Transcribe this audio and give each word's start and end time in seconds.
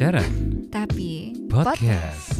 pacaran, 0.00 0.64
tapi 0.72 1.36
podcast. 1.52 2.32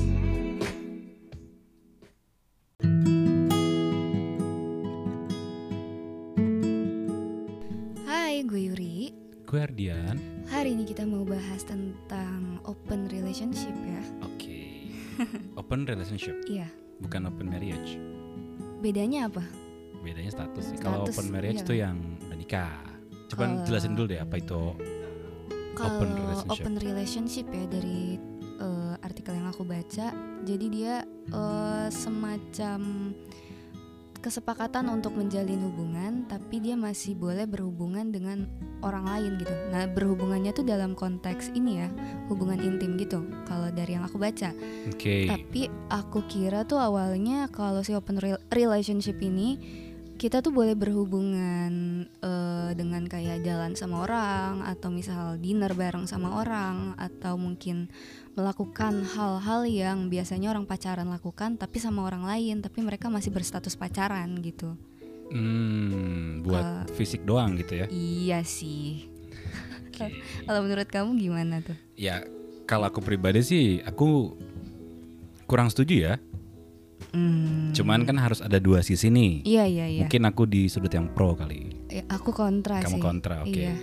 Hai, 8.07 8.41
gue 8.47 8.73
Yuri. 8.73 9.13
Gue 9.45 9.61
Ardian. 9.61 10.17
Hari 10.49 10.73
ini 10.73 10.87
kita 10.87 11.03
mau 11.05 11.27
bahas 11.27 11.67
tentang 11.67 12.63
open 12.65 13.11
relationship 13.11 13.75
ya. 13.77 14.01
Oke. 14.23 14.89
Open 15.61 15.85
relationship, 15.85 16.41
Iya. 16.49 16.65
bukan 17.05 17.29
open 17.29 17.53
marriage. 17.53 18.01
Bedanya 18.81 19.29
apa? 19.29 19.45
Bedanya 20.01 20.33
status 20.33 20.73
sih. 20.73 20.81
Kalau 20.81 21.05
Status, 21.05 21.13
open 21.13 21.29
marriage 21.29 21.61
iya 21.61 21.69
tuh 21.69 21.77
yang 21.77 22.01
udah 22.25 22.37
nikah. 22.41 22.73
Coba 23.29 23.53
Kalau- 23.53 23.65
jelasin 23.69 23.93
dulu 23.93 24.07
deh 24.09 24.21
apa 24.25 24.41
itu. 24.41 24.63
Kalau 25.81 25.97
Open 25.97 26.11
relationship. 26.13 26.53
open 26.53 26.75
relationship 26.77 27.47
ya 27.49 27.65
dari 27.73 28.21
eh, 28.61 28.95
artikel 29.01 29.33
yang 29.33 29.49
aku 29.49 29.65
baca, 29.65 30.13
jadi 30.45 30.67
dia 30.69 30.95
eh, 31.33 31.89
semacam 31.89 32.81
kesepakatan 34.21 34.85
untuk 34.93 35.17
menjalin 35.17 35.65
hubungan, 35.65 36.29
tapi 36.29 36.61
dia 36.61 36.77
masih 36.77 37.17
boleh 37.17 37.49
berhubungan 37.49 38.13
dengan 38.13 38.45
orang 38.85 39.09
lain 39.09 39.41
gitu. 39.41 39.53
Nah, 39.73 39.89
berhubungannya 39.89 40.53
tuh 40.53 40.61
dalam 40.61 40.93
konteks 40.93 41.57
ini 41.57 41.81
ya, 41.81 41.89
hubungan 42.29 42.61
intim 42.61 43.01
gitu. 43.01 43.25
Kalau 43.49 43.73
dari 43.73 43.97
yang 43.97 44.05
aku 44.05 44.21
baca. 44.21 44.53
Oke. 44.93 45.25
Tapi 45.25 45.73
aku 45.89 46.21
kira 46.29 46.69
tuh 46.69 46.77
awalnya 46.77 47.49
kalau 47.49 47.81
si 47.81 47.97
open 47.97 48.21
rel- 48.21 48.45
relationship 48.53 49.17
ini 49.25 49.57
kita 50.21 50.45
tuh 50.45 50.53
boleh 50.53 50.77
berhubungan 50.77 52.00
eh, 52.71 52.77
dengan 52.79 53.03
kayak 53.05 53.43
jalan 53.43 53.75
sama 53.75 54.07
orang 54.07 54.63
atau 54.63 54.89
misal 54.89 55.37
dinner 55.37 55.75
bareng 55.75 56.07
sama 56.07 56.39
orang 56.39 56.95
atau 56.97 57.35
mungkin 57.35 57.91
melakukan 58.39 59.03
hal-hal 59.03 59.67
yang 59.67 60.07
biasanya 60.07 60.55
orang 60.55 60.65
pacaran 60.65 61.11
lakukan 61.11 61.59
tapi 61.59 61.83
sama 61.83 62.07
orang 62.07 62.23
lain 62.23 62.63
tapi 62.63 62.81
mereka 62.81 63.11
masih 63.11 63.35
berstatus 63.35 63.75
pacaran 63.75 64.39
gitu. 64.39 64.79
Hmm, 65.31 66.43
buat 66.43 66.91
Ke- 66.91 66.99
fisik 66.99 67.23
doang 67.23 67.55
gitu 67.55 67.83
ya. 67.83 67.87
Iya 67.91 68.43
sih. 68.43 69.07
Oke. 69.87 70.11
Kalau 70.47 70.63
menurut 70.63 70.87
kamu 70.87 71.19
gimana 71.19 71.63
tuh? 71.63 71.75
ya, 71.95 72.25
kalau 72.65 72.87
aku 72.87 73.03
pribadi 73.03 73.43
sih 73.43 73.65
aku 73.83 74.39
kurang 75.47 75.67
setuju 75.71 75.95
ya. 75.99 76.15
Hmm. 77.11 77.75
Cuman 77.75 78.07
kan 78.07 78.15
harus 78.19 78.39
ada 78.39 78.63
dua 78.63 78.83
sisi 78.87 79.11
nih. 79.11 79.43
Iya 79.43 79.65
iya 79.67 79.87
iya. 79.91 80.01
Mungkin 80.07 80.23
aku 80.31 80.47
di 80.47 80.71
sudut 80.71 80.91
yang 80.91 81.11
pro 81.11 81.35
kali. 81.35 81.75
Eh, 81.93 82.05
Aku 82.09 82.31
kontra 82.31 82.79
Kamu 82.79 82.97
sih. 82.97 83.03
kontra, 83.03 83.35
oke. 83.43 83.51
Iya. 83.53 83.75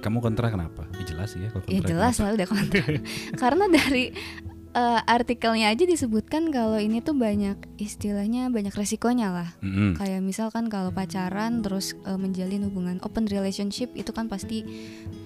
Kamu 0.00 0.18
kontra 0.18 0.48
kenapa? 0.48 0.88
Ya 0.96 1.04
jelas 1.06 1.28
sih 1.30 1.40
ya 1.40 1.48
kalau 1.48 1.60
Ya 1.62 1.76
kontra. 1.76 1.88
jelas 1.88 2.14
kenapa. 2.14 2.24
lah 2.24 2.32
udah 2.34 2.48
kontra. 2.48 2.84
Karena 3.42 3.64
dari 3.68 4.04
eh, 4.70 5.00
artikelnya 5.02 5.70
aja 5.70 5.82
disebutkan 5.82 6.50
kalau 6.50 6.78
ini 6.78 7.00
tuh 7.00 7.12
banyak 7.12 7.58
istilahnya 7.76 8.46
banyak 8.48 8.70
resikonya 8.70 9.28
lah. 9.30 9.48
Mm-mm. 9.60 9.98
Kayak 9.98 10.22
misalkan 10.22 10.70
kalau 10.70 10.90
pacaran 10.90 11.60
terus 11.60 11.98
eh, 12.04 12.14
menjalin 12.14 12.70
hubungan 12.70 12.98
open 13.02 13.26
relationship 13.26 13.90
itu 13.94 14.10
kan 14.10 14.30
pasti 14.30 14.62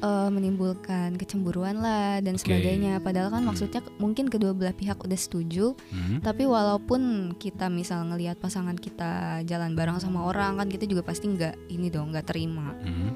eh, 0.01 0.29
menimbulkan 0.29 1.17
kecemburuan 1.17 1.81
lah 1.81 2.21
dan 2.21 2.37
Oke. 2.37 2.49
sebagainya. 2.49 3.01
Padahal 3.01 3.29
kan 3.29 3.45
Hmm. 3.45 3.53
maksudnya 3.53 3.81
mungkin 3.97 4.29
kedua 4.29 4.53
belah 4.53 4.73
pihak 4.73 5.01
udah 5.01 5.17
setuju, 5.17 5.77
Mhm. 5.93 6.21
tapi 6.21 6.45
walaupun 6.45 7.33
kita 7.37 7.69
misal 7.69 8.05
ngelihat 8.09 8.37
pasangan 8.37 8.77
kita 8.77 9.45
jalan 9.45 9.73
bareng 9.73 10.01
sama 10.01 10.25
orang 10.25 10.57
kan 10.57 10.69
kita 10.69 10.85
juga 10.85 11.05
pasti 11.05 11.29
nggak 11.29 11.69
ini 11.69 11.89
dong 11.89 12.13
nggak 12.13 12.29
terima. 12.29 12.73
Mhm. 12.81 13.09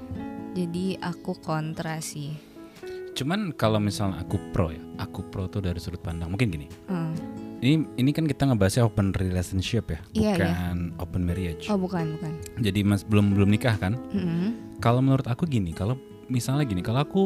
Jadi 0.57 0.98
aku 0.98 1.39
kontra 1.39 2.02
sih. 2.02 2.48
Cuman 3.18 3.51
kalau 3.58 3.83
misalnya 3.83 4.23
aku 4.23 4.39
pro 4.55 4.70
ya, 4.70 4.79
aku 5.02 5.27
pro 5.27 5.51
tuh 5.51 5.58
dari 5.58 5.83
sudut 5.83 5.98
pandang 5.98 6.30
mungkin 6.30 6.55
gini. 6.55 6.70
Hmm. 6.86 7.11
Ini 7.58 7.98
ini 7.98 8.11
kan 8.14 8.30
kita 8.30 8.46
ngebahasnya 8.46 8.86
open 8.86 9.11
relationship 9.18 9.90
ya, 9.90 9.98
Iya, 10.14 10.33
bukan 10.39 10.77
open 11.02 11.23
marriage. 11.27 11.67
Oh 11.67 11.74
bukan 11.74 12.14
bukan. 12.14 12.30
Jadi 12.62 12.86
mas 12.86 13.02
belum 13.02 13.34
belum 13.34 13.51
nikah 13.51 13.74
kan? 13.74 13.98
Mm-mm. 14.14 14.78
Kalau 14.78 15.02
menurut 15.02 15.27
aku 15.27 15.51
gini, 15.51 15.74
kalau 15.74 15.98
misalnya 16.30 16.62
gini, 16.62 16.78
kalau 16.78 17.02
aku 17.02 17.23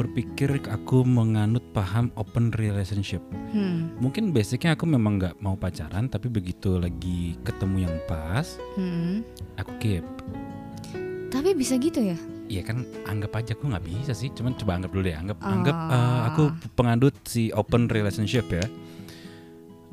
berpikir 0.00 0.56
aku 0.72 1.04
menganut 1.04 1.60
paham 1.76 2.08
open 2.16 2.56
relationship, 2.56 3.20
Hmm. 3.52 3.92
mungkin 4.00 4.32
basicnya 4.32 4.72
aku 4.72 4.88
memang 4.88 5.20
nggak 5.20 5.44
mau 5.44 5.60
pacaran, 5.60 6.08
tapi 6.08 6.32
begitu 6.32 6.80
lagi 6.80 7.36
ketemu 7.44 7.84
yang 7.84 7.96
pas, 8.08 8.56
Mm-mm. 8.80 9.20
aku 9.60 9.72
keep. 9.76 10.04
Tapi 11.28 11.52
bisa 11.52 11.76
gitu 11.76 12.00
ya? 12.00 12.16
Iya 12.46 12.62
kan 12.62 12.78
anggap 13.04 13.32
aja 13.34 13.52
aku 13.52 13.66
nggak 13.66 13.84
bisa 13.84 14.12
sih, 14.12 14.30
cuman 14.30 14.54
coba 14.54 14.78
anggap 14.78 14.90
dulu 14.90 15.02
deh, 15.02 15.14
anggap 15.14 15.38
Ah. 15.40 15.50
anggap 15.50 15.76
eh, 15.90 16.20
aku 16.28 16.42
pengadut 16.72 17.14
si 17.24 17.50
open 17.50 17.86
relationship 17.86 18.46
ya. 18.48 18.62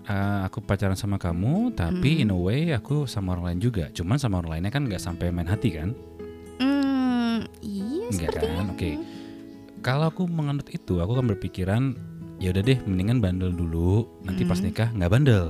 Eh, 0.04 0.40
aku 0.44 0.60
pacaran 0.60 0.94
sama 0.94 1.16
kamu, 1.16 1.72
tapi 1.72 2.20
Mm. 2.20 2.22
in 2.22 2.30
a 2.30 2.38
way 2.38 2.62
aku 2.70 3.08
sama 3.08 3.34
orang 3.34 3.56
lain 3.56 3.60
juga. 3.64 3.88
Cuman 3.90 4.20
sama 4.20 4.38
orang 4.38 4.60
lainnya 4.60 4.70
kan 4.70 4.84
nggak 4.84 5.00
sampai 5.00 5.32
main 5.32 5.48
hati 5.48 5.70
kan? 5.72 5.96
Hmm, 6.60 7.48
iya 7.60 8.12
Enggak 8.12 8.32
kan? 8.38 8.66
Oke. 8.70 9.00
Kalau 9.80 10.06
aku 10.08 10.28
menganut 10.28 10.68
itu, 10.70 11.00
aku 11.00 11.12
kan 11.14 11.26
berpikiran 11.26 11.84
ya 12.38 12.52
udah 12.52 12.62
deh, 12.62 12.80
mendingan 12.84 13.18
bandel 13.18 13.50
dulu. 13.50 14.06
Nanti 14.22 14.44
pas 14.44 14.60
Mm. 14.60 14.66
nikah 14.68 14.90
nggak 14.92 15.10
bandel, 15.10 15.46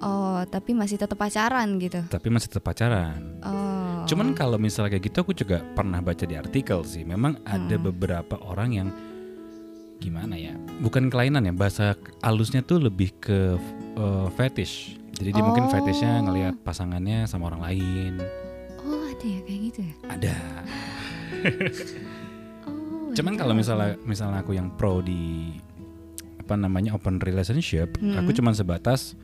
Oh, 0.00 0.42
tapi 0.44 0.72
masih 0.72 0.96
tetap 0.96 1.16
pacaran 1.16 1.78
gitu. 1.78 2.00
tapi 2.08 2.28
masih 2.28 2.50
tetap 2.50 2.64
pacaran. 2.66 3.40
Oh. 3.40 3.63
Cuman 4.04 4.32
kalau 4.32 4.56
misalnya 4.56 4.92
kayak 4.92 5.04
gitu, 5.08 5.18
aku 5.20 5.32
juga 5.32 5.64
pernah 5.72 5.98
baca 5.98 6.22
di 6.22 6.34
artikel 6.34 6.84
sih. 6.84 7.02
Memang 7.02 7.40
ada 7.42 7.74
Hmm. 7.74 7.84
beberapa 7.88 8.36
orang 8.40 8.70
yang 8.70 8.88
gimana 9.96 10.36
ya? 10.36 10.52
Bukan 10.78 11.08
kelainan 11.08 11.42
ya, 11.42 11.52
bahasa 11.52 11.96
halusnya 12.20 12.60
tuh 12.60 12.78
lebih 12.78 13.16
ke 13.16 13.56
uh, 13.96 14.28
fetish. 14.32 15.00
Jadi 15.14 15.30
dia 15.30 15.42
mungkin 15.42 15.66
Oh. 15.66 15.70
fetishnya 15.70 16.20
ngelihat 16.20 16.54
pasangannya 16.60 17.24
sama 17.24 17.48
orang 17.48 17.62
lain. 17.62 18.12
Oh, 18.82 19.06
ada 19.06 19.24
ya 19.24 19.40
kayak 19.42 19.60
gitu 19.70 19.80
ya? 19.80 19.94
Ada. 20.10 20.36
Oh. 22.66 23.12
Cuman 23.12 23.36
kalau 23.36 23.54
misalnya 23.54 23.94
misalnya 24.02 24.40
aku 24.40 24.56
yang 24.56 24.72
pro 24.74 24.98
di 24.98 25.54
apa 26.40 26.56
namanya 26.56 26.92
open 26.92 27.20
relationship, 27.20 27.96
Hmm. 28.00 28.18
aku 28.18 28.32
cuman 28.32 28.52
sebatas 28.52 29.14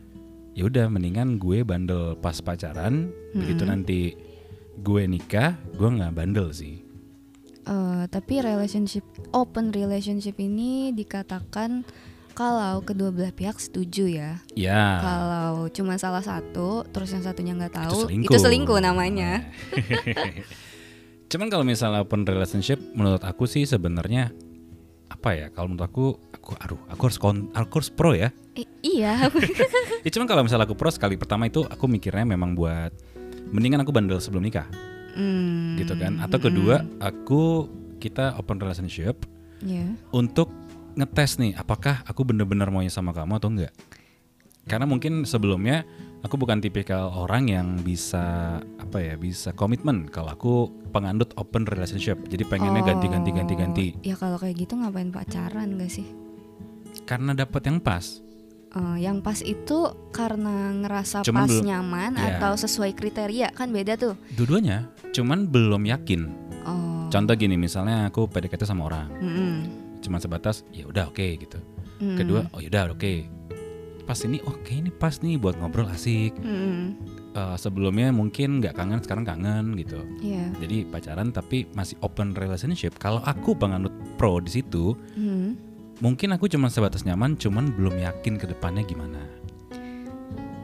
ya 0.52 0.64
udah 0.64 0.86
mendingan 0.86 1.36
gue 1.36 1.62
bandel 1.62 2.16
pas 2.16 2.38
pacaran, 2.38 3.08
begitu 3.32 3.64
Hmm. 3.64 3.70
nanti 3.72 4.00
gue 4.80 5.02
nikah, 5.04 5.60
gue 5.76 5.88
nggak 5.88 6.12
bandel 6.16 6.48
sih. 6.50 6.80
Eh, 7.70 8.04
tapi 8.08 8.40
relationship 8.40 9.04
open 9.30 9.70
relationship 9.70 10.40
ini 10.40 10.90
dikatakan 10.96 11.84
kalau 12.32 12.80
kedua 12.80 13.12
belah 13.12 13.34
pihak 13.36 13.60
setuju 13.60 14.08
ya. 14.08 14.30
Ya. 14.56 14.98
Kalau 15.04 15.68
cuma 15.68 16.00
salah 16.00 16.24
satu, 16.24 16.88
terus 16.88 17.12
yang 17.12 17.20
satunya 17.20 17.52
nggak 17.52 17.76
tahu, 17.76 18.08
selingkuh. 18.08 18.32
itu 18.32 18.38
selingkuh 18.40 18.80
namanya. 18.80 19.44
Cuman 21.30 21.46
kalau 21.52 21.62
misalnya 21.62 22.02
open 22.02 22.24
relationship, 22.24 22.80
menurut 22.96 23.22
aku 23.22 23.44
sih 23.44 23.68
sebenarnya 23.68 24.32
apa 25.12 25.30
ya? 25.36 25.46
Kalau 25.52 25.70
menurut 25.70 25.86
aku, 25.86 26.06
aku 26.32 26.50
aduh, 26.58 26.80
aku 26.88 27.02
harus 27.06 27.18
kon, 27.20 27.52
aku 27.52 27.72
harus 27.84 27.90
pro 27.92 28.16
ya. 28.16 28.32
Eh, 28.56 28.66
iya. 28.82 29.14
Ya 30.00 30.08
cuman 30.16 30.24
kalau 30.24 30.40
misalnya 30.40 30.64
aku 30.64 30.72
pro 30.72 30.88
sekali 30.88 31.20
pertama 31.20 31.44
itu 31.44 31.60
aku 31.68 31.84
mikirnya 31.84 32.24
memang 32.24 32.56
buat 32.56 32.88
mendingan 33.50 33.82
aku 33.82 33.90
bandel 33.90 34.18
sebelum 34.18 34.46
nikah, 34.46 34.66
Hmm, 35.14 35.74
gitu 35.74 35.94
kan? 35.98 36.22
Atau 36.22 36.38
kedua, 36.38 36.86
aku 37.02 37.66
kita 37.98 38.38
open 38.38 38.62
relationship 38.62 39.26
ya. 39.60 39.84
untuk 40.14 40.48
ngetes 40.94 41.38
nih, 41.38 41.52
apakah 41.58 42.02
aku 42.06 42.22
bener-bener 42.26 42.70
maunya 42.70 42.90
sama 42.90 43.10
kamu 43.10 43.38
atau 43.38 43.50
enggak? 43.50 43.74
Karena 44.66 44.86
mungkin 44.86 45.26
sebelumnya 45.26 45.82
aku 46.22 46.36
bukan 46.36 46.60
tipikal 46.62 47.10
orang 47.10 47.48
yang 47.50 47.68
bisa 47.80 48.58
apa 48.78 48.98
ya, 49.02 49.14
bisa 49.18 49.50
komitmen 49.50 50.06
kalau 50.06 50.30
aku 50.30 50.52
pengandut 50.94 51.32
open 51.34 51.66
relationship. 51.66 52.20
Jadi 52.28 52.44
pengennya 52.46 52.84
ganti-ganti 52.84 53.30
ganti-ganti. 53.34 53.86
Ya 54.06 54.14
kalau 54.14 54.38
kayak 54.38 54.62
gitu 54.62 54.78
ngapain 54.78 55.10
pacaran 55.10 55.74
gak 55.74 55.90
sih? 55.90 56.06
Karena 57.08 57.34
dapat 57.34 57.66
yang 57.66 57.82
pas. 57.82 58.22
Eh, 58.70 58.96
yang 59.00 59.18
pas 59.18 59.34
itu 59.36 59.78
karena 60.10 60.70
ngerasa 60.72 61.20
Cuman 61.20 61.42
pas 61.42 61.50
belum- 61.50 61.66
nyaman 61.66 62.12
Iya. 62.14 62.38
atau 62.38 62.52
sesuai 62.54 62.94
kriteria 62.94 63.50
kan 63.50 63.66
beda 63.68 63.94
tuh. 63.94 64.14
Dua-duanya, 64.30 64.86
cuman 65.10 65.44
belum 65.44 65.82
yakin. 65.84 66.30
Oh. 66.62 67.08
Contoh 67.08 67.34
gini, 67.34 67.58
misalnya 67.58 68.06
aku 68.06 68.24
PDKT 68.24 68.62
sama 68.62 68.86
orang, 68.86 69.10
Mm-mm. 69.12 69.54
cuman 69.98 70.18
sebatas 70.18 70.62
ya 70.70 70.86
udah 70.86 71.10
oke 71.10 71.18
gitu. 71.36 71.58
Mm-mm. 71.98 72.14
Kedua, 72.14 72.46
oh 72.48 72.58
yaudah 72.58 72.94
oke. 72.94 73.26
Pas 74.00 74.18
ini 74.20 74.38
oke 74.40 74.70
ini 74.72 74.88
pas 74.88 75.18
nih 75.18 75.34
buat 75.34 75.54
ngobrol 75.56 75.86
asik. 75.86 76.34
Mm-mm. 76.36 76.94
Eh, 77.30 77.56
sebelumnya 77.56 78.10
mungkin 78.10 78.58
nggak 78.58 78.74
kangen, 78.74 78.98
sekarang 79.00 79.22
kangen 79.24 79.74
gitu. 79.76 79.98
Iya. 80.20 80.46
Jadi 80.58 80.82
pacaran 80.84 81.30
tapi 81.30 81.66
masih 81.72 81.98
open 82.00 82.34
relationship. 82.34 82.94
Kalau 82.96 83.18
aku 83.20 83.54
penganut 83.54 83.90
pro 84.14 84.38
di 84.38 84.50
situ, 84.52 84.94
Hmm. 85.14 85.58
Mungkin 86.00 86.32
aku 86.34 86.48
cuma 86.48 86.72
sebatas 86.72 87.04
nyaman, 87.04 87.36
cuman 87.36 87.72
belum 87.76 88.00
yakin 88.00 88.40
ke 88.40 88.48
depannya 88.48 88.82
gimana. 88.84 89.20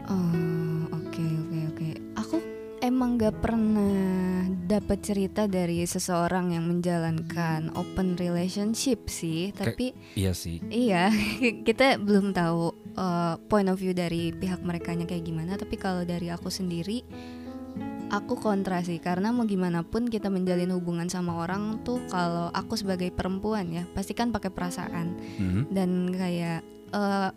Oh, 0.08 0.88
oke 0.92 1.22
oke 1.22 1.58
oke. 1.72 1.88
Aku 2.20 2.36
emang 2.80 3.20
gak 3.20 3.38
pernah 3.44 4.44
dapat 4.66 4.98
cerita 5.04 5.46
dari 5.46 5.86
seseorang 5.86 6.56
yang 6.56 6.66
menjalankan 6.66 7.70
open 7.78 8.18
relationship 8.18 9.06
sih, 9.06 9.54
tapi 9.54 9.94
Iya 10.18 10.32
sih. 10.34 10.58
iya 10.72 11.12
kita 11.66 12.00
belum 12.02 12.34
tahu 12.34 12.74
uh, 12.98 13.38
point 13.46 13.70
of 13.70 13.78
view 13.78 13.94
dari 13.94 14.34
pihak 14.34 14.64
mereka 14.64 14.96
kayak 14.96 15.22
gimana. 15.22 15.54
Tapi 15.54 15.76
kalau 15.78 16.02
dari 16.02 16.32
aku 16.32 16.50
sendiri, 16.50 17.06
aku 18.06 18.34
kontra 18.34 18.80
sih 18.80 18.98
karena 18.98 19.30
mau 19.30 19.42
gimana 19.44 19.82
pun 19.82 20.06
kita 20.06 20.28
menjalin 20.28 20.70
hubungan 20.70 21.06
sama 21.06 21.34
orang 21.36 21.82
tuh 21.82 21.98
kalau 22.06 22.48
aku 22.50 22.74
sebagai 22.74 23.10
perempuan 23.10 23.66
ya 23.68 23.82
pasti 23.90 24.12
kan 24.12 24.30
pakai 24.30 24.48
perasaan 24.48 25.18
Mhm. 25.36 25.60
dan 25.70 25.90
kayak 26.08 26.60
eh, 26.88 27.30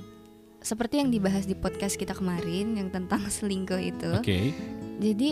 seperti 0.59 0.99
yang 0.99 1.09
dibahas 1.09 1.43
di 1.43 1.53
podcast 1.53 1.95
kita 1.95 2.13
kemarin 2.13 2.75
yang 2.75 2.89
tentang 2.89 3.25
selingkuh 3.31 3.79
itu 3.79 4.09
Oke. 4.13 4.53
jadi 4.97 5.29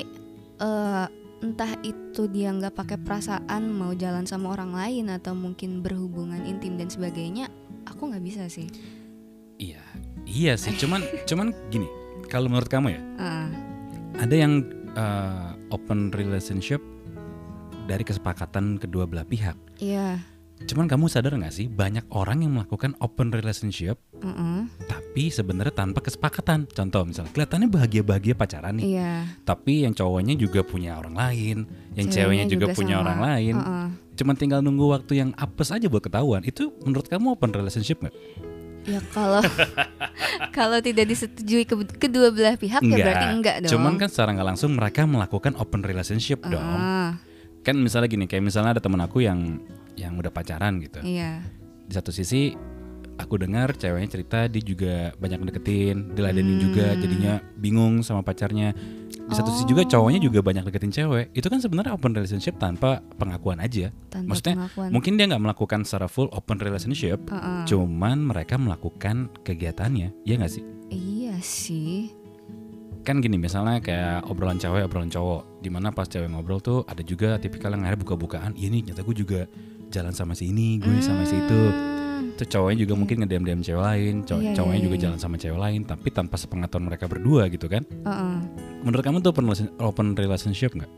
eh, 0.57 1.05
entah 1.37 1.73
itu 1.81 2.25
dia 2.25 2.49
nggak 2.49 2.73
pakai 2.73 2.97
perasaan 2.97 3.69
mau 3.69 3.93
jalan 3.93 4.25
sama 4.25 4.49
orang 4.49 4.73
lain 4.73 5.05
atau 5.07 5.31
mungkin 5.31 5.85
berhubungan 5.85 6.41
intim 6.43 6.75
dan 6.75 6.89
sebagainya 6.89 7.45
aku 7.85 8.09
nggak 8.09 8.25
bisa 8.25 8.45
sih 8.47 8.65
Iya. 9.57 9.81
Iya 10.21 10.53
sih. 10.53 10.69
Cuman 10.75 11.01
cuman 11.25 11.49
gini. 11.67 11.89
Kalau 12.27 12.45
menurut 12.45 12.69
kamu 12.69 12.93
ya, 12.93 13.01
Ah, 13.17 13.49
ada 14.15 14.35
yang 14.37 14.61
uh, 14.97 15.53
open 15.71 16.09
relationship 16.11 16.81
dari 17.87 18.03
kesepakatan 18.03 18.81
kedua 18.81 19.07
belah 19.07 19.23
pihak. 19.23 19.55
iya 19.79 20.19
Cuman 20.57 20.89
kamu 20.89 21.05
sadar 21.05 21.37
nggak 21.37 21.53
sih 21.53 21.69
banyak 21.69 22.09
orang 22.09 22.41
yang 22.41 22.57
melakukan 22.57 22.97
open 22.97 23.29
relationship 23.29 24.01
mm-mm, 24.17 24.65
tapi 24.89 25.29
sebenarnya 25.29 25.69
tanpa 25.85 26.01
kesepakatan. 26.01 26.65
Contoh 26.73 27.05
misalnya 27.05 27.29
kelihatannya 27.29 27.69
bahagia-bahagia 27.69 28.33
pacaran 28.33 28.73
nih, 28.81 28.97
iya 28.97 29.13
tapi 29.45 29.85
yang 29.85 29.93
cowoknya 29.93 30.33
juga 30.33 30.65
punya 30.65 30.97
orang 30.97 31.13
lain, 31.13 31.69
yang 31.93 32.09
Ceweknya 32.09 32.09
ceweknya 32.09 32.45
juga, 32.49 32.65
juga 32.73 32.77
punya 32.77 32.95
sama. 32.97 33.03
orang 33.05 33.19
lain. 33.21 33.55
Heeh. 33.61 33.87
Cuman 34.17 34.33
tinggal 34.33 34.59
nunggu 34.65 34.85
waktu 34.97 35.13
yang 35.21 35.29
apes 35.37 35.69
aja 35.69 35.85
buat 35.85 36.01
ketahuan. 36.01 36.41
Itu 36.41 36.73
menurut 36.81 37.05
kamu 37.05 37.37
open 37.37 37.53
relationship 37.53 38.01
nggak? 38.01 38.15
Ya 38.87 39.03
kalau 39.11 39.43
kalau 40.57 40.79
tidak 40.79 41.05
disetujui 41.05 41.63
ke- 41.63 41.99
kedua 41.99 42.31
belah 42.31 42.55
pihak 42.55 42.81
ya 42.81 42.97
berarti 42.97 43.25
enggak 43.29 43.55
dong 43.61 43.71
Cuman 43.71 43.93
kan 43.95 44.07
secara 44.07 44.31
nggak 44.31 44.47
langsung 44.47 44.71
mereka 44.73 45.03
melakukan 45.03 45.53
open 45.55 45.83
relationship 45.83 46.39
dong. 46.43 46.63
Ah, 46.63 47.19
Kan 47.61 47.75
misalnya 47.77 48.07
gini, 48.07 48.25
kayak 48.25 48.41
misalnya 48.41 48.71
ada 48.71 48.81
teman 48.81 49.03
aku 49.03 49.19
yang 49.19 49.59
yang 49.93 50.15
udah 50.15 50.31
pacaran 50.31 50.79
gitu. 50.79 51.03
iya 51.03 51.43
Di 51.83 51.93
satu 51.93 52.09
sisi 52.09 52.55
aku 53.17 53.37
dengar 53.37 53.73
ceweknya 53.73 54.09
cerita 54.09 54.45
dia 54.45 54.61
juga 54.61 55.11
banyak 55.15 55.41
deketin, 55.43 56.13
diladenin 56.13 56.57
Hmm. 56.57 56.65
juga 56.69 56.85
jadinya 56.93 57.33
bingung 57.53 58.01
sama 58.01 58.21
pacarnya. 58.21 58.71
Di 59.27 59.33
satu 59.35 59.51
sisi 59.51 59.67
juga 59.67 59.83
Oh. 59.83 59.89
cowoknya 59.91 60.23
juga 60.23 60.39
banyak 60.39 60.63
deketin 60.63 60.89
cewek. 60.89 61.35
Itu 61.35 61.49
kan 61.49 61.59
sebenarnya 61.59 61.91
open 61.91 62.15
relationship 62.15 62.55
tanpa 62.55 63.03
pengakuan 63.17 63.59
aja. 63.59 63.91
tanpa 64.07 64.31
Maksudnya 64.31 64.55
pengakuan 64.55 64.89
mungkin 64.89 65.13
dia 65.13 65.25
nggak 65.27 65.43
melakukan 65.43 65.79
secara 65.83 66.07
full 66.07 66.31
open 66.31 66.57
relationship, 66.57 67.19
Heeh. 67.27 67.65
cuman 67.65 68.23
mereka 68.23 68.55
melakukan 68.55 69.27
kegiatannya, 69.41 70.15
ya 70.23 70.33
nggak 70.35 70.53
sih? 70.53 70.63
iya 70.87 71.35
sih 71.37 72.07
kan 73.03 73.19
gini 73.19 73.35
misalnya 73.35 73.79
kayak 73.79 74.27
obrolan 74.27 74.55
cewek 74.55 74.83
obrolan 74.83 75.07
cowok 75.07 75.59
di 75.59 75.67
mana 75.67 75.91
pas 75.91 76.03
cewek 76.05 76.27
ngobrol 76.27 76.59
tuh 76.59 76.83
ada 76.83 76.99
juga 77.01 77.35
tipikal 77.35 77.71
yang 77.71 77.83
akhirnya 77.83 78.03
buka-bukaan 78.03 78.51
iya 78.53 78.67
nih 78.67 78.83
nyata 78.83 78.99
gue 79.01 79.15
juga 79.17 79.41
jalan 79.87 80.11
sama 80.11 80.31
si 80.31 80.47
ini 80.47 80.75
gue 80.75 80.99
sama 80.99 81.23
si 81.23 81.35
itu 81.35 81.61
Hmm, 81.71 82.06
tuh 82.37 82.47
cowoknya 82.47 82.77
juga 82.79 82.93
mungkin 82.93 83.17
ngedem 83.19 83.41
dem 83.41 83.59
cewek 83.59 83.81
lain 83.81 84.15
cow- 84.21 84.37
Iya, 84.37 84.53
iya, 84.53 84.55
cowoknya 84.55 84.81
juga 84.81 84.95
iya. 84.95 85.03
jalan 85.03 85.17
sama 85.17 85.35
cewek 85.35 85.57
lain 85.57 85.81
tapi 85.81 86.07
tanpa 86.09 86.35
sepengetahuan 86.35 86.85
mereka 86.85 87.05
berdua 87.05 87.49
gitu 87.49 87.65
kan. 87.65 87.81
Heeh. 87.83 88.37
menurut 88.77 89.01
kamu 89.01 89.17
tuh 89.19 89.33
open 89.33 89.45
open 89.79 90.07
relationship 90.13 90.71
nggak? 90.71 90.91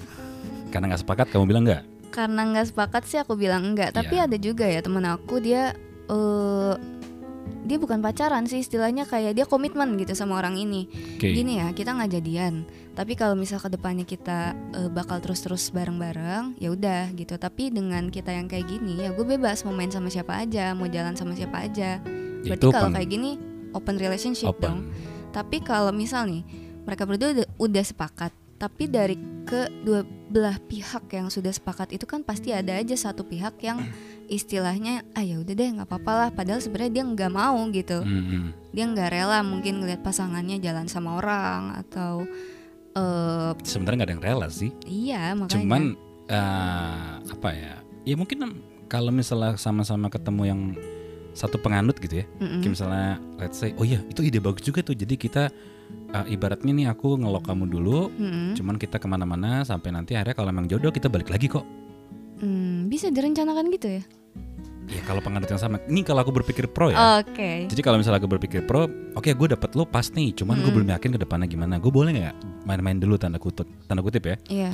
Karena 0.69 0.91
nggak 0.91 1.01
sepakat 1.01 1.27
kamu 1.29 1.47
bilang 1.47 1.63
nggak? 1.63 1.81
Karena 2.09 2.41
nggak 2.45 2.67
sepakat 2.67 3.03
sih 3.05 3.17
aku 3.17 3.33
bilang 3.33 3.63
enggak 3.65 3.89
tapi 3.91 4.15
Iya. 4.15 4.27
ada 4.27 4.37
juga 4.37 4.65
ya 4.65 4.83
temen 4.83 5.01
aku 5.01 5.39
dia 5.39 5.73
eh 6.05 6.75
dia 7.59 7.77
bukan 7.77 7.99
pacaran 7.99 8.45
sih 8.45 8.59
istilahnya 8.59 9.05
kayak 9.05 9.33
dia 9.33 9.45
komitmen 9.45 9.93
gitu 9.95 10.13
sama 10.13 10.37
orang 10.37 10.53
ini. 10.55 10.85
Oke. 11.15 11.31
Gini 11.31 11.57
ya 11.57 11.69
kita 11.71 11.93
nggak 11.93 12.11
jadian 12.11 12.65
tapi 12.99 13.15
kalau 13.15 13.31
misal 13.39 13.63
ke 13.63 13.71
depannya 13.71 14.03
kita 14.03 14.51
eh, 14.75 14.91
bakal 14.91 15.23
terus-terus 15.23 15.71
bareng-bareng 15.71 16.59
ya 16.59 16.75
udah 16.75 17.15
gitu. 17.15 17.39
Tapi 17.39 17.71
dengan 17.71 18.11
kita 18.11 18.35
yang 18.35 18.51
kayak 18.51 18.67
gini 18.67 19.07
ya 19.07 19.15
gue 19.15 19.23
bebas 19.23 19.63
mau 19.63 19.71
main 19.71 19.87
sama 19.87 20.11
siapa 20.11 20.35
aja 20.35 20.75
mau 20.75 20.91
jalan 20.91 21.15
sama 21.15 21.31
siapa 21.31 21.63
aja. 21.63 22.03
Berarti 22.43 22.67
kalau 22.67 22.91
kayak 22.91 23.07
gini 23.07 23.39
open 23.71 23.95
relationship 23.95 24.51
dong. 24.59 24.83
Open 24.83 25.19
tapi 25.29 25.61
kalau 25.61 25.93
misal 25.93 26.25
nih 26.25 26.43
mereka 26.85 27.05
berdua 27.05 27.29
udah, 27.37 27.47
udah 27.61 27.85
sepakat, 27.85 28.31
tapi 28.57 28.89
dari 28.89 29.15
kedua 29.45 30.01
belah 30.29 30.57
pihak 30.61 31.09
yang 31.13 31.29
sudah 31.29 31.53
sepakat 31.53 31.93
itu 31.93 32.05
kan 32.05 32.21
pasti 32.25 32.53
ada 32.53 32.77
aja 32.77 32.93
satu 32.97 33.25
pihak 33.25 33.61
yang 33.61 33.81
istilahnya 34.29 35.05
ah 35.17 35.25
ya 35.25 35.41
udah 35.41 35.53
deh 35.53 35.69
nggak 35.79 35.89
apa-apa 35.89 36.13
lah. 36.25 36.29
Padahal 36.33 36.61
sebenarnya 36.61 37.01
dia 37.01 37.03
nggak 37.05 37.31
mau 37.33 37.57
gitu, 37.69 38.01
Hmm, 38.01 38.25
hmm. 38.25 38.47
dia 38.73 38.85
nggak 38.89 39.09
rela 39.13 39.39
mungkin 39.45 39.81
ngeliat 39.81 40.01
pasangannya 40.01 40.57
jalan 40.61 40.89
sama 40.89 41.17
orang 41.21 41.77
atau 41.77 42.25
eh 42.95 43.51
sebenarnya 43.65 43.97
nggak 44.03 44.09
ada 44.09 44.15
yang 44.17 44.25
rela 44.25 44.47
sih 44.49 44.71
iya 44.85 45.33
makanya. 45.37 45.53
cuman 45.53 45.81
eh, 46.29 47.11
apa 47.29 47.49
ya 47.53 47.73
ya 48.05 48.15
mungkin 48.17 48.37
kalau 48.89 49.13
misalnya 49.13 49.53
sama-sama 49.57 50.09
ketemu 50.09 50.43
yang 50.45 50.61
satu 51.37 51.61
penganut 51.61 51.95
gitu 52.01 52.19
ya 52.21 52.25
Mm-mm. 52.41 52.59
Kayak 52.59 52.73
misalnya 52.73 53.07
let's 53.37 53.61
say 53.61 53.71
oh 53.77 53.85
iya 53.85 54.01
itu 54.09 54.25
ide 54.25 54.41
bagus 54.41 54.65
juga 54.65 54.81
tuh 54.81 54.97
jadi 54.97 55.13
kita 55.13 55.43
uh, 56.11 56.25
ibaratnya 56.27 56.73
nih 56.73 56.87
aku 56.89 57.15
ngelok 57.21 57.45
kamu 57.47 57.69
dulu 57.69 58.09
Mm-mm. 58.11 58.57
cuman 58.57 58.75
kita 58.81 58.97
ke 58.97 59.07
mana-mana 59.07 59.61
sampai 59.61 59.93
nanti 59.93 60.17
akhirnya 60.17 60.35
kalau 60.35 60.49
emang 60.49 60.65
jodoh 60.65 60.89
kita 60.89 61.07
balik 61.07 61.29
lagi 61.29 61.47
kok 61.47 61.63
Hmm, 62.39 62.87
bisa 62.87 63.11
direncanakan 63.11 63.67
gitu 63.67 63.99
ya? 63.99 64.03
Ya 64.89 65.01
kalau 65.05 65.21
penganut 65.21 65.45
yang 65.45 65.57
sama 65.57 65.77
ini 65.85 66.01
kalau 66.01 66.21
aku 66.21 66.33
berpikir 66.33 66.65
pro 66.65 66.89
ya 66.89 67.21
Oke. 67.21 67.69
jadi 67.69 67.81
kalau 67.81 67.97
misalnya 67.97 68.17
aku 68.17 68.25
berpikir 68.27 68.65
pro 68.65 68.89
oke 69.13 69.29
gue 69.29 69.47
dapet 69.49 69.69
lo 69.73 69.85
pas 69.85 70.09
nih 70.09 70.33
cuman 70.33 70.57
gue 70.57 70.67
Mm. 70.67 70.75
belum 70.75 70.89
yakin 70.91 71.09
ke 71.13 71.19
depannya 71.19 71.45
gimana 71.45 71.77
gue 71.77 71.89
boleh 71.89 72.09
nggak 72.11 72.35
main-main 72.65 72.97
dulu 72.97 73.15
tanda 73.15 73.37
kutip 73.37 73.69
tanda 73.85 74.01
kutip 74.01 74.25
ya 74.25 74.35
Iya. 74.49 74.71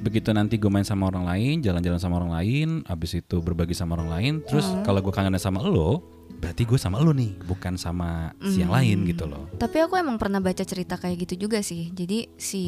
begitu 0.00 0.30
nanti 0.30 0.54
gue 0.54 0.70
main 0.70 0.82
sama 0.82 1.10
orang 1.10 1.26
lain 1.26 1.60
jalan-jalan 1.60 1.98
sama 1.98 2.16
orang 2.16 2.32
lain 2.32 2.68
abis 2.86 3.18
itu 3.18 3.42
berbagi 3.42 3.74
sama 3.74 3.98
orang 3.98 4.08
lain 4.08 4.32
terus 4.42 4.66
Hmm. 4.66 4.82
kalau 4.82 5.02
gue 5.02 5.10
kangen 5.10 5.34
sama 5.36 5.60
lo 5.60 6.02
berarti 6.36 6.62
gue 6.62 6.76
sama 6.76 6.98
lo 6.98 7.10
nih 7.10 7.32
bukan 7.42 7.74
sama 7.74 8.30
si 8.40 8.60
yang 8.60 8.68
Hmm. 8.68 8.76
lain 8.76 8.98
gitu 9.06 9.24
loh 9.24 9.48
Tapi 9.52 9.76
aku 9.78 9.96
emang 9.96 10.16
pernah 10.16 10.38
baca 10.38 10.60
cerita 10.60 10.94
kayak 10.94 11.26
gitu 11.26 11.46
juga 11.46 11.60
sih. 11.60 11.88
Jadi 11.90 12.28
si 12.36 12.62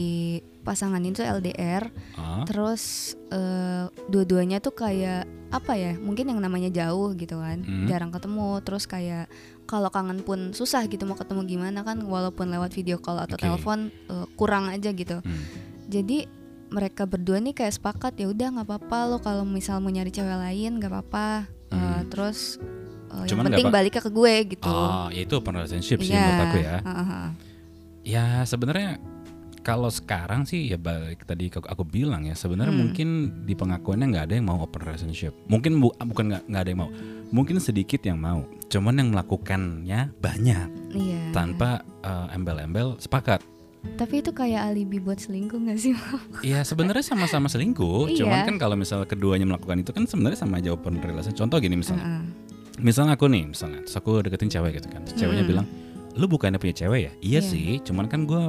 pasangan 0.61 1.01
itu 1.01 1.21
LDR, 1.21 1.89
Ah, 2.15 2.43
terus 2.43 3.13
eh, 3.29 3.85
dua-duanya 4.07 4.59
tuh 4.59 4.73
kayak 4.75 5.25
apa 5.49 5.73
ya? 5.75 5.93
Mungkin 5.95 6.29
yang 6.29 6.41
namanya 6.41 6.69
jauh 6.69 7.13
gitu 7.13 7.37
kan, 7.37 7.61
Hmm. 7.61 7.85
jarang 7.85 8.09
ketemu. 8.09 8.61
Terus 8.63 8.85
kayak 8.85 9.29
kalau 9.65 9.89
kangen 9.89 10.21
pun 10.21 10.51
susah 10.51 10.85
gitu 10.87 11.05
mau 11.05 11.15
ketemu 11.15 11.45
gimana 11.47 11.81
kan, 11.83 12.01
walaupun 12.01 12.49
lewat 12.49 12.73
video 12.73 12.97
call 12.97 13.17
atau 13.19 13.37
Oke. 13.37 13.45
telepon 13.45 13.79
eh, 14.07 14.27
kurang 14.35 14.67
aja 14.67 14.91
gitu. 14.91 15.19
hmm. 15.19 15.45
Jadi 15.87 16.25
mereka 16.69 17.05
berdua 17.05 17.37
nih 17.39 17.53
kayak 17.55 17.73
sepakat 17.75 18.13
ya 18.15 18.29
udah 18.29 18.49
nggak 18.51 18.67
apa-apa 18.67 18.99
lo 19.07 19.17
kalau 19.19 19.41
misal 19.43 19.81
mau 19.81 19.89
nyari 19.89 20.09
cewek 20.09 20.37
lain 20.39 20.77
nggak 20.77 20.89
apa-apa. 20.91 21.49
Eh, 21.69 21.77
Hmm. 21.77 22.09
terus 22.09 22.57
yang 23.11 23.29
Cuman 23.29 23.43
nggak 23.43 23.53
penting 23.55 23.71
baliknya 23.71 24.03
ke 24.03 24.11
gue 24.11 24.35
gitu. 24.51 24.69
Oh, 24.69 25.07
ya 25.09 25.21
itu 25.21 25.35
open 25.35 25.55
relationship 25.55 25.99
sih 26.01 26.11
Iya, 26.11 26.21
menurut 26.21 26.43
aku 26.43 26.57
ya. 26.59 26.77
heeh. 26.81 27.27
Ya 28.05 28.25
sebenarnya 28.43 28.91
kalau 29.61 29.89
sekarang 29.89 30.43
sih 30.43 30.65
ya 30.67 30.77
balik 30.77 31.23
tadi 31.23 31.49
aku, 31.49 31.61
aku 31.63 31.85
bilang 31.85 32.25
ya 32.25 32.33
sebenarnya 32.33 32.71
Hmm. 32.71 32.83
mungkin 32.83 33.09
di 33.45 33.53
pengakuannya 33.53 34.07
nggak 34.09 34.25
ada 34.25 34.35
yang 34.35 34.47
mau 34.47 34.59
open 34.59 34.81
relationship. 34.81 35.37
Mungkin 35.45 35.77
bu- 35.77 35.93
bukan 35.95 36.25
nggak 36.43 36.63
ada 36.63 36.71
yang 36.71 36.81
mau, 36.81 36.91
mungkin 37.29 37.59
sedikit 37.59 38.01
yang 38.01 38.17
mau. 38.17 38.49
Cuman 38.67 38.97
yang 38.97 39.09
melakukannya 39.11 40.13
banyak 40.15 40.69
Iya. 40.91 41.23
tanpa 41.31 41.85
eh, 42.01 42.27
embel-embel 42.33 42.97
sepakat. 42.97 43.45
Tapi 43.79 44.15
itu 44.19 44.31
kayak 44.31 44.69
alibi 44.69 44.99
buat 44.99 45.17
selingkuh 45.17 45.61
gak 45.61 45.79
sih? 45.79 45.95
Ya 46.43 46.63
sebenarnya 46.63 47.03
sama-sama 47.05 47.47
selingkuh. 47.47 48.09
Iya. 48.09 48.25
Cuman 48.25 48.39
kan 48.45 48.57
kalau 48.57 48.75
misalnya 48.75 49.05
keduanya 49.05 49.45
melakukan 49.45 49.79
itu 49.79 49.91
kan 49.91 50.03
sebenarnya 50.03 50.35
sama 50.37 50.59
aja 50.59 50.73
open 50.73 50.97
relationship. 50.97 51.39
Contoh 51.39 51.59
gini 51.59 51.77
misalnya, 51.77 52.03
Heeh. 52.03 52.23
Misalnya 52.79 53.15
aku 53.15 53.27
nih 53.27 53.45
misalnya, 53.47 53.81
terus 53.81 53.95
aku 53.95 54.21
deketin 54.21 54.49
cewek 54.49 54.77
gitu 54.77 54.89
kan, 54.89 55.03
terus 55.03 55.17
ceweknya 55.17 55.43
Hmm. 55.43 55.53
bilang, 55.53 55.67
lu 56.13 56.27
bukannya 56.27 56.57
punya 56.57 56.75
cewek 56.77 57.01
ya? 57.01 57.13
Iya 57.17 57.31
Iya. 57.31 57.41
sih, 57.41 57.69
cuman 57.83 58.07
kan 58.07 58.25
gue 58.25 58.45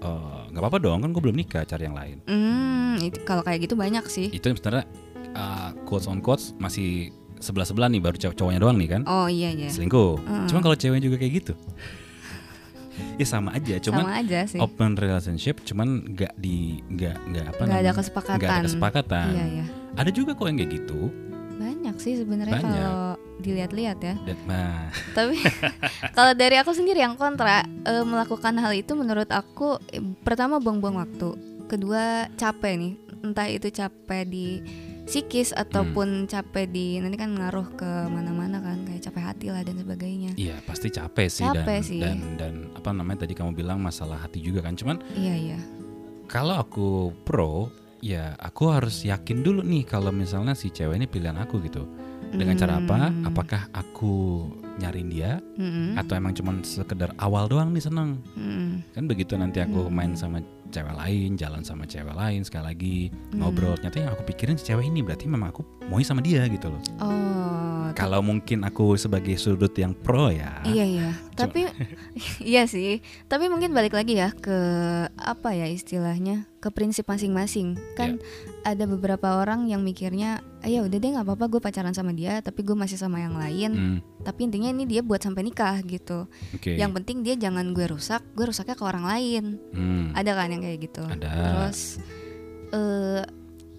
eh, 0.00 0.42
nggak 0.48 0.60
apa-apa 0.60 0.78
dong, 0.78 1.00
kan 1.00 1.10
gue 1.10 1.22
belum 1.22 1.32
nikah, 1.34 1.62
cari 1.62 1.84
yang 1.84 1.94
lain. 1.94 2.20
Hmm, 2.24 3.00
itu 3.00 3.18
kalau 3.22 3.40
kayak 3.40 3.62
gitu 3.62 3.74
banyak 3.74 4.04
sih. 4.04 4.28
Itu 4.28 4.48
sebenarnya 4.50 4.84
uh, 5.32 5.72
quotes 5.84 6.04
on 6.04 6.20
quotes 6.20 6.52
masih 6.54 7.08
sebelah 7.36 7.64
sebelah 7.64 7.88
nih, 7.88 7.98
baru 7.98 8.14
cowok- 8.14 8.36
cowoknya 8.38 8.60
doang 8.60 8.76
nih 8.76 8.88
kan, 8.90 9.02
Oh 9.04 9.24
iya 9.26 9.48
iya. 9.48 9.66
selingkuh. 9.66 10.16
Heeh. 10.18 10.46
Cuman 10.46 10.60
kalau 10.62 10.74
ceweknya 10.74 11.02
juga 11.02 11.16
kayak 11.16 11.32
gitu, 11.38 11.52
ya 13.16 13.26
sama 13.26 13.50
aja. 13.52 13.80
Cuman 13.80 14.02
Sama 14.02 14.14
aja 14.18 14.40
sih. 14.44 14.58
open 14.60 14.94
relationship, 14.94 15.60
cuman 15.62 15.88
nggak 16.06 16.32
di 16.36 16.56
nggak 16.86 17.16
nggak 17.26 17.44
apa 17.48 17.62
Gak 17.64 17.80
ada 17.80 17.92
kesepakatan. 17.92 18.38
nggak 18.38 18.52
ada 18.52 18.64
kesepakatan. 18.64 19.28
Iya 19.30 19.44
iya. 19.50 19.64
Ada 19.94 20.10
juga 20.10 20.30
kok 20.32 20.44
yang 20.44 20.58
kayak 20.58 20.72
gitu. 20.76 21.00
Banyak 21.54 21.96
sih 21.96 22.16
sebenarnya 22.16 22.58
kalau 22.58 22.98
dilihat-lihat 23.36 23.98
ya. 23.98 24.14
Nah, 24.44 24.90
Tapi 25.16 25.38
kalau 26.12 26.32
dari 26.32 26.56
aku 26.56 26.70
sendiri 26.70 26.98
yang 26.98 27.14
kontra 27.14 27.60
eh, 27.82 28.02
melakukan 28.02 28.54
hal 28.56 28.72
itu 28.72 28.92
menurut 28.92 29.28
aku 29.28 29.78
pertama 30.20 30.58
buang-buang 30.58 30.98
waktu. 30.98 31.30
kedua 31.64 32.28
capek 32.36 32.76
nih 32.76 32.92
entah 33.24 33.48
itu 33.48 33.72
capek 33.72 34.28
di 34.28 34.60
psikis 35.04 35.48
ataupun 35.50 36.28
capek 36.28 36.68
di 36.68 37.00
nanti 37.00 37.16
kan 37.16 37.32
ngaruh 37.32 37.72
ke 37.72 37.90
mana-mana 38.06 38.60
kan 38.60 38.84
kayak 38.84 39.00
capek 39.00 39.22
hati 39.24 39.46
lah 39.48 39.64
dan 39.64 39.80
sebagainya 39.80 40.36
Iya 40.36 40.60
pasti 40.64 40.92
capek 40.92 41.28
sih 41.28 41.40
Capek 41.40 41.64
dan 41.64 41.82
sih. 41.82 42.00
dan 42.04 42.18
dan 42.36 42.54
apa 42.72 42.92
namanya 42.92 43.24
tadi 43.24 43.32
kamu 43.32 43.56
bilang 43.56 43.80
masalah 43.80 44.20
hati 44.20 44.44
juga 44.44 44.60
kan. 44.60 44.76
Cuman 44.76 45.00
iya 45.16 45.34
iya 45.34 45.58
kalau 46.24 46.60
aku 46.60 46.88
pro 47.24 47.72
ya 48.04 48.36
aku 48.36 48.68
harus 48.68 49.00
yakin 49.00 49.40
dulu 49.40 49.64
nih 49.64 49.88
kalau 49.88 50.12
misalnya 50.12 50.52
si 50.52 50.68
cewek 50.68 51.00
ini 51.00 51.08
pilihan 51.08 51.40
aku 51.40 51.64
gitu. 51.64 51.88
Dengan 52.34 52.58
cara 52.58 52.82
apa? 52.82 53.08
Hmm. 53.08 53.30
Apakah 53.30 53.70
aku 53.70 54.42
nyariin 54.74 55.06
dia 55.06 55.38
Mm-mm. 55.54 55.94
atau 55.94 56.18
emang 56.18 56.34
cuman 56.34 56.66
sekedar 56.66 57.14
awal 57.14 57.46
doang 57.46 57.70
nih 57.70 57.78
seneng? 57.80 58.18
Mm-mm. 58.34 58.82
Kan 58.90 59.06
begitu 59.06 59.38
nanti 59.38 59.62
aku 59.62 59.86
Hmm. 59.86 59.94
main 59.94 60.12
sama 60.12 60.42
cewek 60.68 60.98
lain, 60.98 61.38
jalan 61.38 61.62
sama 61.62 61.86
cewek 61.86 62.10
lain 62.10 62.42
sekali 62.42 62.64
lagi 62.66 62.98
Hmm. 63.30 63.38
ngobrol, 63.38 63.78
ternyata 63.78 64.02
yang 64.02 64.10
aku 64.12 64.26
pikirin 64.26 64.58
si 64.58 64.66
cewek 64.66 64.82
ini 64.84 65.06
berarti 65.06 65.30
memang 65.30 65.54
aku 65.54 65.62
mau 65.86 66.02
sama 66.02 66.18
dia 66.20 66.42
gitu 66.50 66.74
loh. 66.74 66.82
oh 66.98 67.86
Kalau 67.94 68.18
mungkin 68.18 68.66
aku 68.66 68.98
sebagai 68.98 69.38
sudut 69.38 69.70
yang 69.78 69.94
pro 69.94 70.26
ya. 70.26 70.58
Iya 70.66 70.82
iya, 70.82 71.08
tapi 71.38 71.70
iya 72.42 72.66
sih. 72.66 72.98
Tapi 73.30 73.46
mungkin 73.46 73.70
balik 73.70 73.94
lagi 73.94 74.18
ya 74.18 74.34
ke 74.34 74.58
apa 75.14 75.54
ya 75.54 75.70
istilahnya 75.70 76.50
ke 76.64 76.72
prinsip 76.72 77.04
masing-masing. 77.04 77.76
Kan 77.92 78.16
ada 78.64 78.88
beberapa 78.88 79.36
orang 79.36 79.68
yang 79.68 79.84
mikirnya, 79.84 80.40
ah, 80.64 80.68
ya 80.68 80.80
udah 80.80 80.96
deh 80.96 81.10
nggak 81.12 81.28
apa-apa 81.28 81.52
gue 81.52 81.60
pacaran 81.60 81.92
sama 81.92 82.16
dia, 82.16 82.40
tapi 82.40 82.64
gue 82.64 82.72
masih 82.72 82.96
sama 82.96 83.20
yang 83.20 83.36
lain. 83.36 83.70
Hmm, 83.76 83.98
Tapi 84.24 84.48
intinya 84.48 84.72
ini 84.72 84.88
dia 84.88 85.04
buat 85.04 85.20
sampai 85.20 85.44
nikah 85.44 85.84
gitu. 85.84 86.24
Oke. 86.56 86.72
Yang 86.72 86.92
penting 86.96 87.20
dia 87.20 87.36
jangan 87.36 87.76
gue 87.76 87.84
rusak, 87.84 88.24
gue 88.32 88.48
rusaknya 88.48 88.72
ke 88.72 88.84
orang 88.88 89.04
lain. 89.04 89.44
Hmm. 89.76 90.16
Ada 90.16 90.32
kan 90.32 90.48
yang 90.48 90.64
kayak 90.64 90.78
gitu. 90.80 91.04
Ada. 91.04 91.28
Terus 91.28 91.80
eh 92.72 93.22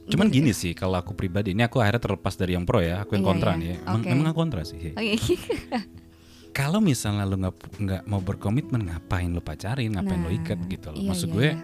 Cuman 0.05 0.29
gini 0.29 0.53
sih 0.53 0.77
kalau 0.77 1.01
aku 1.01 1.17
pribadi 1.17 1.57
ini 1.57 1.65
aku 1.65 1.81
akhirnya 1.81 1.97
terlepas 1.97 2.37
dari 2.37 2.53
yang 2.53 2.61
pro 2.61 2.77
ya, 2.77 3.01
aku 3.01 3.17
yang 3.17 3.25
Iya, 3.25 3.29
kontra 3.33 3.51
iya. 3.51 3.57
nih. 3.57 3.67
ya. 3.73 3.77
Emang, 4.13 4.29
aku 4.29 4.37
kontra 4.37 4.61
sih. 4.61 4.93
Oke. 4.93 5.17
Kalau 6.55 6.79
misalnya 6.79 7.27
lu 7.27 7.35
nggak 7.35 7.55
nggak 7.83 8.01
mau 8.07 8.23
berkomitmen, 8.23 8.87
ngapain 8.87 9.27
lu 9.27 9.43
pacarin, 9.43 9.91
ngapain 9.91 10.21
lu 10.23 10.31
Nah, 10.31 10.37
ikat 10.39 10.59
gitu 10.71 10.87
loh. 10.87 11.01
iya, 11.01 11.09
Maksud 11.11 11.27
iya, 11.27 11.35
gue, 11.35 11.49
iya. 11.51 11.55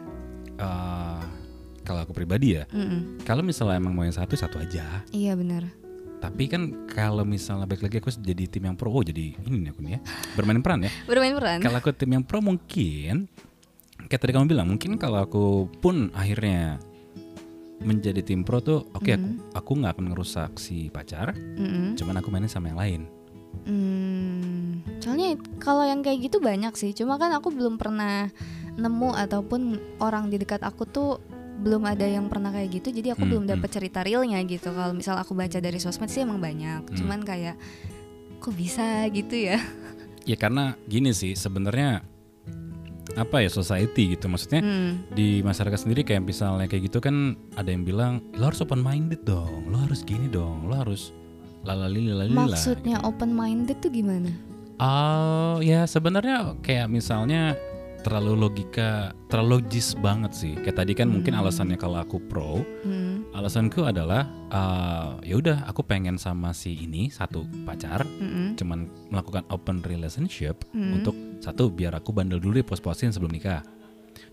Eh, 0.62 1.22
kalau 1.82 2.06
aku 2.06 2.14
pribadi 2.14 2.56
ya, 2.56 2.70
Mm-mm. 2.70 3.26
kalau 3.26 3.42
misalnya 3.42 3.82
emang 3.82 3.92
mau 3.92 4.06
yang 4.06 4.14
satu 4.14 4.38
satu 4.38 4.62
aja. 4.62 5.02
Iya 5.10 5.34
benar. 5.34 5.66
Tapi 6.22 6.46
kan 6.46 6.86
kalau 6.86 7.26
misalnya 7.26 7.66
balik 7.66 7.82
lagi 7.82 7.98
aku 7.98 8.14
jadi 8.14 8.46
tim 8.46 8.70
yang 8.70 8.78
pro, 8.78 8.94
oh 8.94 9.02
jadi 9.02 9.34
ini 9.42 9.66
nih 9.66 9.70
aku 9.74 9.82
nih 9.82 9.92
ya, 9.98 10.00
bermain 10.38 10.62
peran 10.62 10.86
ya. 10.86 10.92
Bermain 11.10 11.34
peran. 11.34 11.58
Kalau 11.60 11.78
aku 11.82 11.90
tim 11.92 12.14
yang 12.14 12.22
pro 12.22 12.38
mungkin, 12.38 13.26
kayak 14.06 14.22
tadi 14.22 14.32
kamu 14.32 14.46
bilang, 14.46 14.70
mungkin 14.70 15.02
kalau 15.02 15.18
aku 15.18 15.46
pun 15.82 16.14
akhirnya 16.14 16.78
menjadi 17.82 18.22
tim 18.22 18.46
pro 18.46 18.62
tuh, 18.62 18.86
oke 18.94 19.10
aku 19.10 19.26
Mhm. 19.26 19.58
aku 19.58 19.72
nggak 19.82 19.92
akan 19.98 20.06
ngerusak 20.14 20.52
si 20.62 20.94
pacar, 20.94 21.34
Mm-mm. 21.34 21.98
cuman 21.98 22.22
aku 22.22 22.30
mainin 22.30 22.46
sama 22.46 22.70
yang 22.70 22.78
lain. 22.78 23.02
Hmm, 23.66 24.80
soalnya 25.02 25.36
kalau 25.58 25.84
yang 25.84 26.00
kayak 26.00 26.30
gitu 26.30 26.38
banyak 26.38 26.72
sih. 26.74 26.94
Cuma 26.94 27.18
kan 27.18 27.34
aku 27.34 27.50
belum 27.50 27.76
pernah 27.76 28.30
nemu 28.82 29.14
ataupun 29.14 29.62
orang 30.02 30.28
di 30.28 30.42
dekat 30.42 30.66
aku 30.66 30.84
tuh 30.84 31.22
belum 31.62 31.86
ada 31.86 32.04
yang 32.04 32.26
pernah 32.26 32.50
kayak 32.50 32.82
gitu. 32.82 32.90
Jadi 32.90 33.14
aku 33.14 33.22
Hmm, 33.22 33.32
belum 33.32 33.44
hmm. 33.46 33.54
dapat 33.54 33.70
cerita 33.70 34.02
realnya 34.02 34.42
gitu. 34.42 34.74
Kalau 34.74 34.98
misal 34.98 35.16
aku 35.16 35.38
baca 35.38 35.62
dari 35.62 35.78
sosmed 35.78 36.10
sih 36.10 36.26
emang 36.26 36.42
banyak. 36.42 36.90
Hmm. 36.90 36.96
Cuman 36.98 37.22
kayak 37.22 37.56
kok 38.42 38.54
bisa 38.58 39.06
gitu 39.14 39.38
ya? 39.38 39.62
Ya 40.22 40.38
karena 40.38 40.78
gini 40.86 41.18
sih 41.18 41.34
sebenarnya 41.34 42.06
apa 43.18 43.42
ya 43.42 43.50
society 43.50 44.14
gitu 44.14 44.30
maksudnya 44.30 44.62
Hmm. 44.62 45.02
di 45.10 45.42
masyarakat 45.42 45.82
sendiri 45.82 46.06
kayak 46.06 46.24
misalnya 46.24 46.70
kayak 46.70 46.94
gitu 46.94 47.02
kan 47.02 47.34
ada 47.58 47.74
yang 47.74 47.82
bilang 47.84 48.22
lo 48.38 48.48
harus 48.48 48.62
open 48.62 48.80
minded 48.80 49.26
dong, 49.26 49.68
lo 49.68 49.82
harus 49.82 50.06
gini 50.06 50.30
dong, 50.30 50.70
lo 50.70 50.78
harus 50.78 51.10
lalali 51.66 52.08
lalali 52.08 52.32
Maksudnya 52.38 53.02
open 53.02 53.34
minded 53.34 53.82
tuh 53.82 53.90
gimana? 53.90 54.30
Oh 54.78 55.58
ya 55.58 55.90
sebenarnya 55.90 56.54
kayak 56.62 56.86
misalnya 56.86 57.58
terlalu 58.02 58.34
logika, 58.36 59.14
terlalu 59.30 59.62
logis 59.62 59.94
banget 59.96 60.32
sih. 60.34 60.54
Kayak 60.58 60.84
tadi 60.84 60.94
kan 60.98 61.08
mungkin 61.08 61.38
Hmm. 61.38 61.42
alasannya 61.46 61.78
kalau 61.78 62.02
aku 62.02 62.18
pro, 62.18 62.66
Hmm. 62.82 63.26
alasanku 63.32 63.86
adalah 63.86 64.26
uh, 64.50 65.22
ya 65.22 65.38
udah 65.38 65.64
aku 65.66 65.86
pengen 65.86 66.18
sama 66.18 66.52
si 66.52 66.76
ini 66.76 67.08
satu 67.08 67.46
pacar, 67.64 68.04
Mm-mm. 68.04 68.58
cuman 68.58 68.90
melakukan 69.08 69.46
open 69.48 69.86
relationship 69.86 70.66
Hmm. 70.74 70.98
untuk 71.00 71.14
satu 71.40 71.70
biar 71.70 71.94
aku 71.94 72.10
bandel 72.12 72.42
dulu 72.42 72.60
deh 72.60 72.66
pos-posin 72.66 73.10
sebelum 73.10 73.32
nikah. 73.32 73.62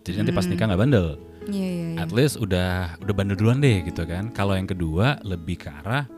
Jadi 0.03 0.25
nanti 0.25 0.33
pas 0.33 0.45
Hmm. 0.49 0.53
nikah 0.57 0.67
nggak 0.73 0.81
bandel. 0.81 1.09
Iya 1.49 1.69
iya. 1.69 1.87
iya. 1.95 1.99
At 2.01 2.11
least 2.13 2.37
udah 2.37 2.97
udah 3.01 3.15
bandel 3.15 3.37
duluan 3.37 3.61
deh 3.61 3.85
gitu 3.85 4.05
kan. 4.05 4.33
Kalau 4.33 4.57
yang 4.57 4.69
kedua 4.69 5.21
lebih 5.23 5.61
ke 5.61 5.69
arah 5.69 6.09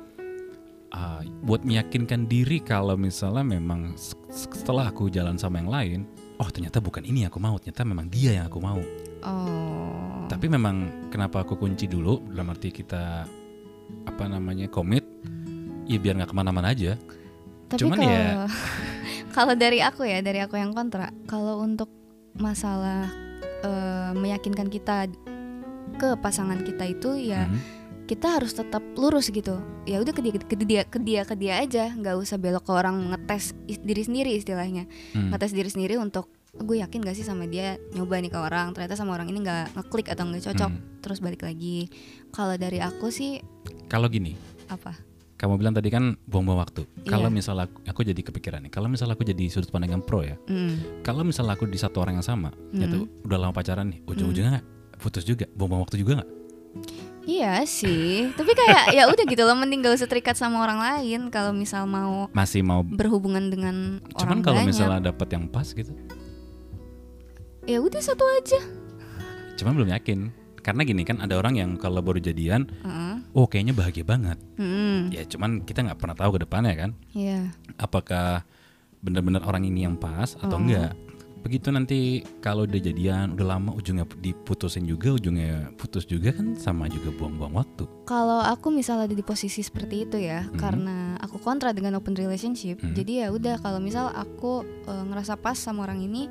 uh, 0.90 1.22
buat 1.42 1.62
meyakinkan 1.62 2.26
diri 2.26 2.58
kalau 2.58 2.94
misalnya 2.94 3.46
memang 3.46 3.94
setelah 4.30 4.90
aku 4.90 5.06
jalan 5.06 5.38
sama 5.38 5.62
yang 5.62 5.70
lain, 5.70 6.00
oh 6.40 6.48
ternyata 6.48 6.80
bukan 6.80 7.04
ini 7.04 7.22
yang 7.22 7.30
aku 7.30 7.38
mau, 7.38 7.60
ternyata 7.60 7.84
memang 7.84 8.08
dia 8.08 8.32
yang 8.32 8.48
aku 8.48 8.58
mau. 8.58 8.80
Oh. 9.20 10.24
Tapi 10.26 10.48
memang 10.48 11.08
kenapa 11.12 11.44
aku 11.44 11.54
kunci 11.54 11.84
dulu 11.84 12.24
dalam 12.26 12.48
arti 12.48 12.72
kita 12.72 13.28
apa 14.06 14.24
namanya 14.24 14.64
komit, 14.66 15.04
ya 15.84 16.00
biar 16.00 16.16
nggak 16.16 16.30
ke 16.30 16.36
mana-mana 16.36 16.72
aja. 16.72 16.96
Tapi 17.68 17.78
Cuman 17.78 17.98
kalau 17.98 18.08
ya- 18.10 18.48
kalau 19.36 19.54
dari 19.54 19.78
aku 19.78 20.02
ya, 20.02 20.18
dari 20.18 20.40
aku 20.40 20.56
yang 20.56 20.72
kontra, 20.72 21.12
kalau 21.28 21.60
untuk 21.60 21.92
masalah 22.32 23.10
eh, 23.60 24.10
meyakinkan 24.16 24.72
kita 24.72 25.10
ke 25.98 26.16
pasangan 26.16 26.62
kita 26.62 26.88
itu 26.88 27.28
ya 27.28 27.44
Mhm. 27.44 27.79
Kita 28.10 28.42
harus 28.42 28.58
tetap 28.58 28.82
lurus 28.98 29.30
gitu. 29.30 29.62
Ya 29.86 30.02
udah 30.02 30.10
ke 30.10 30.18
dia 30.18 30.34
ke 30.34 30.56
dia 30.58 30.82
ke 30.82 30.98
dia 30.98 31.22
ke 31.22 31.38
dia 31.38 31.62
aja, 31.62 31.94
nggak 31.94 32.18
usah 32.18 32.42
belok 32.42 32.66
ke 32.66 32.72
orang 32.74 33.14
ngetes 33.14 33.54
diri 33.86 34.02
sendiri 34.02 34.34
istilahnya. 34.34 34.90
Hmm. 35.14 35.30
Ngetes 35.30 35.54
diri 35.54 35.70
sendiri 35.70 35.94
untuk 35.94 36.26
gue 36.50 36.82
yakin 36.82 37.06
gak 37.06 37.14
sih 37.14 37.22
sama 37.22 37.46
dia 37.46 37.78
nyoba 37.94 38.18
nih 38.18 38.26
ke 38.26 38.34
orang 38.34 38.74
ternyata 38.74 38.98
sama 38.98 39.14
orang 39.14 39.30
ini 39.30 39.38
nggak 39.38 39.70
ngeklik 39.70 40.10
atau 40.10 40.26
nggak 40.26 40.50
cocok 40.50 40.66
Hmm. 40.74 40.82
terus 40.98 41.22
balik 41.22 41.46
lagi 41.46 41.86
kalau 42.34 42.58
dari 42.58 42.82
aku 42.82 43.06
sih 43.14 43.38
Kalau 43.86 44.10
gini, 44.10 44.34
apa 44.66 44.98
kamu 45.38 45.62
bilang 45.62 45.72
tadi 45.72 45.88
kan 45.88 46.18
buang-buang 46.26 46.58
waktu. 46.60 46.84
Kalau 47.06 47.30
Iya. 47.30 47.38
misalnya 47.38 47.64
aku, 47.70 47.78
aku 47.86 48.00
jadi 48.02 48.20
kepikiran 48.20 48.60
nih, 48.66 48.72
kalau 48.74 48.90
misalnya 48.90 49.14
aku 49.14 49.24
jadi 49.24 49.44
sudut 49.46 49.70
pandang 49.70 49.94
yang 49.94 50.02
pro 50.04 50.26
ya, 50.26 50.34
Hmm. 50.50 51.00
kalau 51.06 51.22
misalnya 51.22 51.54
aku 51.54 51.64
di 51.70 51.78
satu 51.78 52.02
orang 52.02 52.18
yang 52.18 52.26
sama, 52.26 52.50
yaitu 52.74 53.06
udah 53.24 53.38
lama 53.40 53.54
pacaran 53.54 53.88
nih, 53.88 54.02
ujung-ujungnya 54.04 54.60
putus 54.98 55.24
juga, 55.24 55.46
buang-buang 55.56 55.86
waktu 55.86 55.96
juga 56.02 56.20
nggak? 56.20 56.30
Iya 57.22 57.62
sih, 57.62 58.32
tapi 58.32 58.52
kayak 58.52 58.90
ya 58.90 59.04
udah 59.06 59.24
gitu 59.24 59.42
loh, 59.42 59.54
mending 59.54 59.80
gak 59.80 59.94
usah 59.94 60.06
terikat 60.06 60.34
sama 60.34 60.58
orang 60.58 60.78
lain 60.78 61.28
kalau 61.28 61.52
misal 61.52 61.84
mau 61.84 62.26
Masih 62.30 62.60
mau, 62.60 62.80
berhubungan 62.80 63.46
dengan 63.46 64.00
cuman 64.10 64.24
orang 64.24 64.38
kalau 64.40 64.58
banyak. 64.58 64.68
misalnya 64.68 65.00
dapet 65.04 65.28
yang 65.30 65.44
pas 65.44 65.68
gitu, 65.68 65.92
ya 67.64 67.78
udah 67.78 68.00
satu 68.00 68.24
aja. 68.34 68.60
cuman 69.54 69.72
belum 69.74 69.90
yakin. 69.92 70.20
Karena 70.60 70.84
gini 70.84 71.02
kan 71.02 71.16
ada 71.16 71.36
orang 71.36 71.56
yang 71.56 71.70
kalau 71.74 72.00
baru 72.00 72.16
jadian, 72.18 72.68
Heeh. 72.80 73.14
oh 73.32 73.44
kayaknya 73.44 73.72
bahagia 73.72 74.04
banget. 74.04 74.36
Hmm, 74.56 75.08
Ya 75.08 75.24
cuman 75.24 75.60
kita 75.60 75.80
nggak 75.82 75.96
pernah 75.96 76.12
tahu 76.14 76.36
ke 76.36 76.44
depannya 76.44 76.72
kan, 76.74 76.90
Iya. 77.12 77.52
apakah 77.76 78.44
benar-benar 79.00 79.40
orang 79.42 79.64
ini 79.64 79.84
yang 79.84 79.96
pas 79.96 80.36
atau 80.36 80.56
Oh. 80.56 80.60
enggak. 80.60 80.92
Begitu 81.40 81.72
nanti 81.72 81.98
kalau 82.38 82.68
udah 82.68 82.76
jadian, 82.76 83.32
udah 83.32 83.46
lama 83.56 83.72
ujungnya 83.72 84.04
diputusin 84.20 84.84
juga, 84.84 85.16
ujungnya 85.16 85.72
putus 85.74 86.04
juga 86.04 86.30
kan 86.30 86.54
sama 86.54 86.86
juga 86.86 87.10
buang-buang 87.10 87.54
waktu. 87.56 87.84
Kalau 88.04 88.42
aku 88.42 88.68
misalnya 88.68 89.08
ada 89.08 89.16
di 89.16 89.24
posisi 89.24 89.62
seperti 89.62 90.04
itu 90.04 90.18
ya, 90.18 90.44
Mhm. 90.44 90.58
karena 90.58 90.96
aku 91.16 91.38
kontra 91.38 91.70
dengan 91.70 91.96
open 91.96 92.12
relationship, 92.12 92.76
Mhm. 92.78 92.92
jadi 92.92 93.12
ya 93.14 93.26
udah 93.30 93.56
kalau 93.58 93.78
misal 93.78 94.10
aku 94.10 94.62
eh, 94.84 95.04
ngerasa 95.06 95.38
pas 95.38 95.54
sama 95.54 95.86
orang 95.86 96.02
ini, 96.02 96.26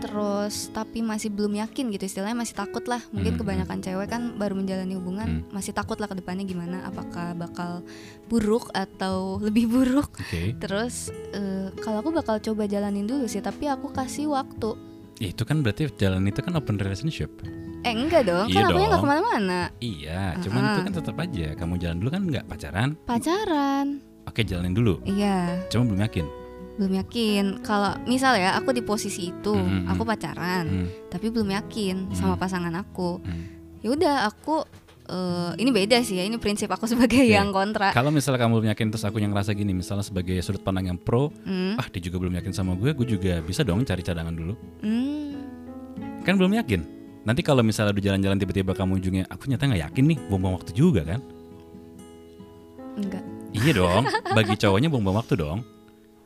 terus 0.00 0.70
tapi 0.70 1.02
masih 1.02 1.28
belum 1.28 1.60
yakin 1.60 1.92
gitu 1.92 2.06
istilahnya 2.06 2.32
masih 2.34 2.56
takut 2.56 2.80
lah. 2.86 3.02
Mungkin 3.10 3.36
Mhm. 3.36 3.40
kebanyakan 3.42 3.78
cewek 3.80 4.08
kan 4.08 4.22
baru 4.34 4.56
menjalani 4.56 4.96
hubungan 4.96 5.28
Mhm. 5.44 5.52
masih 5.52 5.76
takut 5.76 6.00
lah 6.00 6.08
ke 6.08 6.16
depannya 6.16 6.42
gimana, 6.42 6.86
apakah 6.86 7.34
bakal 7.34 7.84
buruk 8.26 8.70
atau 8.72 9.36
lebih 9.46 9.68
buruk. 9.68 10.08
Oke, 10.16 10.56
Terus 10.56 11.10
eh, 11.30 11.68
kalau 11.78 12.00
aku 12.00 12.10
bakal 12.10 12.40
coba 12.40 12.64
jalanin 12.64 13.04
dulu 13.04 13.26
sih, 13.26 13.38
tapi 13.38 13.66
aku 13.66 13.92
kasih 13.92 14.26
waktu. 14.26 14.39
Ya, 15.16 15.28
itu 15.28 15.42
kan 15.42 15.60
berarti 15.60 15.92
jalan 15.94 16.24
itu 16.24 16.40
kan 16.40 16.52
open 16.54 16.76
relationship. 16.76 17.28
Eh 17.80 17.92
enggak 17.92 18.24
dong, 18.24 18.46
Iya 18.46 18.60
kan 18.62 18.70
akunya 18.70 18.86
nggak 18.86 18.92
dong. 18.94 19.02
ke 19.02 19.08
mana-mana. 19.10 19.60
Iya, 19.78 20.20
cuman 20.38 20.60
Ah. 20.60 20.68
itu 20.70 20.80
kan 20.82 20.92
tetap 20.94 21.16
aja 21.18 21.46
kamu 21.54 21.74
jalan 21.76 21.96
dulu 21.96 22.10
kan 22.10 22.22
nggak 22.24 22.44
pacaran. 22.46 22.88
Pacaran, 23.04 23.86
Oke 24.22 24.40
jalanin 24.42 24.72
dulu, 24.72 25.00
iya. 25.02 25.60
cuma 25.66 25.84
belum 25.86 26.00
yakin. 26.02 26.26
belum 26.72 26.96
yakin 26.96 27.44
kalau 27.60 27.92
misal 28.04 28.32
ya 28.34 28.56
aku 28.56 28.72
di 28.72 28.80
posisi 28.80 29.28
itu 29.28 29.52
Hmm, 29.52 29.84
hmm, 29.84 29.86
aku 29.86 30.00
pacaran 30.02 30.64
Hmm, 30.64 30.88
tapi 31.08 31.28
belum 31.28 31.52
yakin 31.52 32.08
Hmm. 32.08 32.16
sama 32.16 32.34
pasangan 32.34 32.72
aku 32.72 33.20
hmm. 33.20 33.44
ya 33.78 33.88
udah 33.90 34.16
aku 34.24 34.64
eh, 35.10 35.50
ini 35.58 35.70
beda 35.70 35.98
sih 36.00 36.16
ya 36.16 36.24
ini 36.24 36.38
prinsip 36.38 36.70
aku 36.70 36.86
sebagai 36.92 37.18
Oke. 37.18 37.34
yang 37.34 37.50
kontra 37.50 37.90
Kalau 37.90 38.08
misalnya 38.08 38.38
kamu 38.38 38.52
belum 38.56 38.68
yakin 38.70 38.86
terus 38.88 39.02
aku 39.02 39.18
yang 39.18 39.30
ngerasa 39.30 39.50
gini, 39.52 39.74
misalnya 39.74 40.00
sebagai 40.00 40.38
sudut 40.40 40.62
pandang 40.62 40.88
yang 40.88 40.98
pro, 40.98 41.34
Hmm, 41.42 41.74
ah 41.74 41.86
dia 41.86 41.98
juga 42.00 42.16
belum 42.18 42.38
yakin 42.38 42.52
sama 42.52 42.72
gue, 42.74 42.94
gue 42.94 43.06
juga 43.10 43.42
bisa 43.42 43.60
dong 43.60 43.82
cari 43.82 44.00
cadangan 44.00 44.30
dulu. 44.30 44.54
hmm. 44.80 45.28
Kan 46.22 46.36
belum 46.36 46.54
yakin. 46.54 46.80
Nanti 47.20 47.40
kalau 47.40 47.60
misalnya 47.60 47.92
udah 47.92 48.04
jalan-jalan 48.06 48.38
tiba-tiba 48.38 48.72
kamu 48.72 48.96
ujungnya, 48.96 49.24
aku 49.26 49.44
nyata 49.46 49.66
nggak 49.66 49.82
yakin 49.90 50.04
nih, 50.08 50.18
buang-buang 50.28 50.56
waktu 50.56 50.72
juga 50.72 51.04
kan? 51.04 51.20
Enggak. 52.96 53.24
Iya 53.50 53.72
dong, 53.74 54.04
bagi 54.38 54.54
cowoknya 54.54 54.88
buang-buang 54.88 55.18
waktu 55.20 55.34
dong. 55.36 55.60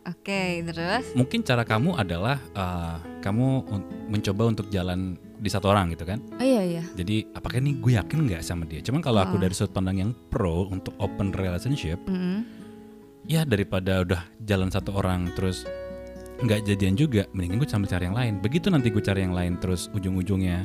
Oke, 0.05 0.61
terus? 0.62 1.17
Mungkin 1.17 1.41
cara 1.41 1.64
kamu 1.64 1.97
adalah 1.97 2.37
uh, 2.53 3.00
kamu 3.25 3.47
un- 3.64 3.88
mencoba 4.12 4.53
untuk 4.53 4.69
jalan 4.69 5.17
di 5.44 5.52
satu 5.52 5.68
orang 5.68 5.92
gitu 5.92 6.08
kan? 6.08 6.24
Oh 6.40 6.44
iya 6.44 6.64
iya. 6.64 6.82
Jadi 6.96 7.28
apakah 7.36 7.60
nih 7.60 7.76
gue 7.76 7.92
yakin 8.00 8.18
nggak 8.24 8.40
sama 8.40 8.64
dia? 8.64 8.80
Cuman 8.80 9.04
kalau 9.04 9.20
aku 9.20 9.36
dari 9.36 9.52
sudut 9.52 9.76
pandang 9.76 10.00
yang 10.00 10.10
pro 10.32 10.64
untuk 10.72 10.96
open 10.96 11.36
relationship, 11.36 12.00
Mm-mm. 12.08 12.48
ya 13.28 13.44
daripada 13.44 14.00
udah 14.00 14.24
jalan 14.40 14.72
satu 14.72 14.96
orang 14.96 15.28
terus 15.36 15.68
nggak 16.40 16.64
jadian 16.64 16.96
juga, 16.96 17.28
mendingan 17.36 17.60
gue 17.60 17.68
sambil 17.68 17.92
cari 17.92 18.08
yang 18.08 18.16
lain. 18.16 18.34
Begitu 18.40 18.72
nanti 18.72 18.88
gue 18.88 19.04
cari 19.04 19.20
yang 19.20 19.36
lain 19.36 19.60
terus 19.60 19.92
ujung-ujungnya 19.92 20.64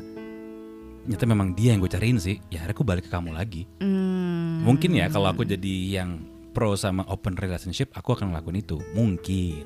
nyata 1.09 1.25
memang 1.25 1.57
dia 1.57 1.73
yang 1.73 1.81
gue 1.81 1.91
cariin 1.91 2.21
sih, 2.21 2.37
ya 2.53 2.61
akhirnya 2.63 2.75
aku 2.77 2.85
balik 2.85 3.03
ke 3.07 3.11
kamu 3.11 3.33
lagi. 3.33 3.63
Hmm. 3.81 4.61
Mungkin 4.63 4.95
ya 4.95 5.09
kalau 5.09 5.33
aku 5.33 5.43
jadi 5.43 5.99
yang 6.01 6.23
pro 6.53 6.77
sama 6.77 7.01
open 7.07 7.35
relationship, 7.35 7.89
aku 7.97 8.13
akan 8.13 8.31
ngelakuin 8.31 8.61
itu. 8.61 8.77
Mungkin. 8.93 9.63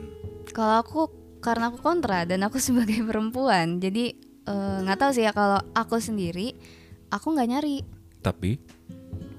Kalau 0.56 0.76
aku 0.80 1.02
karena 1.44 1.68
aku 1.68 1.84
kontra 1.84 2.24
dan 2.24 2.48
aku 2.48 2.62
sebagai 2.64 3.04
perempuan, 3.04 3.84
jadi 3.84 4.16
eh, 4.46 4.78
nggak 4.82 4.98
tahu 4.98 5.12
sih 5.12 5.24
ya 5.24 5.32
kalau 5.32 5.60
aku 5.72 5.98
sendiri, 5.98 6.54
aku 7.08 7.32
nggak 7.32 7.50
nyari 7.50 7.78
Tapi 8.20 8.56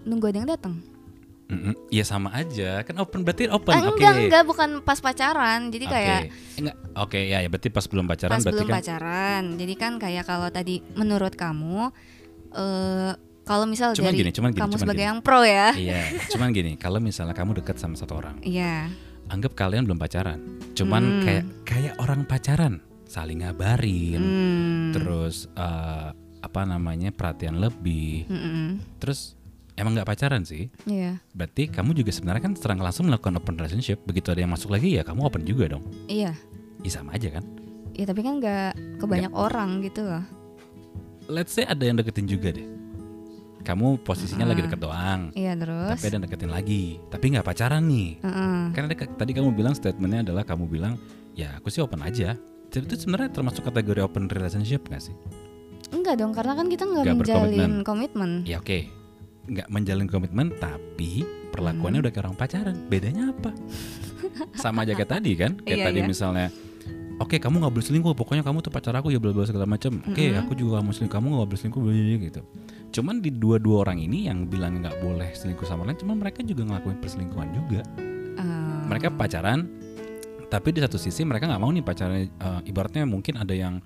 nunggu 0.03 0.27
ada 0.27 0.39
yang 0.39 0.51
datang. 0.51 0.75
mm-mm, 1.45 1.77
ya 1.89 2.01
sama 2.03 2.33
aja, 2.33 2.81
kan 2.83 2.97
open 2.99 3.21
berarti 3.21 3.45
open. 3.47 3.69
Ah, 3.71 3.85
Oke. 3.87 4.01
enggak 4.01 4.15
enggak 4.19 4.45
bukan 4.45 4.71
pas 4.81 4.97
pacaran, 4.99 5.69
jadi 5.69 5.85
Oke. 5.85 5.93
kayak 5.93 6.21
Enggak. 6.57 6.77
Oke, 6.97 7.21
ya 7.23 7.39
ya 7.39 7.49
berarti 7.49 7.69
pas 7.69 7.85
belum 7.85 8.05
pacaran 8.05 8.33
pas 8.33 8.43
berarti 8.43 8.57
belum 8.59 8.67
kan 8.67 8.77
pacaran. 8.79 9.43
Jadi 9.55 9.75
kan 9.75 9.93
kayak 9.99 10.25
kalau 10.25 10.49
tadi 10.49 10.75
menurut 10.95 11.33
kamu, 11.33 11.93
eh 12.51 13.13
kalau 13.45 13.65
misal 13.65 13.93
Cuman 13.93 14.09
dari 14.09 14.19
gini, 14.19 14.31
cuman 14.33 14.51
gini, 14.51 14.61
kamu 14.63 14.73
cuman 14.73 14.81
sebagai 14.81 14.97
gini. 14.99 15.11
yang 15.11 15.19
pro 15.21 15.41
ya, 15.43 15.69
Iya, 15.75 16.01
cuman 16.33 16.49
gini, 16.51 16.73
kalau 16.75 16.97
misalnya 16.97 17.33
kamu 17.33 17.61
dekat 17.61 17.77
sama 17.77 17.93
satu 17.93 18.17
orang, 18.17 18.41
iya. 18.41 18.89
anggap 19.27 19.53
kalian 19.53 19.85
belum 19.85 20.01
pacaran, 20.01 20.41
cuman 20.73 21.03
Hmm. 21.05 21.23
kayak 21.23 21.45
kayak 21.63 21.95
orang 21.99 22.25
pacaran, 22.25 22.81
saling 23.15 23.39
ngabarin, 23.41 24.19
Hmm. 24.19 24.91
terus 24.91 25.47
eh, 25.55 26.11
apa 26.43 26.61
namanya 26.65 27.09
perhatian 27.09 27.57
lebih, 27.57 28.27
Mm-mm. 28.27 28.83
terus 28.99 29.39
emang 29.75 29.95
nggak 29.95 30.07
pacaran 30.07 30.43
sih, 30.43 30.67
Iya, 30.85 31.23
berarti 31.31 31.67
kamu 31.67 31.95
juga 31.95 32.11
sebenarnya 32.11 32.43
kan 32.43 32.55
serang 32.55 32.79
langsung 32.79 33.07
melakukan 33.07 33.39
open 33.39 33.55
relationship, 33.55 34.03
begitu 34.03 34.29
ada 34.29 34.43
yang 34.43 34.51
masuk 34.51 34.69
lagi 34.69 34.93
ya 34.93 35.03
kamu 35.03 35.25
open 35.25 35.43
juga 35.43 35.71
dong, 35.71 35.87
iya. 36.05 36.35
ya 36.83 36.91
sama 36.91 37.15
aja 37.15 37.31
kan. 37.33 37.47
Ya 37.95 38.05
tapi 38.05 38.21
kan 38.21 38.43
nggak 38.43 38.99
ke 38.99 39.05
banyak 39.07 39.31
orang 39.31 39.79
gitu 39.81 40.03
loh. 40.03 40.27
Let's 41.25 41.55
say 41.55 41.65
ada 41.65 41.81
yang 41.81 41.97
deketin 41.97 42.27
juga 42.27 42.51
deh, 42.51 42.67
kamu 43.63 44.05
posisinya 44.05 44.45
lagi 44.45 44.61
Ah. 44.61 44.67
deket 44.69 44.81
doang, 44.83 45.21
Iya 45.33 45.57
terus. 45.57 45.97
tapi 45.97 46.05
ada 46.07 46.19
deketin 46.21 46.51
lagi, 46.51 47.01
tapi 47.09 47.25
nggak 47.33 47.47
pacaran 47.47 47.87
nih. 47.87 48.21
Heeh. 48.21 48.59
Karena 48.75 48.87
ada- 48.91 49.15
tadi 49.17 49.33
kamu 49.33 49.49
bilang 49.51 49.73
statementnya 49.73 50.21
adalah 50.21 50.45
kamu 50.45 50.69
bilang 50.69 51.01
ya 51.33 51.57
aku 51.57 51.73
sih 51.73 51.81
open 51.81 52.05
aja. 52.05 52.37
Jadi 52.75 52.91
itu 52.91 53.07
sebenarnya 53.07 53.31
termasuk 53.31 53.63
kategori 53.63 54.03
open 54.03 54.27
relationship 54.27 54.91
gak 54.91 54.99
sih? 54.99 55.15
Enggak 55.95 56.19
dong, 56.19 56.35
karena 56.35 56.59
kan 56.59 56.67
kita 56.67 56.83
nggak 56.83 57.05
menjalin 57.07 57.87
komitmen. 57.87 58.31
Ya 58.43 58.59
oke, 58.59 58.91
nggak 59.47 59.69
menjalin 59.71 60.11
komitmen 60.11 60.51
tapi 60.59 61.23
perlakuannya 61.55 62.03
Hmm. 62.03 62.05
udah 62.09 62.13
kayak 62.13 62.25
orang 62.27 62.35
pacaran. 62.37 62.77
Bedanya 62.91 63.31
apa? 63.31 63.55
Sama 64.59 64.83
aja 64.83 64.99
kayak 64.99 65.11
tadi 65.15 65.33
kan? 65.39 65.55
Kayak 65.63 65.79
Iya, 65.79 65.87
tadi 65.87 66.01
iya. 66.03 66.09
misalnya, 66.11 66.47
oke 67.23 67.39
kamu 67.39 67.63
nggak 67.63 67.73
boleh 67.79 67.87
selingkuh, 67.87 68.15
pokoknya 68.19 68.43
kamu 68.43 68.59
tuh 68.59 68.73
pacar 68.75 68.99
aku 68.99 69.15
ya 69.15 69.23
bla 69.23 69.31
bla 69.31 69.47
segala 69.47 69.71
macam. 69.71 70.03
Oke 70.11 70.35
Mm-mm. 70.35 70.43
aku 70.43 70.53
juga 70.59 70.83
mau 70.83 70.91
selingkuh, 70.91 71.15
kamu 71.15 71.27
nggak 71.31 71.49
boleh 71.55 71.61
selingkuh 71.63 71.81
bla, 71.81 71.93
bla, 71.95 72.17
gitu. 72.27 72.43
Cuman 72.95 73.15
di 73.23 73.31
dua-dua 73.31 73.77
orang 73.87 73.99
ini 74.03 74.27
yang 74.27 74.51
bilang 74.51 74.83
nggak 74.83 74.99
boleh 74.99 75.31
selingkuh 75.31 75.67
sama 75.69 75.87
lain, 75.87 75.95
cuman 75.95 76.19
mereka 76.19 76.43
juga 76.43 76.67
ngelakuin 76.67 76.99
perselingkuhan 76.99 77.49
juga. 77.55 77.81
Eh, 78.35 78.81
mereka 78.91 79.15
pacaran 79.15 79.71
tapi 80.49 80.75
di 80.75 80.81
satu 80.81 80.97
sisi 81.01 81.23
mereka 81.25 81.49
nggak 81.49 81.63
mau 81.63 81.71
nih 81.73 81.85
pacaran 81.85 82.17
eh, 82.25 82.61
ibaratnya 82.69 83.05
mungkin 83.05 83.41
ada 83.41 83.55
yang 83.55 83.81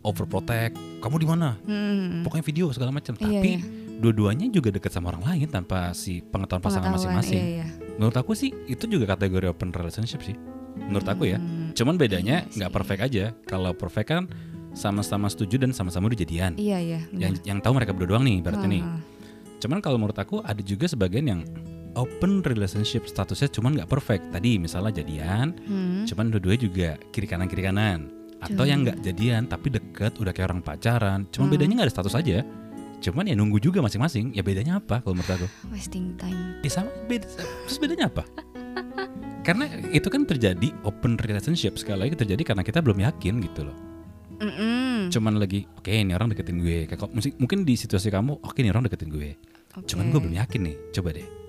overprotect. 0.00 0.76
Kamu 1.00 1.16
di 1.20 1.28
mana? 1.28 1.56
Hmm, 1.64 2.24
pokoknya 2.24 2.44
video 2.44 2.64
segala 2.72 2.92
macam. 2.92 3.16
Iya, 3.16 3.40
tapi 3.40 3.50
iya. 3.60 3.60
dua-duanya 4.00 4.48
juga 4.48 4.72
deket 4.72 4.92
sama 4.92 5.12
orang 5.12 5.24
lain 5.28 5.48
tanpa 5.48 5.92
si 5.92 6.24
pengetahuan 6.24 6.64
pasangan 6.64 6.90
masing-masing. 6.92 7.40
Iya, 7.40 7.64
iya. 7.64 7.66
menurut 8.00 8.16
aku 8.16 8.32
sih 8.32 8.52
itu 8.64 8.88
juga 8.88 9.12
kategori 9.16 9.52
open 9.52 9.72
relationship 9.76 10.24
sih. 10.24 10.36
Menurut 10.76 11.08
aku 11.08 11.28
ya. 11.28 11.36
Hmm, 11.36 11.76
cuman 11.76 12.00
bedanya 12.00 12.48
iya 12.48 12.56
nggak 12.64 12.70
sih. 12.72 12.76
perfect 12.80 13.00
aja. 13.04 13.24
Kalau 13.44 13.72
perfect 13.76 14.08
kan 14.08 14.24
sama-sama 14.72 15.26
setuju 15.26 15.60
dan 15.60 15.74
sama-sama 15.76 16.08
udah 16.08 16.20
jadian. 16.20 16.56
Iya 16.56 16.78
iya. 16.80 17.00
yang 17.12 17.34
yang 17.44 17.58
tahu 17.60 17.76
mereka 17.76 17.92
berdua 17.92 18.16
doang 18.16 18.24
nih 18.24 18.40
berarti 18.40 18.66
nih. 18.70 18.82
Heeh. 18.84 19.00
Cuman 19.60 19.84
kalau 19.84 20.00
menurut 20.00 20.16
aku 20.16 20.40
ada 20.40 20.62
juga 20.64 20.88
sebagian 20.88 21.26
yang 21.28 21.40
open 21.94 22.42
relationship 22.42 23.06
statusnya 23.06 23.48
cuman 23.48 23.74
nggak 23.76 23.88
perfect. 23.88 24.30
Tadi 24.30 24.58
misalnya 24.58 25.02
jadian, 25.02 25.54
Hmm. 25.60 26.04
cuman 26.06 26.30
dua-duanya 26.30 26.60
juga 26.60 26.88
kiri 27.10 27.26
kanan 27.26 27.46
kiri 27.46 27.62
kanan. 27.62 28.10
Atau 28.40 28.64
yang 28.64 28.82
nggak 28.82 29.04
jadian 29.04 29.44
tapi 29.44 29.68
deket 29.68 30.16
udah 30.16 30.32
kayak 30.32 30.48
orang 30.48 30.62
pacaran. 30.62 31.28
Cuman 31.28 31.46
Hmm. 31.46 31.54
bedanya 31.54 31.72
nggak 31.76 31.88
ada 31.88 31.94
status 31.94 32.14
aja. 32.14 32.40
Cuman 33.00 33.24
ya 33.24 33.34
nunggu 33.34 33.58
juga 33.58 33.80
masing-masing. 33.80 34.32
Ya 34.32 34.40
bedanya 34.40 34.76
apa 34.76 35.00
kalau 35.00 35.16
menurut 35.16 35.32
aku? 35.40 35.46
Wasting 35.72 36.16
time. 36.16 36.60
Ya 36.60 36.70
sama 36.70 36.92
beda. 37.04 37.24
Terus 37.64 37.76
bedanya 37.76 38.08
apa? 38.08 38.24
Karena 39.46 39.64
itu 39.90 40.08
kan 40.12 40.24
terjadi 40.24 40.68
open 40.84 41.16
relationship 41.16 41.80
sekali 41.80 42.06
lagi 42.06 42.14
terjadi 42.14 42.44
karena 42.44 42.60
kita 42.60 42.84
belum 42.84 43.00
yakin 43.00 43.40
gitu 43.40 43.64
loh. 43.64 43.76
Mm-mm. 44.40 45.08
Cuman 45.08 45.36
lagi, 45.36 45.64
oke 45.76 45.88
ini 45.88 46.12
orang 46.12 46.32
deketin 46.32 46.60
gue. 46.60 46.84
Kayak 46.88 47.08
mungkin- 47.36 47.64
di 47.64 47.76
situasi 47.76 48.08
kamu, 48.08 48.40
oke 48.40 48.56
ini 48.56 48.68
orang 48.68 48.84
deketin 48.84 49.08
gue. 49.08 49.36
Oke. 49.76 49.84
Cuman 49.88 50.12
gue 50.12 50.20
belum 50.20 50.36
yakin 50.36 50.60
nih, 50.64 50.76
coba 50.92 51.12
deh. 51.12 51.39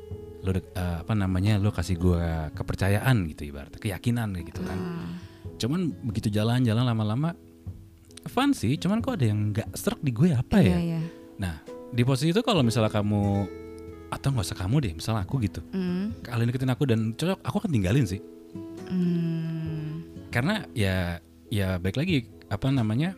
Dek- 0.41 0.73
eh, 0.73 0.97
apa 1.05 1.13
namanya, 1.13 1.61
lo 1.61 1.69
kasih 1.69 2.01
gue 2.01 2.21
kepercayaan 2.57 3.29
gitu 3.29 3.53
ibaratnya, 3.53 3.77
keyakinan 3.77 4.33
gitu 4.41 4.61
kan. 4.65 4.77
Ah. 4.77 5.13
Cuman 5.61 5.93
begitu 6.01 6.33
jalan-jalan 6.33 6.81
lama-lama, 6.81 7.37
fun 8.25 8.49
sih. 8.51 8.73
Cuman 8.75 9.05
kok 9.05 9.21
ada 9.21 9.29
yang 9.29 9.53
nggak 9.53 9.69
serak 9.77 10.01
di 10.01 10.09
gue 10.09 10.33
apa 10.33 10.57
ya? 10.57 10.77
iya. 10.77 11.01
Nah, 11.37 11.61
di 11.89 12.01
posisi 12.01 12.33
itu 12.33 12.41
kalau 12.41 12.65
misalnya 12.65 12.89
kamu 12.89 13.45
atau 14.09 14.27
nggak 14.33 14.45
usah 14.49 14.57
kamu 14.59 14.75
deh, 14.81 14.93
misalnya 14.97 15.23
aku 15.23 15.39
gitu, 15.39 15.61
Hmm. 15.71 16.11
kalian 16.19 16.49
deketin 16.51 16.73
aku 16.73 16.83
dan 16.83 17.13
cocok, 17.15 17.39
aku 17.45 17.55
akan 17.63 17.71
tinggalin 17.71 18.03
sih. 18.03 18.19
Hmm. 18.89 20.03
Karena 20.33 20.65
ya, 20.75 21.21
ya 21.47 21.79
baik 21.79 21.95
lagi 21.95 22.27
apa 22.51 22.67
namanya, 22.69 23.15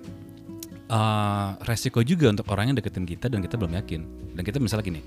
eh 0.85 1.49
resiko 1.65 2.05
juga 2.05 2.29
untuk 2.29 2.45
orang 2.53 2.69
yang 2.71 2.77
deketin 2.77 3.07
kita 3.07 3.25
dan 3.31 3.41
kita 3.41 3.57
belum 3.57 3.73
yakin. 3.79 4.01
Dan 4.37 4.43
kita 4.45 4.61
misalnya 4.61 4.85
gini, 4.85 5.01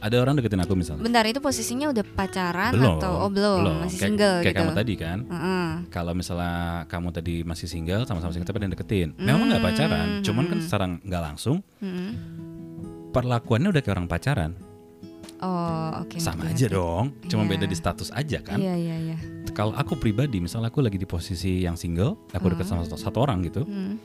ada 0.00 0.16
orang 0.16 0.32
deketin 0.34 0.58
aku 0.58 0.72
misalnya. 0.74 1.02
Bentar 1.02 1.24
itu 1.24 1.38
posisinya 1.38 1.86
udah 1.88 2.04
pacaran 2.06 2.72
belum 2.72 2.96
atau 2.96 3.12
oh 3.18 3.28
belum, 3.28 3.58
masih 3.78 3.94
Kayak- 3.94 4.00
single 4.02 4.36
kayak 4.38 4.48
gitu. 4.50 4.60
kamu 4.62 4.72
tadi 4.74 4.94
kan 4.96 5.18
Heeh. 5.22 5.66
kalau 5.88 6.12
misalnya 6.12 6.54
kamu 6.86 7.08
tadi 7.10 7.34
masih 7.42 7.66
single 7.66 8.02
sama-sama 8.04 8.30
single 8.30 8.46
tapi 8.46 8.58
ada 8.58 8.64
yang 8.64 8.74
deketin 8.74 9.08
memang 9.14 9.46
nggak 9.46 9.60
pacaran 9.62 10.06
Hmm, 10.10 10.22
cuman 10.22 10.44
kan 10.46 10.58
secara 10.58 10.84
nggak 10.98 11.22
langsung 11.22 11.56
Mm-mm. 11.78 12.08
perlakuannya 13.10 13.68
udah 13.68 13.80
kayak 13.80 13.94
orang 13.94 14.08
pacaran 14.08 14.52
Oh 15.38 15.90
oke. 15.98 16.16
sama 16.16 16.44
ngerti, 16.44 16.52
aja 16.54 16.66
ngerti. 16.66 16.76
dong 16.76 17.04
cuma 17.26 17.42
Iya. 17.42 17.50
beda 17.50 17.64
di 17.64 17.74
status 17.74 18.08
aja 18.10 18.38
kan 18.40 18.56
Iya 18.56 18.74
iya 18.74 18.96
iya. 19.02 19.16
kalau 19.50 19.72
aku 19.72 19.96
pribadi 19.96 20.36
misalnya 20.38 20.68
aku 20.68 20.80
lagi 20.80 20.96
di 20.96 21.04
posisi 21.04 21.60
yang 21.60 21.74
single 21.74 22.28
aku 22.30 22.48
deket 22.50 22.64
sama 22.66 22.84
satu, 22.84 22.96
satu 22.98 23.18
orang 23.18 23.40
gitu 23.42 23.64
Hmm. 23.64 23.96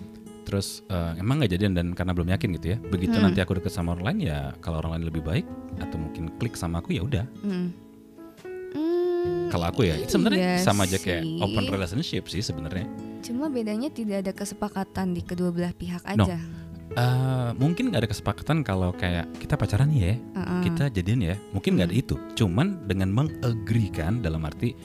Terus 0.45 0.67
eh, 0.87 1.17
emang 1.17 1.41
nggak 1.41 1.51
jadian 1.51 1.73
dan 1.73 1.87
karena 1.91 2.13
belum 2.13 2.29
yakin 2.29 2.49
gitu 2.53 2.67
ya 2.69 2.77
begitu 2.79 3.11
Hmm. 3.11 3.25
nanti 3.25 3.39
aku 3.39 3.57
deket 3.57 3.73
sama 3.73 3.91
orang 3.91 4.05
lain 4.07 4.19
ya 4.23 4.53
kalau 4.59 4.79
orang 4.79 4.95
lain 4.95 5.05
lebih 5.05 5.21
baik 5.21 5.45
atau 5.77 5.97
mungkin 5.97 6.29
klik 6.37 6.53
sama 6.53 6.79
aku 6.79 6.93
ya 6.93 7.01
udah 7.01 7.25
Hmm. 7.41 7.73
Hmm, 8.71 9.49
kalau 9.49 9.65
aku 9.65 9.81
ya 9.83 9.95
sebenarnya 10.03 10.37
iya 10.37 10.53
sama 10.59 10.83
aja 10.83 10.97
kayak 10.97 11.23
sih. 11.23 11.39
open 11.39 11.65
relationship 11.65 12.23
sih 12.27 12.41
sebenarnya 12.41 12.85
Cuma 13.19 13.47
bedanya 13.47 13.89
tidak 13.89 14.21
ada 14.21 14.31
kesepakatan 14.31 15.11
di 15.11 15.21
kedua 15.21 15.49
belah 15.49 15.73
pihak 15.73 16.05
No. 16.13 16.29
aja. 16.29 16.37
Eh, 16.95 17.49
mungkin 17.57 17.89
nggak 17.89 18.05
ada 18.05 18.09
kesepakatan 18.09 18.61
kalau 18.61 18.93
kayak 18.93 19.25
kita 19.35 19.57
pacaran 19.57 19.89
ya, 19.89 20.13
Heeh. 20.13 20.61
kita 20.63 20.93
jadian 20.93 21.19
ya, 21.23 21.35
mungkin 21.49 21.73
nggak 21.73 21.89
ada 21.89 21.97
itu. 21.97 22.15
Cuman 22.35 22.85
dengan 22.85 23.09
mengagreekan 23.09 24.21
dalam 24.21 24.45
arti, 24.45 24.77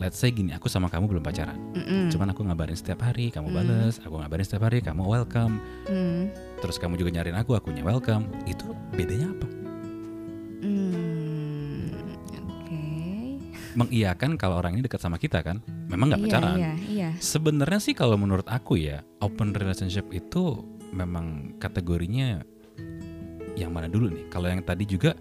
let's 0.00 0.16
say 0.16 0.32
gini, 0.32 0.56
aku 0.56 0.66
sama 0.66 0.88
kamu 0.88 1.06
belum 1.06 1.22
pacaran, 1.22 1.60
Mm-mm. 1.76 2.08
cuman 2.08 2.32
aku 2.32 2.40
ngabarin 2.42 2.72
setiap 2.72 3.04
hari, 3.04 3.28
kamu 3.28 3.52
Hmm. 3.52 3.56
bales, 3.60 4.00
aku 4.00 4.16
ngabarin 4.16 4.44
setiap 4.48 4.64
hari, 4.64 4.80
kamu 4.80 5.04
welcome, 5.04 5.60
Hmm. 5.84 6.32
terus 6.58 6.80
kamu 6.80 6.96
juga 6.96 7.12
nyariin 7.12 7.36
aku, 7.36 7.52
akunya 7.52 7.84
welcome, 7.84 8.24
itu 8.48 8.64
bedanya 8.96 9.28
apa? 9.28 9.46
Hmm. 10.64 11.92
Oke. 12.48 12.80
Mengiyakan 13.76 14.40
kalau 14.40 14.56
orang 14.56 14.80
ini 14.80 14.82
dekat 14.82 15.04
sama 15.04 15.20
kita 15.20 15.44
kan, 15.44 15.60
memang 15.92 16.16
nggak 16.16 16.20
Iya, 16.24 16.26
pacaran. 16.32 16.56
Iya 16.56 16.72
iya. 16.88 17.08
Sebenarnya 17.20 17.80
sih 17.80 17.92
kalau 17.92 18.16
menurut 18.16 18.48
aku 18.48 18.80
ya, 18.80 19.04
open 19.20 19.52
relationship 19.52 20.08
itu 20.10 20.64
memang 20.90 21.54
kategorinya 21.60 22.40
yang 23.52 23.68
mana 23.70 23.86
dulu 23.86 24.08
nih? 24.08 24.24
Kalau 24.32 24.48
yang 24.48 24.64
tadi 24.64 24.88
juga 24.88 25.12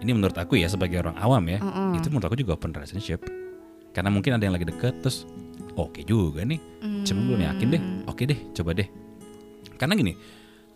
ini 0.00 0.16
menurut 0.16 0.36
aku 0.36 0.56
ya 0.56 0.72
sebagai 0.72 1.04
orang 1.04 1.20
awam 1.20 1.44
ya, 1.52 1.60
Heeh. 1.60 2.00
itu 2.00 2.08
menurut 2.08 2.26
aku 2.26 2.36
juga 2.40 2.56
open 2.56 2.72
relationship. 2.72 3.20
Karena 3.96 4.12
mungkin 4.12 4.36
ada 4.36 4.44
yang 4.44 4.52
lagi 4.52 4.68
deket 4.68 5.00
terus 5.00 5.24
oke 5.72 6.04
juga 6.04 6.44
nih. 6.44 6.60
Cuma 7.08 7.32
belum 7.32 7.40
yakin 7.48 7.66
deh. 7.72 7.80
Hmm. 7.80 8.12
Oke 8.12 8.28
deh, 8.28 8.36
coba 8.52 8.76
deh. 8.76 8.88
Karena 9.80 9.96
gini, 9.96 10.12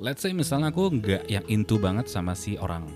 let's 0.01 0.25
say 0.25 0.33
misalnya 0.33 0.73
aku 0.73 0.89
nggak 0.89 1.29
yang 1.29 1.45
into 1.53 1.77
banget 1.77 2.09
sama 2.09 2.33
si 2.33 2.57
orang 2.57 2.89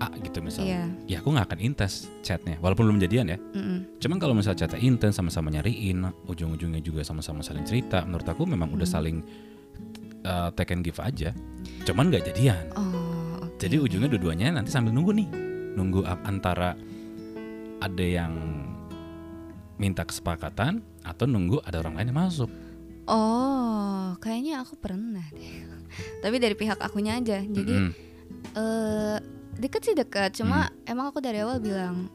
A 0.00 0.08
gitu 0.16 0.40
misalnya. 0.40 0.90
Iya. 1.04 1.16
Ya 1.16 1.16
aku 1.20 1.28
nggak 1.36 1.46
akan 1.52 1.60
intens 1.60 2.08
chatnya, 2.24 2.56
walaupun 2.64 2.88
belum 2.88 3.04
jadian 3.04 3.36
ya. 3.36 3.38
Mm-mm. 3.38 4.00
Cuman 4.00 4.16
kalau 4.16 4.32
misalnya 4.32 4.64
chatnya 4.64 4.80
intens 4.80 5.20
sama-sama 5.20 5.52
nyariin, 5.52 6.08
ujung-ujungnya 6.24 6.80
juga 6.80 7.04
sama-sama 7.04 7.44
saling 7.44 7.68
cerita, 7.68 8.00
menurut 8.08 8.24
aku 8.24 8.48
memang 8.48 8.72
udah 8.72 8.88
Hmm. 8.88 8.96
saling 8.96 9.16
uh, 10.24 10.48
take 10.56 10.72
and 10.72 10.80
give 10.88 10.96
aja. 11.04 11.36
Cuman 11.84 12.08
nggak 12.08 12.32
jadian. 12.32 12.64
Oh, 12.80 13.44
oke. 13.44 13.60
Jadi 13.60 13.76
ujungnya 13.76 14.08
dua-duanya 14.08 14.56
nanti 14.56 14.72
sambil 14.72 14.96
nunggu 14.96 15.12
nih, 15.12 15.28
nunggu 15.76 16.00
antara 16.24 16.72
ada 17.84 18.04
yang 18.08 18.32
minta 19.80 20.04
kesepakatan 20.04 20.84
atau 21.00 21.24
nunggu 21.24 21.64
ada 21.64 21.80
orang 21.80 21.96
lain 21.96 22.12
yang 22.12 22.20
masuk. 22.20 22.50
Oh, 23.08 24.14
kayaknya 24.20 24.60
aku 24.60 24.76
pernah 24.76 25.24
deh. 25.32 25.64
Tapi 26.22 26.36
dari 26.36 26.52
pihak 26.52 26.76
akunya 26.78 27.16
aja. 27.16 27.40
Jadi 27.40 27.74
Mm-mm. 27.74 27.92
eh 28.54 29.16
deket 29.56 29.82
sih 29.82 29.96
deket. 29.96 30.36
Cuma 30.36 30.68
Hmm. 30.68 30.76
emang 30.86 31.08
aku 31.08 31.18
dari 31.18 31.40
awal 31.40 31.58
bilang 31.58 32.12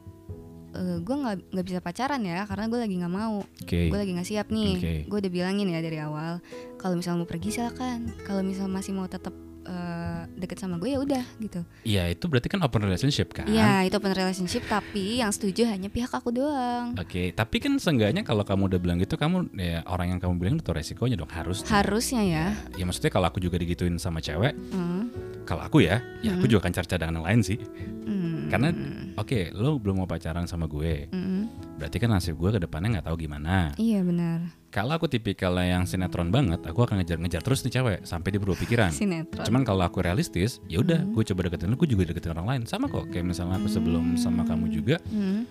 eh 0.72 1.00
gue 1.00 1.16
nggak 1.16 1.36
nggak 1.52 1.66
bisa 1.66 1.80
pacaran 1.80 2.20
ya 2.20 2.44
karena 2.44 2.68
gue 2.68 2.78
lagi 2.78 2.94
nggak 2.96 3.12
mau. 3.12 3.42
oke. 3.42 3.80
Gue 3.90 3.98
lagi 3.98 4.12
nggak 4.14 4.28
siap 4.28 4.46
nih. 4.48 4.72
Oke. 4.76 4.94
Gue 5.04 5.18
udah 5.20 5.32
bilangin 5.32 5.68
ya 5.68 5.80
dari 5.80 5.98
awal. 5.98 6.38
Kalau 6.76 6.94
misal 6.94 7.18
mau 7.18 7.26
pergi 7.26 7.50
silakan. 7.50 8.14
Kalau 8.22 8.40
misal 8.40 8.70
masih 8.70 8.94
mau 8.94 9.04
tetap 9.04 9.34
eh, 9.66 10.22
deket 10.38 10.62
sama 10.62 10.78
gue 10.78 10.94
ya 10.94 10.98
udah 11.02 11.24
gitu. 11.42 11.60
Iya 11.82 12.08
itu 12.08 12.24
berarti 12.30 12.48
kan 12.48 12.62
open 12.62 12.86
relationship 12.86 13.34
kan? 13.34 13.50
Iya 13.50 13.84
itu 13.84 13.94
open 13.98 14.14
relationship 14.14 14.62
tapi 14.66 15.20
yang 15.20 15.34
setuju 15.34 15.66
hanya 15.66 15.90
pihak 15.90 16.10
aku 16.10 16.30
doang. 16.30 16.94
Oke, 16.96 17.34
tapi 17.34 17.58
kan 17.58 17.76
seenggaknya 17.76 18.22
kalau 18.22 18.46
kamu 18.46 18.70
udah 18.72 18.80
bilang 18.80 18.98
gitu, 19.02 19.18
kamu 19.18 19.50
ya 19.58 19.82
orang 19.90 20.16
yang 20.16 20.20
kamu 20.22 20.34
bilang 20.38 20.54
itu 20.56 20.70
resikonya 20.70 21.18
dong 21.18 21.30
harus. 21.30 21.66
Harusnya 21.66 22.22
ya. 22.22 22.46
Ya 22.78 22.84
maksudnya 22.86 23.10
kalau 23.10 23.26
aku 23.28 23.42
juga 23.42 23.58
digituin 23.58 23.98
sama 23.98 24.22
cewek, 24.22 24.54
Hmm. 24.72 25.10
Kalau 25.46 25.62
aku 25.62 25.78
ya, 25.80 26.02
ya 26.20 26.34
aku 26.34 26.44
Hmm. 26.44 26.50
juga 26.50 26.60
akan 26.66 26.74
cari 26.74 26.86
cadangan 26.86 27.14
yang 27.14 27.26
lain 27.26 27.40
sih. 27.40 27.58
Hmm. 28.04 28.46
Karena 28.46 28.68
oke, 29.16 29.50
lo 29.54 29.78
belum 29.78 30.02
mau 30.02 30.08
pacaran 30.08 30.46
sama 30.46 30.66
gue, 30.66 31.10
Mm-mm. 31.10 31.50
berarti 31.78 31.98
kan 31.98 32.10
nasib 32.10 32.34
gue 32.34 32.50
ke 32.52 32.60
depannya 32.60 32.98
nggak 32.98 33.06
tahu 33.06 33.16
gimana. 33.18 33.74
Iya 33.74 34.02
benar. 34.02 34.38
Kalau 34.70 34.94
aku 34.94 35.06
tipikal 35.06 35.50
yang 35.58 35.82
sinetron 35.82 36.30
banget, 36.30 36.62
aku 36.62 36.82
akan 36.82 37.00
ngejar-ngejar 37.00 37.40
terus 37.40 37.62
nih 37.62 37.72
cewek 37.72 37.98
sampai 38.02 38.28
dia 38.30 38.38
berubah 38.38 38.60
pikiran. 38.60 38.90
Sinetron. 38.92 39.42
Cuman 39.42 39.62
kalau 39.62 39.82
aku 39.82 39.98
realistis, 39.98 40.62
ya 40.66 40.78
udah, 40.78 41.00
Hmm. 41.00 41.10
gue 41.10 41.22
coba 41.24 41.40
deketin 41.48 41.70
lo, 41.70 41.76
gue 41.76 41.88
juga 41.88 42.06
deketin 42.06 42.30
orang 42.32 42.46
lain. 42.46 42.62
Sama 42.66 42.86
kok, 42.86 43.10
kayak 43.10 43.26
misalnya 43.26 43.56
aku 43.56 43.66
sebelum 43.66 44.14
sama 44.14 44.46
kamu 44.46 44.70
juga, 44.70 45.02
Hmm. 45.08 45.42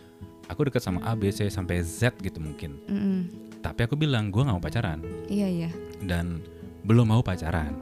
aku 0.47 0.71
deket 0.71 0.79
sama 0.79 1.03
A, 1.03 1.17
B, 1.17 1.27
C 1.29 1.49
sampai 1.49 1.81
Z 1.81 2.15
gitu 2.21 2.39
mungkin. 2.39 2.79
Mm-mm. 2.88 3.19
Tapi 3.60 3.84
aku 3.84 3.97
bilang 3.97 4.29
gue 4.29 4.39
nggak 4.39 4.55
mau 4.55 4.62
pacaran 4.62 5.01
Iya 5.25 5.47
iya. 5.49 5.69
dan 5.99 6.39
belum 6.86 7.10
mau 7.10 7.19
pacaran. 7.19 7.73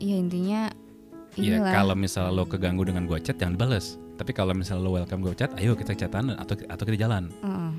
Iya 0.00 0.16
intinya 0.16 0.62
Ya 1.38 1.60
inilah. 1.60 1.70
kalau 1.70 1.94
misalnya 1.94 2.32
lo 2.32 2.42
keganggu 2.42 2.82
dengan 2.82 3.06
gue 3.06 3.20
chat 3.20 3.38
jangan 3.38 3.54
dibales. 3.54 3.94
Tapi 4.16 4.32
kalau 4.32 4.52
misalnya 4.52 4.82
lo 4.82 4.92
welcome 4.92 5.22
gue 5.22 5.32
chat, 5.34 5.52
ayo 5.56 5.72
kita 5.72 5.94
chatan 5.94 6.34
atau 6.34 6.58
atau 6.58 6.84
kita 6.84 6.98
jalan. 6.98 7.30
Heeh. 7.40 7.72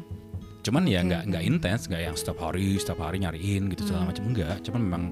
Cuman 0.62 0.86
ya 0.86 1.02
nggak 1.02 1.28
nggak 1.28 1.44
intens, 1.44 1.86
nggak 1.86 2.02
yang 2.02 2.16
setiap 2.16 2.38
hari 2.40 2.78
setiap 2.78 3.02
hari 3.02 3.20
nyariin 3.20 3.68
gitu 3.70 3.84
segala 3.84 4.06
Hmm. 4.06 4.10
macam 4.14 4.24
enggak. 4.30 4.56
Cuman 4.64 4.82
memang 4.82 5.04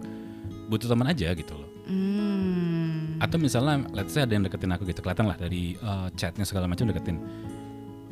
butuh 0.70 0.88
teman 0.88 1.10
aja 1.10 1.34
gitu 1.34 1.54
loh. 1.54 1.70
Hmm. 1.90 3.18
Atau 3.20 3.36
misalnya, 3.36 3.82
let's 3.92 4.14
say 4.14 4.22
ada 4.22 4.32
yang 4.32 4.46
deketin 4.46 4.70
aku 4.70 4.86
gitu, 4.86 5.02
kelihatan 5.02 5.26
lah 5.26 5.36
dari 5.36 5.74
uh, 5.82 6.08
chatnya 6.14 6.46
segala 6.46 6.70
macam 6.70 6.86
deketin. 6.86 7.18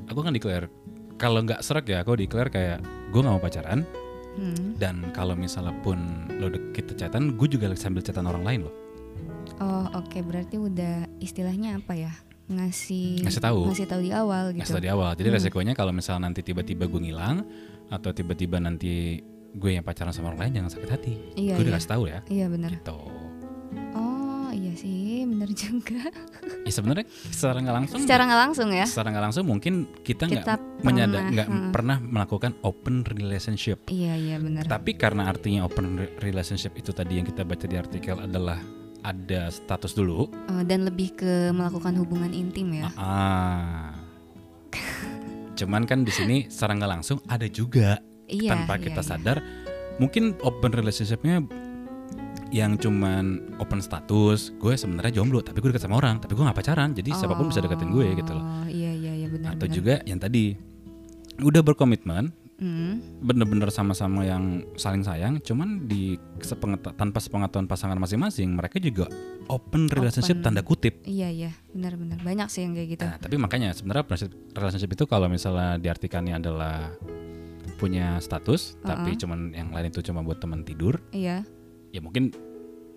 Aku 0.09 0.19
kan 0.19 0.33
declare, 0.33 0.67
kalau 1.15 1.45
nggak 1.45 1.61
serak 1.61 1.85
ya 1.85 2.01
aku 2.01 2.17
declare 2.17 2.49
kayak 2.49 2.81
gue 3.13 3.19
nggak 3.21 3.31
mau 3.31 3.39
pacaran. 3.39 3.85
Hmm. 4.35 4.73
Dan 4.75 5.09
kalau 5.13 5.33
misalnya 5.33 5.73
pun 5.79 5.97
lo 6.37 6.49
dek- 6.49 6.73
kita 6.73 6.93
chatan, 6.95 7.33
gue 7.33 7.47
juga 7.47 7.69
sambil 7.73 8.01
chatan 8.01 8.25
orang 8.25 8.43
lain 8.43 8.59
loh. 8.65 8.73
Oh 9.57 9.85
oke 9.95 10.21
berarti 10.21 10.55
udah 10.55 11.09
istilahnya 11.17 11.81
apa 11.81 11.93
ya 11.93 12.13
ngasih 12.47 13.25
Ngasih 13.27 13.43
tahu. 13.43 13.59
ngasih 13.67 13.87
tahu 13.89 14.01
di 14.01 14.11
awal 14.13 14.55
gitu. 14.55 14.61
Ngasih 14.63 14.75
tau 14.77 14.83
di 14.83 14.91
awal. 14.91 15.11
Jadi 15.13 15.27
Hmm. 15.27 15.37
resikonya 15.41 15.73
kalau 15.73 15.91
misalnya 15.91 16.29
nanti 16.29 16.41
tiba-tiba 16.41 16.85
gue 16.85 17.01
ngilang 17.03 17.43
atau 17.87 18.09
tiba-tiba 18.11 18.59
nanti 18.59 19.19
gue 19.51 19.69
yang 19.73 19.81
pacaran 19.81 20.13
sama 20.13 20.31
orang 20.31 20.47
lain 20.47 20.61
jangan 20.61 20.71
sakit 20.77 20.89
hati. 20.89 21.13
Iya 21.35 21.57
gue 21.57 21.63
udah 21.65 21.73
iya. 21.73 21.79
kasih 21.81 21.89
tahu 21.89 22.03
ya. 22.07 22.19
Iya 22.29 22.45
benar. 22.47 22.71
Gitu. 22.71 22.97
Oh 23.93 24.49
iya 24.53 24.73
sih 24.77 25.25
benar 25.27 25.49
juga. 25.51 25.99
Ya 26.63 26.71
sebenarnya 26.71 27.05
secara 27.27 27.57
nggak 27.59 27.75
langsung. 27.83 27.99
Secara 27.99 28.21
nggak 28.23 28.41
langsung 28.47 28.69
ya. 28.71 28.85
secara 28.87 29.07
nggak 29.11 29.25
langsung 29.27 29.43
mungkin 29.43 29.73
kita 30.05 30.23
nggak 30.29 30.45
menyadar 30.85 31.19
pernah, 31.19 31.33
nggak 31.33 31.47
hmm. 31.49 31.71
pernah 31.73 31.97
melakukan 31.99 32.51
open 32.63 32.95
relationship. 33.03 33.89
Iya 33.89 34.13
iya 34.15 34.35
benar. 34.39 34.63
Tapi 34.69 34.95
karena 34.95 35.27
artinya 35.27 35.67
open 35.67 35.99
re- 35.99 36.13
relationship 36.21 36.77
itu 36.77 36.93
tadi 36.93 37.19
yang 37.19 37.27
kita 37.27 37.43
baca 37.43 37.65
di 37.65 37.75
artikel 37.75 38.15
adalah 38.19 38.59
ada 39.07 39.47
status 39.47 39.95
dulu. 39.95 40.27
Eh, 40.51 40.63
dan 40.67 40.83
lebih 40.83 41.15
ke 41.15 41.55
melakukan 41.55 41.95
hubungan 41.95 42.35
intim 42.35 42.75
ya. 42.75 42.91
Ah. 42.99 43.95
Cuman 45.55 45.87
kan 45.87 46.03
di 46.03 46.11
sini 46.11 46.51
secara 46.51 46.75
nggak 46.75 46.91
langsung 46.91 47.17
ada 47.25 47.47
juga 47.47 47.97
Iya. 48.27 48.51
tanpa 48.53 48.75
iya, 48.77 48.83
kita 48.91 49.01
iya. 49.01 49.07
sadar 49.07 49.37
mungkin 49.97 50.35
open 50.43 50.71
relationshipnya 50.75 51.41
yang 52.51 52.75
cuman 52.79 53.55
open 53.59 53.79
status 53.79 54.55
gue 54.55 54.75
sebenarnya 54.75 55.19
jomblo 55.19 55.39
tapi 55.43 55.59
gue 55.59 55.71
deket 55.71 55.83
sama 55.83 55.99
orang 55.99 56.19
tapi 56.19 56.35
gue 56.35 56.43
nggak 56.43 56.55
pacaran 56.55 56.91
jadi 56.91 57.09
siapa 57.11 57.35
pun 57.35 57.51
bisa 57.51 57.59
deketin 57.59 57.91
gue 57.91 58.07
gitu 58.15 58.31
loh 58.35 58.43
Oh 58.43 58.67
iya 58.67 58.91
iya 58.91 59.13
iya 59.15 59.27
benar. 59.27 59.55
atau 59.55 59.67
benar. 59.67 59.75
juga 59.75 59.95
yang 60.07 60.19
tadi 60.19 60.55
udah 61.39 61.59
berkomitmen 61.63 62.31
Hmm. 62.57 63.21
bener-bener 63.21 63.69
sama-sama 63.69 64.21
yang 64.21 64.65
saling 64.73 65.01
sayang 65.01 65.37
cuman 65.39 65.85
di 65.85 66.17
sepengeta- 66.37 66.89
tanpa 66.91 67.17
sepengetahuan 67.17 67.65
pasangan 67.65 67.93
masing-masing 67.95 68.49
mereka 68.49 68.77
juga 68.77 69.05
open 69.45 69.85
relationship 69.85 70.41
Open. 70.41 70.45
tanda 70.47 70.61
kutip 70.61 71.05
Iya 71.05 71.29
iya 71.29 71.51
benar-benar 71.69 72.17
banyak 72.19 72.49
sih 72.49 72.65
yang 72.65 72.73
kayak 72.73 72.89
gitu. 72.91 73.05
nah 73.05 73.15
tapi 73.15 73.37
makanya 73.37 73.71
sebenarnya 73.71 74.03
relationship- 74.05 74.41
relationship 74.51 74.89
itu 74.91 75.03
kalau 75.05 75.27
misalnya 75.27 75.77
diartikannya 75.77 76.33
adalah 76.35 76.89
punya 77.75 78.17
status 78.17 78.73
tapi 78.81 79.13
Uh-uh. 79.13 79.21
cuman 79.21 79.39
yang 79.51 79.69
lain 79.69 79.87
itu 79.87 80.01
cuma 80.01 80.25
buat 80.25 80.37
teman 80.37 80.65
tidur 80.65 80.97
Iya. 81.11 81.45
ya 81.87 81.99
mungkin 81.99 82.33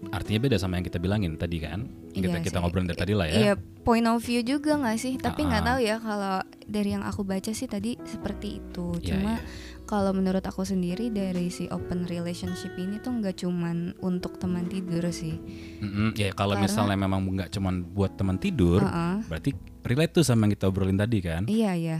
artinya 0.08 0.40
beda 0.40 0.56
sama 0.56 0.74
yang 0.74 0.86
kita 0.86 0.96
bilangin 0.96 1.36
tadi 1.36 1.58
kan 1.58 1.84
yang 2.10 2.24
kita 2.24 2.32
Iya 2.32 2.42
kita 2.42 2.56
sih. 2.56 2.62
ngobrolin 2.62 2.88
dari 2.88 2.98
tadi 2.98 3.12
lah 3.12 3.26
ya 3.26 3.34
Iya, 3.36 3.52
point 3.80 4.06
of 4.06 4.18
view 4.18 4.40
juga 4.40 4.74
nggak 4.74 4.96
sih? 4.96 5.14
Tapi 5.16 5.40
nggak 5.42 5.60
Ah. 5.60 5.68
tahu 5.68 5.78
ya 5.78 5.96
kalau 5.98 6.36
dari 6.64 6.90
yang 6.90 7.02
aku 7.02 7.20
baca 7.22 7.50
sih 7.50 7.66
tadi 7.66 8.00
seperti 8.02 8.58
itu. 8.58 8.86
Iya, 8.96 9.06
Cuma 9.12 9.32
iya. 9.34 9.44
kalau 9.84 10.10
menurut 10.10 10.40
aku 10.40 10.62
sendiri 10.62 11.08
dari 11.08 11.48
si 11.48 11.66
open 11.66 12.04
relationship 12.04 12.72
ini 12.74 12.96
tuh 12.98 13.12
nggak 13.14 13.38
cuman 13.38 13.76
untuk 13.98 14.36
teman 14.36 14.64
tidur 14.64 15.04
sih. 15.10 15.36
Mm-mm, 15.78 16.14
ya 16.14 16.30
kalau 16.30 16.54
Karena- 16.54 16.64
misalnya 16.66 16.96
memang 16.96 17.20
nggak 17.22 17.50
cuman 17.50 17.74
buat 17.86 18.14
teman 18.14 18.36
tidur 18.36 18.80
Heeh. 18.80 19.26
berarti 19.26 19.50
relate 19.82 20.12
tuh 20.12 20.24
sama 20.24 20.44
yang 20.44 20.54
kita 20.54 20.64
obrolin 20.66 20.96
tadi 20.96 21.18
kan 21.20 21.44
Iya 21.44 21.72
iya 21.74 21.98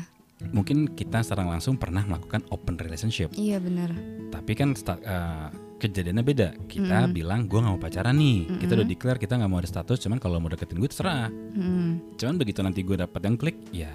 mungkin 0.48 0.88
kita 0.90 1.20
secara 1.20 1.44
langsung 1.44 1.76
pernah 1.76 2.00
melakukan 2.02 2.40
open 2.48 2.76
relationship 2.76 3.28
iya 3.34 3.60
benar. 3.60 3.92
tapi 4.28 4.52
kan 4.52 4.72
eh, 4.72 5.48
kejadiannya 5.76 6.20
beda 6.20 6.48
kita 6.64 7.08
Mm. 7.08 7.12
bilang 7.12 7.40
gue 7.44 7.56
nggak 7.56 7.72
mau 7.72 7.80
pacaran 7.80 8.12
nih 8.14 8.60
kita 8.60 8.72
udah 8.74 8.86
declare 8.86 9.16
kita 9.16 9.36
nggak 9.36 9.48
mau 9.48 9.60
ada 9.60 9.68
status 9.68 10.00
cuman 10.00 10.16
kalau 10.16 10.36
mau 10.36 10.48
deketin 10.48 10.76
gue 10.76 10.88
terserah 10.88 11.28
Mm. 11.28 12.16
cuman 12.16 12.34
begitu 12.36 12.60
nanti 12.60 12.80
gue 12.80 12.96
dapat 12.96 13.20
yang 13.20 13.36
klik 13.36 13.56
ya 13.70 13.92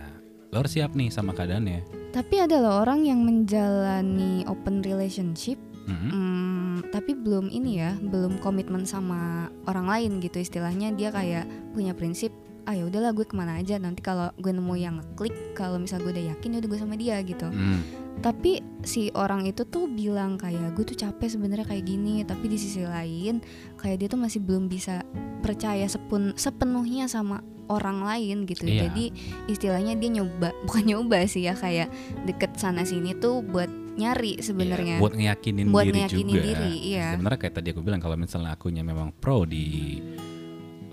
lo 0.50 0.62
harus 0.62 0.72
siap 0.72 0.94
nih 0.94 1.10
sama 1.10 1.34
keadaannya 1.34 1.82
Tapi 2.10 2.40
ada 2.40 2.64
loh 2.64 2.80
orang 2.80 3.04
yang 3.04 3.20
menjalani 3.20 4.48
open 4.48 4.80
relationship, 4.80 5.60
Mm-mm. 5.84 6.10
hmm, 6.10 6.76
tapi 6.88 7.12
belum 7.12 7.52
ini 7.52 7.78
ya, 7.78 7.92
belum 8.00 8.40
komitmen 8.40 8.88
sama 8.88 9.52
orang 9.68 9.84
lain 9.86 10.12
gitu 10.24 10.40
istilahnya 10.40 10.96
dia 10.96 11.12
kayak 11.12 11.44
punya 11.76 11.92
prinsip. 11.92 12.32
Ah 12.66 12.74
ya 12.74 12.84
udahlah 12.84 13.14
gue 13.14 13.24
ke 13.24 13.34
mana 13.34 13.58
aja 13.58 13.78
nanti 13.78 14.02
kalau 14.02 14.34
gue 14.36 14.50
nemu 14.50 14.74
yang 14.76 14.98
ngeklik 14.98 15.34
kalau 15.54 15.78
misal 15.78 16.02
gue 16.02 16.10
udah 16.10 16.34
yakin 16.34 16.54
ya 16.54 16.60
udah 16.60 16.70
gue 16.70 16.80
sama 16.80 16.96
dia 16.96 17.18
gitu. 17.22 17.46
Mm. 17.48 17.82
tapi 18.16 18.64
si 18.80 19.12
orang 19.12 19.44
itu 19.44 19.68
tuh 19.68 19.86
bilang 19.86 20.40
kayak 20.40 20.72
gue 20.72 20.82
tuh 20.82 20.96
capek 20.96 21.28
sebenarnya 21.28 21.68
kayak 21.68 21.84
gini 21.84 22.24
tapi 22.24 22.48
di 22.48 22.56
sisi 22.56 22.80
lain 22.82 23.44
kayak 23.76 24.00
dia 24.00 24.08
tuh 24.08 24.16
masih 24.16 24.40
belum 24.40 24.72
bisa 24.72 25.04
percaya 25.42 25.84
sepun 25.84 26.32
sepenuhnya 26.34 27.06
sama 27.06 27.44
orang 27.68 28.08
lain 28.08 28.48
gitu 28.48 28.64
Iya. 28.64 28.88
jadi 28.88 29.06
istilahnya 29.46 30.00
dia 30.00 30.10
nyoba 30.16 30.56
bukan 30.66 30.84
nyoba 30.88 31.28
sih 31.28 31.44
ya 31.44 31.60
kayak 31.60 31.92
deket 32.24 32.56
sana 32.56 32.88
sini 32.88 33.12
tuh 33.14 33.44
buat 33.44 33.68
nyari 33.96 34.40
sebenarnya 34.40 34.96
Iya, 34.96 35.04
buat 35.04 35.14
ngeyakinin 35.14 35.66
Buat 35.68 35.84
diri 35.86 35.96
ngeyakinin 36.00 36.32
juga 36.32 36.44
diri, 36.56 36.74
iya. 36.96 37.08
sebenarnya 37.20 37.40
kayak 37.44 37.56
tadi 37.60 37.68
aku 37.76 37.82
bilang 37.84 38.00
kalau 38.00 38.16
misalnya 38.16 38.56
akunya 38.56 38.80
memang 38.80 39.12
pro 39.12 39.44
di 39.44 40.00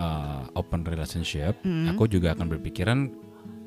uh, 0.03 0.43
open 0.59 0.83
relationship 0.83 1.55
Mm. 1.62 1.95
aku 1.95 2.11
juga 2.11 2.35
akan 2.35 2.47
berpikiran 2.51 2.99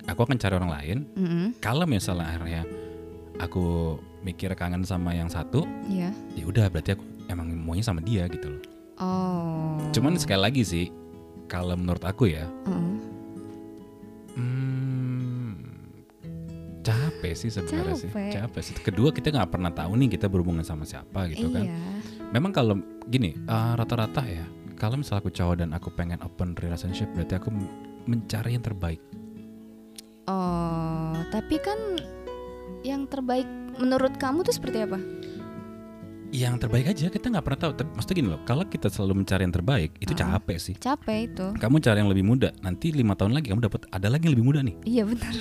aku 0.06 0.19
akan 0.28 0.38
cari 0.38 0.54
orang 0.54 0.71
lain. 0.71 0.98
Mm-mm, 1.17 1.45
kalau 1.63 1.88
misalnya 1.89 2.30
akhirnya 2.30 2.62
aku 3.41 3.98
mikir 4.21 4.54
kangen 4.56 4.82
sama 4.86 5.13
yang 5.13 5.28
satu 5.30 5.67
iya. 5.91 6.10
ya 6.34 6.43
udah 6.48 6.69
berarti 6.71 6.95
aku 6.98 7.04
emang 7.30 7.52
maunya 7.54 7.84
sama 7.86 8.02
dia 8.02 8.26
gitu 8.30 8.48
loh. 8.58 8.62
Oh. 8.95 9.76
Cuman 9.91 10.15
sekali 10.15 10.41
lagi 10.41 10.63
sih 10.63 10.86
kalau 11.52 11.76
menurut 11.76 12.02
aku 12.06 12.32
ya 12.32 12.48
Heeh. 12.65 12.95
hmm, 14.39 15.52
capek 16.86 17.34
sih 17.36 17.50
sebenarnya 17.52 17.95
sih. 17.98 18.10
Capek. 18.13 18.62
sih. 18.62 18.76
Kedua 18.78 19.10
kita 19.12 19.34
nggak 19.36 19.52
pernah 19.52 19.74
tahu 19.74 19.98
nih 20.00 20.15
kita 20.15 20.30
berhubungan 20.32 20.63
sama 20.63 20.86
siapa 20.88 21.28
gitu 21.34 21.50
kan. 21.52 21.65
Iya. 21.65 21.78
Memang 22.34 22.54
kalau 22.56 22.80
gini 23.10 23.36
uh, 23.45 23.74
rata-rata 23.78 24.24
ya 24.26 24.45
kalau 24.75 24.99
misalnya 24.99 25.23
aku 25.23 25.31
cowok 25.31 25.55
dan 25.59 25.69
aku 25.71 25.89
pengen 25.91 26.19
open 26.21 26.53
relationship 26.59 27.07
berarti 27.15 27.39
aku 27.39 27.49
mencari 28.05 28.53
yang 28.53 28.63
terbaik. 28.63 29.01
Oh, 30.25 31.15
tapi 31.29 31.57
kan 31.61 31.77
yang 32.81 33.05
terbaik 33.05 33.45
menurut 33.77 34.17
kamu 34.17 34.41
tuh 34.41 34.53
seperti 34.53 34.85
apa? 34.85 34.97
Yang 36.33 36.67
terbaik 36.67 36.85
aja 36.91 37.07
kita 37.07 37.31
nggak 37.31 37.45
pernah 37.45 37.59
tahu. 37.61 37.71
Tapi 37.77 37.89
maksudnya 37.95 38.15
gini 38.17 38.29
loh, 38.33 38.41
kalau 38.43 38.63
kita 38.65 38.88
selalu 38.89 39.23
mencari 39.23 39.41
yang 39.45 39.55
terbaik 39.55 39.91
itu 40.01 40.11
Ah. 40.17 40.35
capek 40.35 40.57
sih. 40.59 40.75
Capek 40.75 41.17
itu. 41.31 41.45
Kamu 41.55 41.77
cari 41.79 41.97
yang 42.01 42.11
lebih 42.11 42.25
muda, 42.25 42.49
nanti 42.59 42.91
lima 42.91 43.13
tahun 43.15 43.31
lagi 43.38 43.53
kamu 43.53 43.63
dapat 43.69 43.88
ada 43.89 44.07
lagi 44.09 44.27
yang 44.27 44.33
lebih 44.35 44.47
muda 44.49 44.59
nih. 44.65 44.75
Iya 44.83 45.03
benar. 45.07 45.33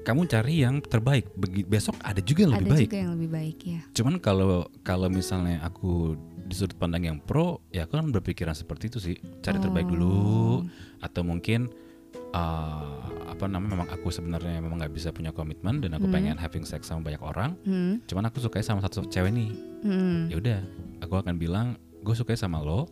Kamu 0.00 0.24
cari 0.24 0.64
yang 0.64 0.80
terbaik, 0.80 1.28
besok 1.68 1.94
ada 2.00 2.18
juga 2.18 2.48
yang 2.48 2.56
Ada 2.56 2.60
lebih 2.60 2.72
baik. 2.72 2.86
juga 2.88 2.98
yang 2.98 3.12
lebih 3.14 3.30
baik 3.30 3.58
ya. 3.62 3.80
Cuman 3.92 4.14
kalau 4.16 4.50
kalau 4.80 5.06
misalnya 5.06 5.60
aku 5.60 6.16
di 6.40 6.54
sudut 6.54 6.74
pandang 6.74 7.04
yang 7.04 7.18
pro, 7.20 7.60
ya 7.68 7.84
aku 7.84 7.94
kan 7.94 8.08
berpikiran 8.10 8.56
seperti 8.56 8.88
itu 8.88 8.98
sih, 8.98 9.14
cari 9.38 9.60
terbaik 9.60 9.86
Oh. 9.86 9.92
dulu, 9.92 10.18
atau 10.98 11.22
mungkin 11.22 11.68
uh, 12.30 13.06
apa 13.26 13.46
namanya 13.46 13.74
memang 13.76 13.88
aku 13.90 14.08
sebenarnya 14.08 14.58
memang 14.58 14.78
nggak 14.78 14.90
bisa 14.90 15.10
punya 15.10 15.30
komitmen 15.30 15.78
dan 15.78 15.94
aku 15.94 16.06
Hmm. 16.06 16.14
pengen 16.14 16.36
having 16.36 16.64
sex 16.64 16.86
sama 16.86 17.04
banyak 17.04 17.20
orang, 17.20 17.54
Hmm. 17.62 18.02
cuman 18.06 18.26
aku 18.26 18.40
suka 18.40 18.58
sama 18.60 18.80
satu 18.80 19.06
cewek 19.06 19.30
nih, 19.30 19.50
Hmm. 19.82 20.26
ya 20.26 20.36
udah, 20.38 20.60
aku 21.00 21.14
akan 21.16 21.36
bilang 21.36 21.74
gue 22.00 22.14
suka 22.14 22.34
sama 22.34 22.58
lo, 22.58 22.88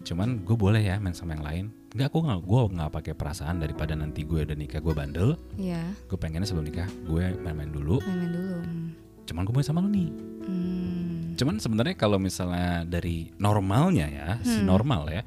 cuman 0.00 0.40
gue 0.40 0.56
boleh 0.56 0.80
ya 0.80 0.96
main 0.96 1.12
sama 1.12 1.34
yang 1.34 1.44
lain, 1.44 1.64
nggak 1.94 2.06
aku 2.06 2.18
nggak 2.20 2.40
gue 2.42 2.60
nggak 2.74 2.90
pakai 2.92 3.12
perasaan 3.14 3.56
daripada 3.56 3.94
nanti 3.94 4.22
gue 4.22 4.42
udah 4.42 4.52
nikah 4.52 4.78
gue 4.78 4.90
bandel, 4.90 5.38
Iya, 5.54 5.78
gue 6.04 6.18
pengennya 6.18 6.42
sebelum 6.42 6.66
nikah 6.66 6.90
gue 7.04 7.24
main-main 7.38 7.70
dulu, 7.70 8.02
main-main 8.02 8.32
dulu. 8.32 8.54
Hmm. 8.58 8.86
cuman 9.24 9.40
gue 9.40 9.52
mau 9.52 9.62
sama 9.62 9.78
lo 9.78 9.88
nih. 9.88 10.10
Hmm. 10.42 11.32
Cuman 11.34 11.56
sebenarnya 11.56 11.94
kalau 11.94 12.18
misalnya 12.18 12.82
dari 12.82 13.30
normalnya 13.36 14.06
ya, 14.06 14.28
si 14.40 14.58
Hmm. 14.58 14.66
normal 14.66 15.06
ya, 15.08 15.22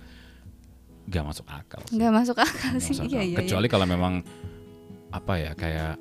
nggak 1.05 1.23
masuk 1.25 1.47
akal. 1.47 1.81
sih. 1.81 1.95
Nggak 1.95 2.11
masuk 2.13 2.37
akal 2.37 2.67
Nggak 2.69 2.83
sih. 2.83 2.93
masuk 2.93 3.05
Iya, 3.05 3.15
akal. 3.15 3.23
iya, 3.25 3.37
Kecuali 3.39 3.67
kalau 3.67 3.85
memang 3.85 4.13
apa 5.09 5.33
ya 5.35 5.51
kayak, 5.53 5.95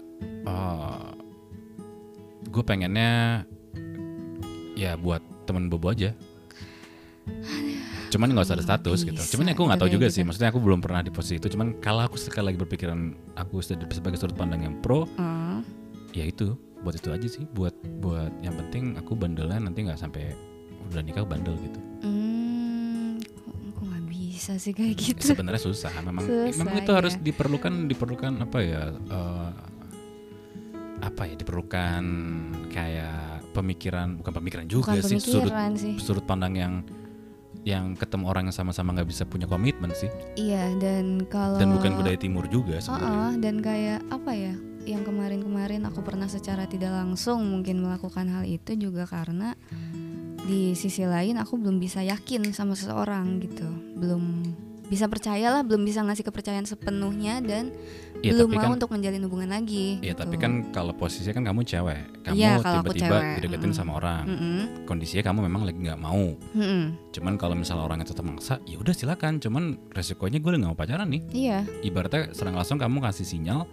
gue 2.44 2.62
pengennya 2.62 3.42
ya 4.74 4.94
buat 4.94 5.22
temen 5.46 5.70
bobo 5.70 5.88
aja. 5.88 6.10
Cuman 8.08 8.26
nggak 8.28 8.44
usah 8.44 8.54
ada 8.54 8.64
status 8.64 8.98
gitu. 9.02 9.14
Bisa 9.14 9.32
Cuman 9.32 9.46
aku 9.48 9.62
nggak 9.62 9.78
tahu 9.78 9.88
gitu 9.88 9.94
juga 9.94 10.04
kayak 10.04 10.12
sih. 10.12 10.20
gitu. 10.20 10.28
Maksudnya 10.28 10.48
aku 10.48 10.60
belum 10.60 10.80
pernah 10.80 11.00
di 11.00 11.10
posisi 11.10 11.34
itu. 11.36 11.48
Cuman 11.48 11.66
kalau 11.78 12.02
aku 12.02 12.16
sekali 12.16 12.44
lagi 12.46 12.58
berpikiran 12.58 12.98
aku 13.34 13.54
sebagai 13.60 14.16
sudut 14.16 14.34
pandang 14.34 14.62
yang 14.62 14.74
pro, 14.76 15.04
ya. 15.06 15.18
Oh. 15.18 15.58
ya 16.12 16.24
itu 16.24 16.54
buat 16.80 16.94
itu 16.94 17.08
aja 17.08 17.26
sih. 17.26 17.44
Buat 17.48 17.72
buat 17.98 18.32
yang 18.40 18.54
penting 18.56 18.94
aku 18.94 19.12
bandelnya 19.12 19.58
nanti 19.60 19.82
nggak 19.82 19.96
sampai 19.96 20.32
udah 20.86 21.02
nikah 21.02 21.22
bandel 21.22 21.58
gitu. 21.58 21.80
Hmm, 22.00 23.18
kok 23.72 23.82
nggak 23.82 24.04
bisa 24.06 24.54
sih 24.54 24.70
kayak 24.70 24.94
gitu? 24.94 25.22
sebenarnya 25.26 25.58
susah 25.60 25.90
memang 26.00 26.22
Susah, 26.22 26.54
memang 26.56 26.74
itu 26.76 26.92
harus 26.92 27.14
ya. 27.14 27.22
diperlukan 27.24 27.72
diperlukan 27.86 28.32
apa 28.40 28.58
ya 28.60 28.82
eh, 28.94 29.50
apa 30.96 31.22
ya 31.24 31.34
diperlukan 31.34 32.02
kayak 32.70 33.20
pemikiran 33.50 34.16
bukan 34.16 34.32
pemikiran 34.34 34.66
juga 34.66 34.94
Bukan 34.94 35.02
sih 35.02 35.18
sudut 35.18 35.48
pemikiran 35.48 35.72
sih. 35.74 35.94
sudut 35.98 36.24
pandang 36.24 36.54
yang 36.54 36.72
yang 37.66 37.98
ketemu 37.98 38.30
orang 38.30 38.46
yang 38.46 38.54
sama-sama 38.54 38.94
nggak 38.94 39.10
bisa 39.10 39.26
punya 39.26 39.50
komitmen 39.50 39.90
sih 39.90 40.06
Iya, 40.38 40.70
dan 40.78 41.26
kalau 41.26 41.58
dan 41.58 41.74
bukan 41.74 41.98
budaya 41.98 42.14
timur 42.14 42.46
juga 42.46 42.78
Oh, 42.78 42.82
sebenarnya 42.94 43.26
oh, 43.26 43.32
dan 43.42 43.56
kayak 43.58 44.00
apa 44.06 44.32
ya? 44.32 44.54
Yang 44.86 45.02
kemarin-kemarin 45.10 45.82
aku 45.82 45.98
pernah 46.06 46.30
secara 46.30 46.70
tidak 46.70 46.94
langsung 46.94 47.42
mungkin 47.42 47.82
melakukan 47.82 48.30
hal 48.30 48.46
itu 48.46 48.78
juga 48.78 49.02
karena 49.02 49.58
di 50.46 50.78
sisi 50.78 51.02
lain 51.02 51.42
aku 51.42 51.58
belum 51.58 51.82
bisa 51.82 52.06
yakin 52.06 52.54
sama 52.54 52.78
seseorang 52.78 53.42
gitu. 53.42 53.66
Belum 53.98 54.46
bisa 54.86 55.10
percayalah, 55.10 55.66
belum 55.66 55.82
bisa 55.82 56.02
ngasih 56.06 56.22
kepercayaan 56.22 56.66
sepenuhnya 56.66 57.42
dan 57.42 57.74
ya 58.22 58.32
belum 58.32 58.54
mau 58.54 58.62
kan 58.62 58.70
untuk 58.78 58.90
menjalin 58.94 59.22
hubungan 59.26 59.50
lagi. 59.50 59.98
ya 60.00 60.14
gitu. 60.14 60.22
tapi 60.24 60.36
kan 60.38 60.52
kalau 60.70 60.94
posisinya 60.94 61.34
kan 61.36 61.44
kamu 61.52 61.60
cewek 61.66 62.00
kamu 62.24 62.36
Iya, 62.38 62.52
kalau 62.62 62.62
aku 62.62 62.94
tiba-tiba 62.94 63.16
dideketin 63.38 63.70
Mm-mm. 63.74 63.78
sama 63.78 63.92
orang. 63.98 64.24
Mm-mm, 64.24 64.58
kondisinya 64.88 65.22
kamu 65.26 65.38
memang 65.50 65.62
lagi 65.66 65.78
nggak 65.82 66.00
mau. 66.00 66.24
Mm-mm. 66.54 66.84
cuman 67.12 67.34
kalau 67.36 67.54
misalnya 67.58 67.82
orangnya 67.84 68.06
tetap 68.08 68.24
maksa 68.24 68.62
ya 68.64 68.76
udah 68.78 68.94
silakan. 68.94 69.42
Cuman 69.42 69.76
resikonya 69.92 70.38
gue 70.38 70.50
udah 70.54 70.60
nggak 70.62 70.72
mau 70.72 70.78
pacaran 70.78 71.08
nih. 71.10 71.22
Iya, 71.34 71.58
ibaratnya 71.82 72.30
serang 72.32 72.54
langsung 72.54 72.78
kamu 72.78 73.02
kasih 73.02 73.26
sinyal 73.26 73.66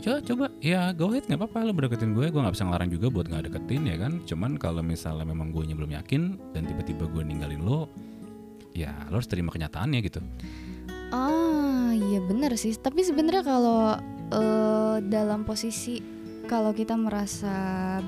ya 0.00 0.16
coba. 0.24 0.48
Ya 0.64 0.80
go 0.96 1.12
ahead 1.12 1.28
nggak 1.28 1.40
apa-apa 1.40 1.68
lo 1.68 1.72
berdeketin 1.76 2.16
gue. 2.16 2.32
Gue 2.32 2.40
nggak 2.40 2.56
bisa 2.56 2.64
ngelarang 2.64 2.90
juga 2.90 3.06
buat 3.12 3.26
nggak 3.28 3.52
deketin 3.52 3.82
ya 3.84 3.96
kan? 4.00 4.12
Cuman 4.24 4.56
kalau 4.56 4.80
misalnya 4.80 5.28
memang 5.28 5.52
gue 5.52 5.64
belum 5.68 5.92
yakin 5.92 6.40
dan 6.56 6.64
tiba-tiba 6.64 7.04
gue 7.04 7.22
ninggalin 7.24 7.60
lo 7.60 7.88
ya 8.72 8.94
lo 9.08 9.18
harus 9.18 9.28
terima 9.28 9.50
kenyataannya 9.50 10.00
gitu 10.00 10.20
Ah, 11.10 11.90
iya 11.90 12.22
benar 12.22 12.54
sih. 12.54 12.70
Tapi 12.78 13.02
sebenarnya 13.02 13.42
kalau 13.42 13.98
eh, 14.30 14.96
dalam 15.10 15.42
posisi 15.42 15.98
kalau 16.46 16.70
kita 16.70 16.94
merasa 16.94 17.50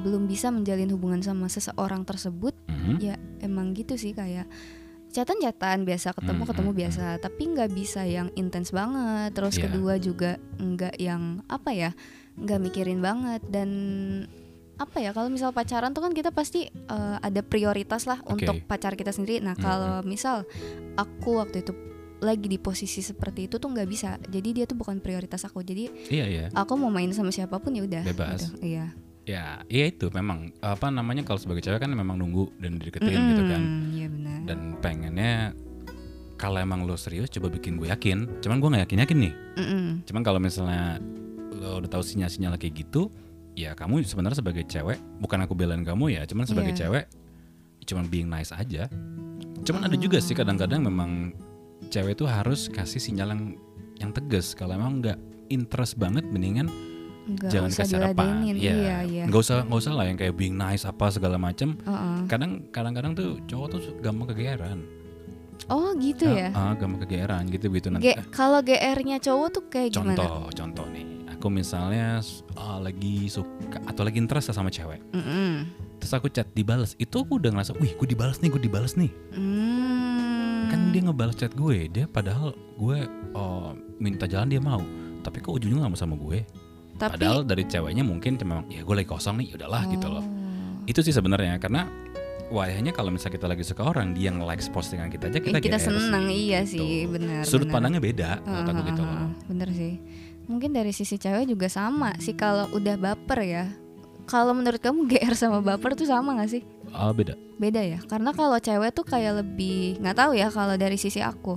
belum 0.03 0.31
bisa 0.31 0.55
menjalin 0.55 0.87
hubungan 0.91 1.19
sama 1.19 1.51
seseorang 1.51 2.07
tersebut, 2.07 2.55
Mhm. 2.71 2.95
ya 3.03 3.15
emang 3.39 3.75
gitu 3.75 3.99
sih 3.99 4.15
kayak 4.15 4.47
chatan-chatan 5.11 5.83
biasa 5.83 6.15
ketemu 6.15 6.43
Hmm, 6.43 6.51
ketemu 6.55 6.71
hmm, 6.71 6.79
biasa, 6.79 7.05
tapi 7.19 7.43
nggak 7.51 7.71
bisa 7.75 8.07
yang 8.07 8.31
intens 8.35 8.71
banget. 8.71 9.35
Terus 9.35 9.59
Iya. 9.59 9.63
kedua 9.67 9.95
juga 9.99 10.31
nggak 10.57 10.95
yang 10.99 11.43
apa 11.47 11.71
ya, 11.71 11.91
nggak 12.39 12.61
mikirin 12.63 13.03
banget 13.03 13.43
dan 13.51 13.69
apa 14.75 14.99
ya 14.99 15.11
kalau 15.11 15.29
misal 15.29 15.51
pacaran 15.51 15.91
tuh 15.91 16.01
kan 16.01 16.11
kita 16.11 16.31
pasti 16.31 16.67
eh, 16.67 17.17
ada 17.19 17.41
prioritas 17.41 18.05
lah 18.05 18.19
Oke. 18.23 18.43
untuk 18.43 18.65
pacar 18.65 18.93
kita 18.93 19.11
sendiri. 19.11 19.39
Nah 19.39 19.53
Hmm, 19.53 19.63
kalau 19.63 19.95
misal 20.03 20.43
aku 20.95 21.39
waktu 21.39 21.61
itu 21.61 21.73
lagi 22.19 22.47
di 22.47 22.57
posisi 22.57 23.01
seperti 23.01 23.47
itu 23.47 23.57
tuh 23.57 23.69
nggak 23.69 23.87
bisa. 23.87 24.15
Jadi 24.23 24.49
dia 24.53 24.65
tuh 24.65 24.75
bukan 24.75 24.99
prioritas 24.99 25.43
aku. 25.43 25.61
Jadi 25.61 25.91
iya 26.09 26.25
iya 26.25 26.45
aku 26.51 26.75
mau 26.75 26.89
main 26.89 27.11
sama 27.11 27.31
siapa 27.31 27.57
pun 27.57 27.73
ya 27.73 27.83
udah. 27.83 28.03
Bebas. 28.05 28.49
gitu. 28.49 28.59
Iya. 28.65 28.87
ya 29.23 29.63
iya 29.67 29.87
itu 29.87 30.11
memang 30.11 30.51
apa 30.59 30.91
namanya 30.91 31.23
kalau 31.23 31.39
sebagai 31.39 31.63
cewek 31.63 31.79
kan 31.79 31.87
memang 31.89 32.19
nunggu 32.19 32.59
dan 32.59 32.75
dideketin 32.75 33.15
gitu 33.31 33.45
kan 33.47 33.63
Iya 33.89 34.07
benar. 34.11 34.39
dan 34.43 34.59
pengennya 34.83 35.35
kalau 36.35 36.59
emang 36.59 36.83
lo 36.83 36.99
serius 36.99 37.31
coba 37.31 37.47
bikin 37.47 37.79
gue 37.79 37.87
yakin 37.87 38.43
cuman 38.43 38.59
gue 38.59 38.69
nggak 38.69 38.83
yakin 38.83 38.99
yakin 38.99 39.19
nih 39.21 39.35
Mm-mm. 39.63 39.87
Cuman 40.03 40.23
kalau 40.27 40.43
misalnya 40.43 40.99
lo 41.53 41.79
udah 41.79 41.87
tahu 41.89 42.03
sinyal-sinyal 42.03 42.59
kayak 42.59 42.83
gitu, 42.83 43.15
ya 43.53 43.73
kamu 43.73 44.01
sebenarnya 44.03 44.39
sebagai 44.39 44.65
cewek, 44.65 44.99
bukan 45.19 45.39
aku 45.43 45.53
belain 45.53 45.83
kamu 45.83 46.13
ya, 46.13 46.23
cuman 46.25 46.45
sebagai 46.45 46.73
Iya. 46.73 46.81
cewek, 46.87 47.05
cuman 47.85 48.05
being 48.07 48.27
nice 48.27 48.51
aja. 48.51 48.89
Cuman 49.63 49.87
ada 49.87 49.95
juga 49.95 50.19
sih 50.19 50.33
kadang-kadang 50.33 50.83
memang 50.83 51.37
cewek 51.87 52.15
itu 52.15 52.25
harus 52.25 52.67
kasih 52.67 52.99
sinyal 52.99 53.29
yang 53.31 53.43
yang 53.99 54.11
tegas. 54.11 54.53
Kalau 54.53 54.75
emang 54.75 54.99
nggak 54.99 55.19
interest 55.49 55.95
banget, 55.95 56.27
mendingan 56.27 56.67
Nggak 57.23 57.51
jangan 57.53 57.71
kasih 57.71 57.97
harapan. 57.97 58.27
diladenin. 58.43 58.57
Iya, 58.59 58.75
Iya 59.05 59.23
nggak 59.31 59.41
usah 59.41 59.63
nggak 59.63 59.79
usah 59.79 59.93
lah 59.95 60.05
yang 60.05 60.19
kayak 60.19 60.35
being 60.35 60.57
nice 60.57 60.83
apa 60.83 61.07
segala 61.09 61.39
macem. 61.39 61.79
Heeh. 61.79 62.19
Kadang 62.27 62.67
kadang-kadang 62.71 63.13
tuh 63.15 63.39
cowok 63.47 63.67
tuh 63.71 63.81
gampang 64.03 64.35
kegeeran. 64.35 64.83
Oh 65.71 65.95
gitu 65.95 66.27
ya. 66.27 66.51
Ah, 66.51 66.59
ah, 66.59 66.75
gampang 66.75 67.07
kegeeran 67.07 67.47
gitu 67.47 67.71
gitu 67.71 67.87
nanti. 67.87 68.11
Kalau 68.35 68.59
GR-nya 68.59 69.23
cowok 69.23 69.49
tuh 69.55 69.65
kayak 69.71 69.95
gimana? 69.95 70.19
Contoh, 70.19 70.51
contoh 70.51 70.87
nih. 70.91 71.07
Aku 71.43 71.51
misalnya 71.51 72.23
uh, 72.55 72.79
lagi 72.79 73.27
suka 73.27 73.83
atau 73.91 74.07
lagi 74.07 74.23
interest 74.23 74.55
sama 74.55 74.71
cewek. 74.71 75.03
Mm-mm. 75.11 75.67
Terus 75.99 76.15
aku 76.15 76.31
chat 76.31 76.47
dibales. 76.55 76.95
Itu 77.03 77.27
aku 77.27 77.43
udah 77.43 77.51
ngerasa, 77.51 77.75
wih, 77.83 77.99
gue 77.99 78.07
dibales 78.15 78.39
nih, 78.39 78.47
gue 78.47 78.63
dibales 78.63 78.95
nih. 78.95 79.11
Hmm. 79.35 80.71
Kan 80.71 80.95
dia 80.95 81.03
ngebales 81.03 81.35
chat 81.35 81.51
gue, 81.59 81.91
dia 81.91 82.07
padahal 82.07 82.55
gue 82.79 83.11
uh, 83.35 83.75
minta 83.99 84.31
jalan 84.31 84.55
dia 84.55 84.63
mau. 84.63 84.87
Tapi 85.27 85.43
kok 85.43 85.59
ujungnya 85.59 85.83
gak 85.83 85.91
mau 85.91 85.99
sama 85.99 86.15
gue. 86.15 86.47
Tapi 87.03 87.19
Padahal 87.19 87.43
dari 87.43 87.67
ceweknya 87.67 88.07
mungkin 88.07 88.39
cuma 88.39 88.63
ya 88.71 88.87
gue 88.87 88.95
lagi 89.03 89.11
kosong 89.11 89.43
nih, 89.43 89.59
udahlah 89.59 89.83
gitu 89.91 90.07
loh. 90.07 90.23
Oh. 90.23 90.87
Itu 90.87 91.03
sih 91.03 91.11
sebenarnya 91.11 91.59
karena 91.59 91.91
wayahnya 92.55 92.95
kalau 92.95 93.11
misalnya 93.11 93.43
kita 93.43 93.51
lagi 93.51 93.67
suka 93.67 93.83
orang, 93.83 94.15
dia 94.15 94.31
nge-likes 94.31 94.71
postingan 94.71 95.11
kita 95.11 95.27
aja 95.27 95.43
kita 95.43 95.59
Eh, 95.59 95.65
kita 95.65 95.83
seneng 95.83 96.31
iya 96.31 96.63
gitu. 96.63 96.79
sih 96.79 97.11
benar. 97.11 97.43
Sudut 97.43 97.67
benar. 97.67 97.75
pandangnya 97.83 97.99
beda, 97.99 98.31
menurut 98.47 98.71
aku 98.71 98.83
gitu 98.95 99.03
loh. 99.03 99.31
Bener 99.51 99.69
sih. 99.75 99.95
Mungkin 100.51 100.75
dari 100.75 100.91
sisi 100.91 101.17
cewek 101.17 101.47
juga 101.47 101.71
sama 101.71 102.15
sih 102.19 102.35
kalau 102.35 102.67
udah 102.75 102.97
baper 102.99 103.41
ya. 103.43 103.65
Kalau 104.27 104.55
menurut 104.55 104.79
kamu 104.79 105.07
GR 105.11 105.35
sama 105.35 105.59
baper 105.63 105.95
tuh 105.95 106.07
sama 106.07 106.39
gak 106.39 106.51
sih? 106.51 106.63
Ah, 106.95 107.11
beda. 107.11 107.35
Beda 107.59 107.83
ya. 107.83 107.99
Karena 108.05 108.31
kalau 108.35 108.59
cewek 108.59 108.95
tuh 108.95 109.07
kayak 109.07 109.43
lebih 109.43 109.99
nggak 110.03 110.17
tahu 110.19 110.33
ya 110.35 110.51
kalau 110.51 110.75
dari 110.75 110.99
sisi 110.99 111.23
aku 111.23 111.57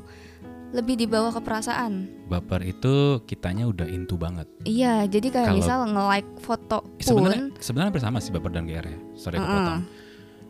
lebih 0.76 1.00
dibawa 1.00 1.32
ke 1.32 1.40
perasaan. 1.40 2.10
Baper 2.28 2.66
itu 2.68 3.24
kitanya 3.24 3.64
udah 3.64 3.88
into 3.88 4.20
banget. 4.20 4.44
Iya, 4.68 5.08
jadi 5.08 5.28
kayak 5.32 5.48
Kalau- 5.54 5.60
misal 5.62 5.80
nge-like 5.88 6.32
foto 6.44 6.80
Sebenarnya 7.00 7.48
pun 7.48 7.64
sebenarnya 7.64 7.90
hampir 7.96 8.04
sama 8.04 8.18
sih 8.20 8.32
baper 8.36 8.52
dan 8.52 8.68
GR 8.68 8.84
ya. 8.84 9.00
Sorry 9.16 9.38
Heeh. 9.40 9.48
potong. 9.48 9.82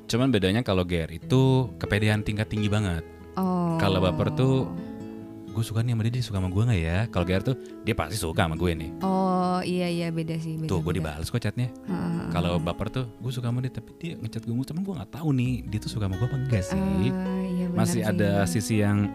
Cuman 0.05 0.27
bedanya 0.33 0.61
kalau 0.65 0.81
GR 0.81 1.09
itu 1.13 1.69
kepedean 1.77 2.25
tingkat 2.25 2.49
tinggi 2.49 2.69
banget. 2.69 3.05
Oh. 3.37 3.77
Kalau 3.77 4.01
baper 4.01 4.33
tuh 4.33 4.65
gue 5.55 5.63
suka 5.63 5.79
nih 5.79 5.95
sama 5.95 6.03
dia, 6.03 6.13
dia 6.13 6.23
suka 6.23 6.37
sama 6.37 6.49
gue 6.49 6.61
nggak 6.61 6.81
ya? 6.81 6.97
Kalau 7.07 7.23
GR 7.23 7.41
tuh 7.41 7.55
dia 7.81 7.95
pasti 7.95 8.19
suka 8.19 8.43
sama 8.43 8.55
gue 8.55 8.71
nih. 8.75 8.89
Oh, 8.99 9.63
iya 9.63 9.87
iya 9.87 10.07
beda 10.11 10.35
sih, 10.35 10.59
beda. 10.59 10.67
tuh 10.67 10.83
gue 10.83 10.93
dibales 10.93 11.25
kok 11.25 11.39
chatnya. 11.39 11.71
Heeh. 11.87 12.27
Kalau 12.29 12.59
baper 12.59 12.91
tuh 12.91 13.05
gue 13.07 13.31
suka 13.31 13.47
sama 13.47 13.63
dia 13.63 13.71
tapi 13.71 13.95
dia 13.95 14.13
ngechat 14.15 14.43
gue 14.43 14.51
mulu, 14.51 14.67
cuman 14.67 14.81
gue 14.83 14.93
nggak 14.99 15.11
tahu 15.13 15.29
nih 15.31 15.53
dia 15.65 15.79
tuh 15.79 15.89
suka 15.89 16.05
sama 16.05 16.15
gue 16.15 16.27
apa 16.27 16.37
enggak 16.37 16.63
sih. 16.65 16.75
Ah, 16.75 17.43
iya 17.47 17.65
Masih 17.71 18.01
sih. 18.03 18.03
ada 18.03 18.29
sisi 18.43 18.75
yang 18.77 19.07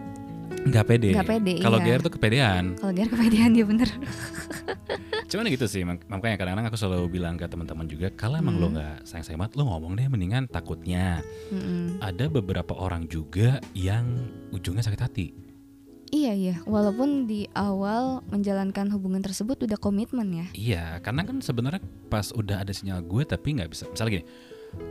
nggak 0.61 0.83
pede. 0.83 1.09
Nggak 1.13 1.29
pede, 1.29 1.53
Kalau 1.59 1.77
iya. 1.77 1.85
GR 1.87 2.01
tuh 2.01 2.11
kepedean. 2.11 2.65
Kalau 2.75 2.91
Ger 2.91 3.07
kepedean 3.07 3.49
dia 3.53 3.65
bener. 3.65 3.89
Cuman 5.31 5.47
gitu 5.47 5.63
sih, 5.63 5.87
mak- 5.87 6.03
makanya 6.05 6.35
kadang-kadang 6.35 6.67
aku 6.67 6.75
selalu 6.75 7.07
bilang 7.09 7.39
ke 7.39 7.47
teman-teman 7.47 7.87
juga, 7.87 8.11
kalau 8.11 8.35
emang 8.35 8.59
lo 8.59 8.67
nggak 8.67 9.07
sayang-sayang 9.07 9.39
banget, 9.39 9.53
lo 9.55 9.63
ngomong 9.63 9.95
deh 9.95 10.11
mendingan 10.11 10.43
takutnya. 10.45 11.23
Mm-mm. 11.47 12.03
Ada 12.03 12.27
beberapa 12.27 12.75
orang 12.75 13.07
juga 13.07 13.63
yang 13.71 14.11
ujungnya 14.51 14.83
sakit 14.83 14.99
hati. 14.99 15.27
Iya 16.11 16.35
iya, 16.35 16.55
walaupun 16.67 17.23
di 17.23 17.47
awal 17.55 18.19
menjalankan 18.27 18.91
hubungan 18.91 19.23
tersebut 19.23 19.63
udah 19.63 19.79
komitmen 19.79 20.27
ya. 20.35 20.47
Iya, 20.51 20.83
karena 20.99 21.23
kan 21.23 21.39
sebenarnya 21.39 21.79
pas 22.11 22.35
udah 22.35 22.67
ada 22.67 22.75
sinyal 22.75 22.99
gue 23.07 23.23
tapi 23.23 23.55
nggak 23.55 23.71
bisa. 23.71 23.87
Misalnya 23.87 24.19
gini, 24.19 24.25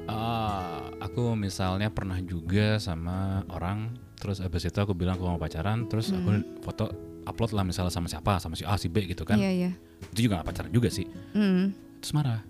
eh, 0.08 0.80
aku 1.04 1.36
misalnya 1.36 1.92
pernah 1.92 2.16
juga 2.24 2.80
sama 2.80 3.44
orang, 3.52 3.92
terus 4.16 4.40
abis 4.40 4.72
itu 4.72 4.80
aku 4.80 4.96
bilang 4.96 5.20
aku 5.20 5.28
mau 5.28 5.36
pacaran, 5.36 5.84
terus 5.92 6.08
aku 6.08 6.40
foto 6.64 6.88
upload 7.28 7.52
lah 7.52 7.68
misalnya 7.68 7.92
sama 7.92 8.08
siapa, 8.08 8.40
sama 8.40 8.56
si 8.56 8.64
A, 8.64 8.80
si 8.80 8.88
B 8.88 9.04
gitu 9.04 9.28
kan. 9.28 9.36
Iya 9.36 9.50
iya. 9.52 9.70
Itu 10.16 10.24
juga 10.24 10.40
gak 10.40 10.56
pacaran 10.56 10.72
juga 10.72 10.88
sih. 10.88 11.04
Mm. 11.36 11.76
Terus 12.00 12.12
marah. 12.16 12.49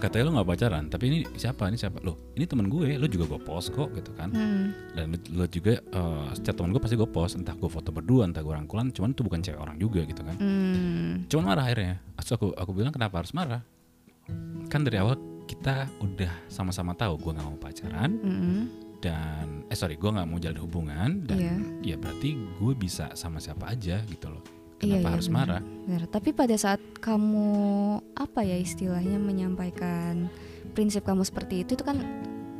Hmm. 0.00 0.04
Katanya 0.08 0.24
lo 0.24 0.30
gak 0.40 0.48
pacaran, 0.48 0.84
tapi 0.88 1.04
ini 1.12 1.18
siapa? 1.36 1.68
Ini 1.68 1.76
siapa? 1.76 2.00
Loh, 2.00 2.32
ini 2.32 2.48
temen 2.48 2.72
gue, 2.72 2.96
lo 2.96 3.04
juga 3.04 3.36
gue 3.36 3.40
post 3.44 3.68
kok 3.76 3.92
gitu 3.92 4.16
kan. 4.16 4.32
Hmm. 4.32 4.72
Dan 4.96 5.12
lo, 5.12 5.44
lo 5.44 5.44
juga, 5.44 5.76
eh, 5.76 6.28
setiap 6.40 6.56
temen 6.56 6.72
gue 6.72 6.80
pasti 6.80 6.96
gue 6.96 7.04
post, 7.04 7.36
entah 7.36 7.52
gue 7.52 7.68
foto 7.68 7.92
berdua, 7.92 8.24
entah 8.24 8.40
gue 8.40 8.54
rangkulan, 8.56 8.88
cuman 8.90 9.12
itu 9.12 9.20
bukan 9.20 9.40
cewek 9.44 9.60
orang 9.60 9.76
juga 9.76 10.00
gitu 10.08 10.24
kan. 10.24 10.36
Hmm. 10.40 11.28
Cuman 11.28 11.44
marah 11.52 11.68
akhirnya. 11.68 12.00
Terus 12.16 12.32
aku 12.40 12.46
aku 12.56 12.70
bilang 12.72 12.96
kenapa 12.96 13.20
harus 13.20 13.36
marah? 13.36 13.60
Kan 14.70 14.86
dari 14.86 14.96
awal 15.02 15.18
kita 15.50 15.90
udah 15.98 16.30
sama-sama 16.46 16.94
tahu 16.94 17.18
gue 17.18 17.34
nggak 17.34 17.46
mau 17.50 17.58
pacaran 17.58 18.10
Mm-mm. 18.22 18.60
dan 19.02 19.66
eh 19.66 19.74
sorry 19.74 19.98
gue 19.98 20.06
nggak 20.06 20.28
mau 20.30 20.38
jalan 20.38 20.62
hubungan 20.62 21.26
dan 21.26 21.38
ya 21.82 21.98
berarti 21.98 22.38
gue 22.38 22.72
bisa 22.78 23.10
sama 23.18 23.42
siapa 23.42 23.66
aja 23.66 23.98
gitu 24.06 24.30
loh. 24.30 24.59
Iya, 24.80 24.96
Kenapa 24.96 25.00
iya, 25.02 25.12
harus 25.12 25.28
marah? 25.28 25.60
Benar. 25.60 26.02
Tapi 26.08 26.28
pada 26.32 26.56
saat 26.56 26.80
kamu 26.98 27.46
apa 28.14 28.40
ya 28.40 28.56
istilahnya 28.56 29.16
menyampaikan 29.16 30.32
prinsip 30.70 31.02
kamu 31.02 31.20
seperti 31.22 31.62
itu 31.62 31.74
itu 31.74 31.82
kan 31.82 32.00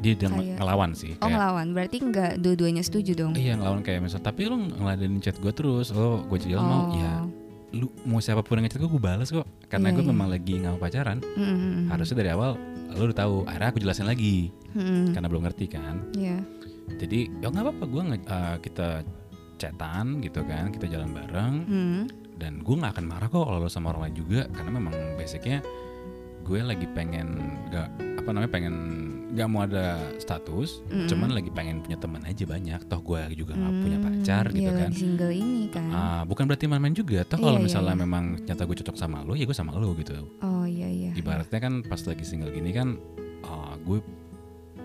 Dia 0.01 0.17
udah 0.17 0.29
Kayak- 0.33 0.57
ngelawan 0.57 0.91
sih. 0.93 1.13
oh 1.13 1.17
Kayak, 1.19 1.33
ngelawan. 1.35 1.67
Berarti 1.73 1.97
nggak 2.01 2.33
dua-duanya 2.39 2.81
setuju 2.81 3.13
dong. 3.15 3.33
iya 3.35 3.53
ngelawan 3.53 3.81
kayak 3.81 4.01
misal 4.01 4.17
tapi 4.19 4.45
lo 4.45 4.57
ngeladenin 4.57 5.21
chat 5.21 5.37
gue 5.37 5.53
terus, 5.53 5.93
lo 5.93 6.25
gue 6.25 6.39
mau 6.55 6.89
Oh. 6.89 6.97
ya 6.97 7.13
lu 7.71 7.87
mau 8.03 8.19
siapa 8.19 8.41
pun 8.41 8.59
yang 8.59 8.67
ngechat 8.67 8.81
gue 8.81 8.91
gue 8.91 8.99
balas 8.99 9.31
kok 9.31 9.47
karena 9.69 9.89
Iya, 9.89 9.95
gue 9.95 10.03
iya. 10.03 10.11
memang 10.11 10.29
lagi 10.29 10.53
nggak 10.59 10.73
mau 10.73 10.81
pacaran 10.81 11.19
Mm-mm. 11.23 11.87
harusnya 11.87 12.17
dari 12.19 12.31
awal 12.31 12.59
lo 12.91 13.03
udah 13.07 13.15
tahu 13.17 13.35
akhirnya 13.47 13.69
aku 13.71 13.79
jelasin 13.79 14.07
lagi 14.09 14.51
Mm-mm. 14.75 15.15
karena 15.15 15.27
belum 15.31 15.43
ngerti 15.47 15.65
kan 15.71 15.95
Iya. 16.13 16.43
jadi 16.99 17.19
ya 17.31 17.47
nggak 17.47 17.63
apa-apa 17.63 17.85
gue 17.87 18.03
kita 18.59 18.89
chatan 19.61 20.19
gitu 20.19 20.41
kan 20.43 20.73
kita 20.73 20.89
jalan 20.89 21.11
bareng 21.11 21.55
Hmm. 21.63 22.03
dan 22.35 22.59
gue 22.59 22.75
nggak 22.75 22.97
akan 22.97 23.07
marah 23.07 23.29
kok 23.29 23.43
kalau 23.43 23.59
lo 23.59 23.69
sama 23.69 23.93
orang 23.93 24.09
lain 24.09 24.17
juga 24.19 24.41
karena 24.49 24.71
memang 24.73 24.91
basicnya 25.15 25.61
gue 26.41 26.59
lagi 26.59 26.89
pengen 26.89 27.29
nggak 27.69 27.89
apa 28.17 28.29
namanya 28.31 28.51
pengen 28.51 28.75
nggak 29.31 29.47
mau 29.47 29.63
ada 29.63 29.87
status 30.19 30.83
Mm-mm. 30.85 31.07
cuman 31.07 31.31
lagi 31.31 31.49
pengen 31.49 31.79
punya 31.79 31.95
teman 31.97 32.21
aja 32.23 32.43
banyak 32.45 32.81
toh 32.83 33.01
gue 33.01 33.21
juga 33.35 33.55
nggak 33.55 33.75
punya 33.79 33.97
Hmm, 33.97 34.07
pacar 34.11 34.45
gitu 34.51 34.67
iya, 34.67 34.81
kan 34.81 34.91
single 34.91 35.31
ini 35.31 35.71
kan. 35.71 35.89
Ah, 35.89 36.23
bukan 36.25 36.45
berarti 36.45 36.67
main-main 36.67 36.91
juga 36.93 37.23
toh 37.23 37.39
kalau 37.39 37.55
Iya, 37.55 37.61
iya, 37.61 37.67
misalnya 37.69 37.95
iya. 37.95 38.03
memang 38.03 38.25
nyata 38.43 38.63
gue 38.65 38.77
cocok 38.77 38.97
sama 38.99 39.23
lo 39.23 39.33
ya 39.33 39.45
gue 39.45 39.55
sama 39.55 39.73
lo 39.73 39.95
gitu 39.95 40.17
Oh 40.41 40.65
iya 40.65 40.89
iya. 40.89 41.11
ibaratnya 41.15 41.59
kan 41.59 41.73
pas 41.83 42.01
lagi 42.01 42.25
single 42.25 42.51
gini 42.51 42.73
kan 42.73 42.99
ah, 43.43 43.79
gue 43.79 44.03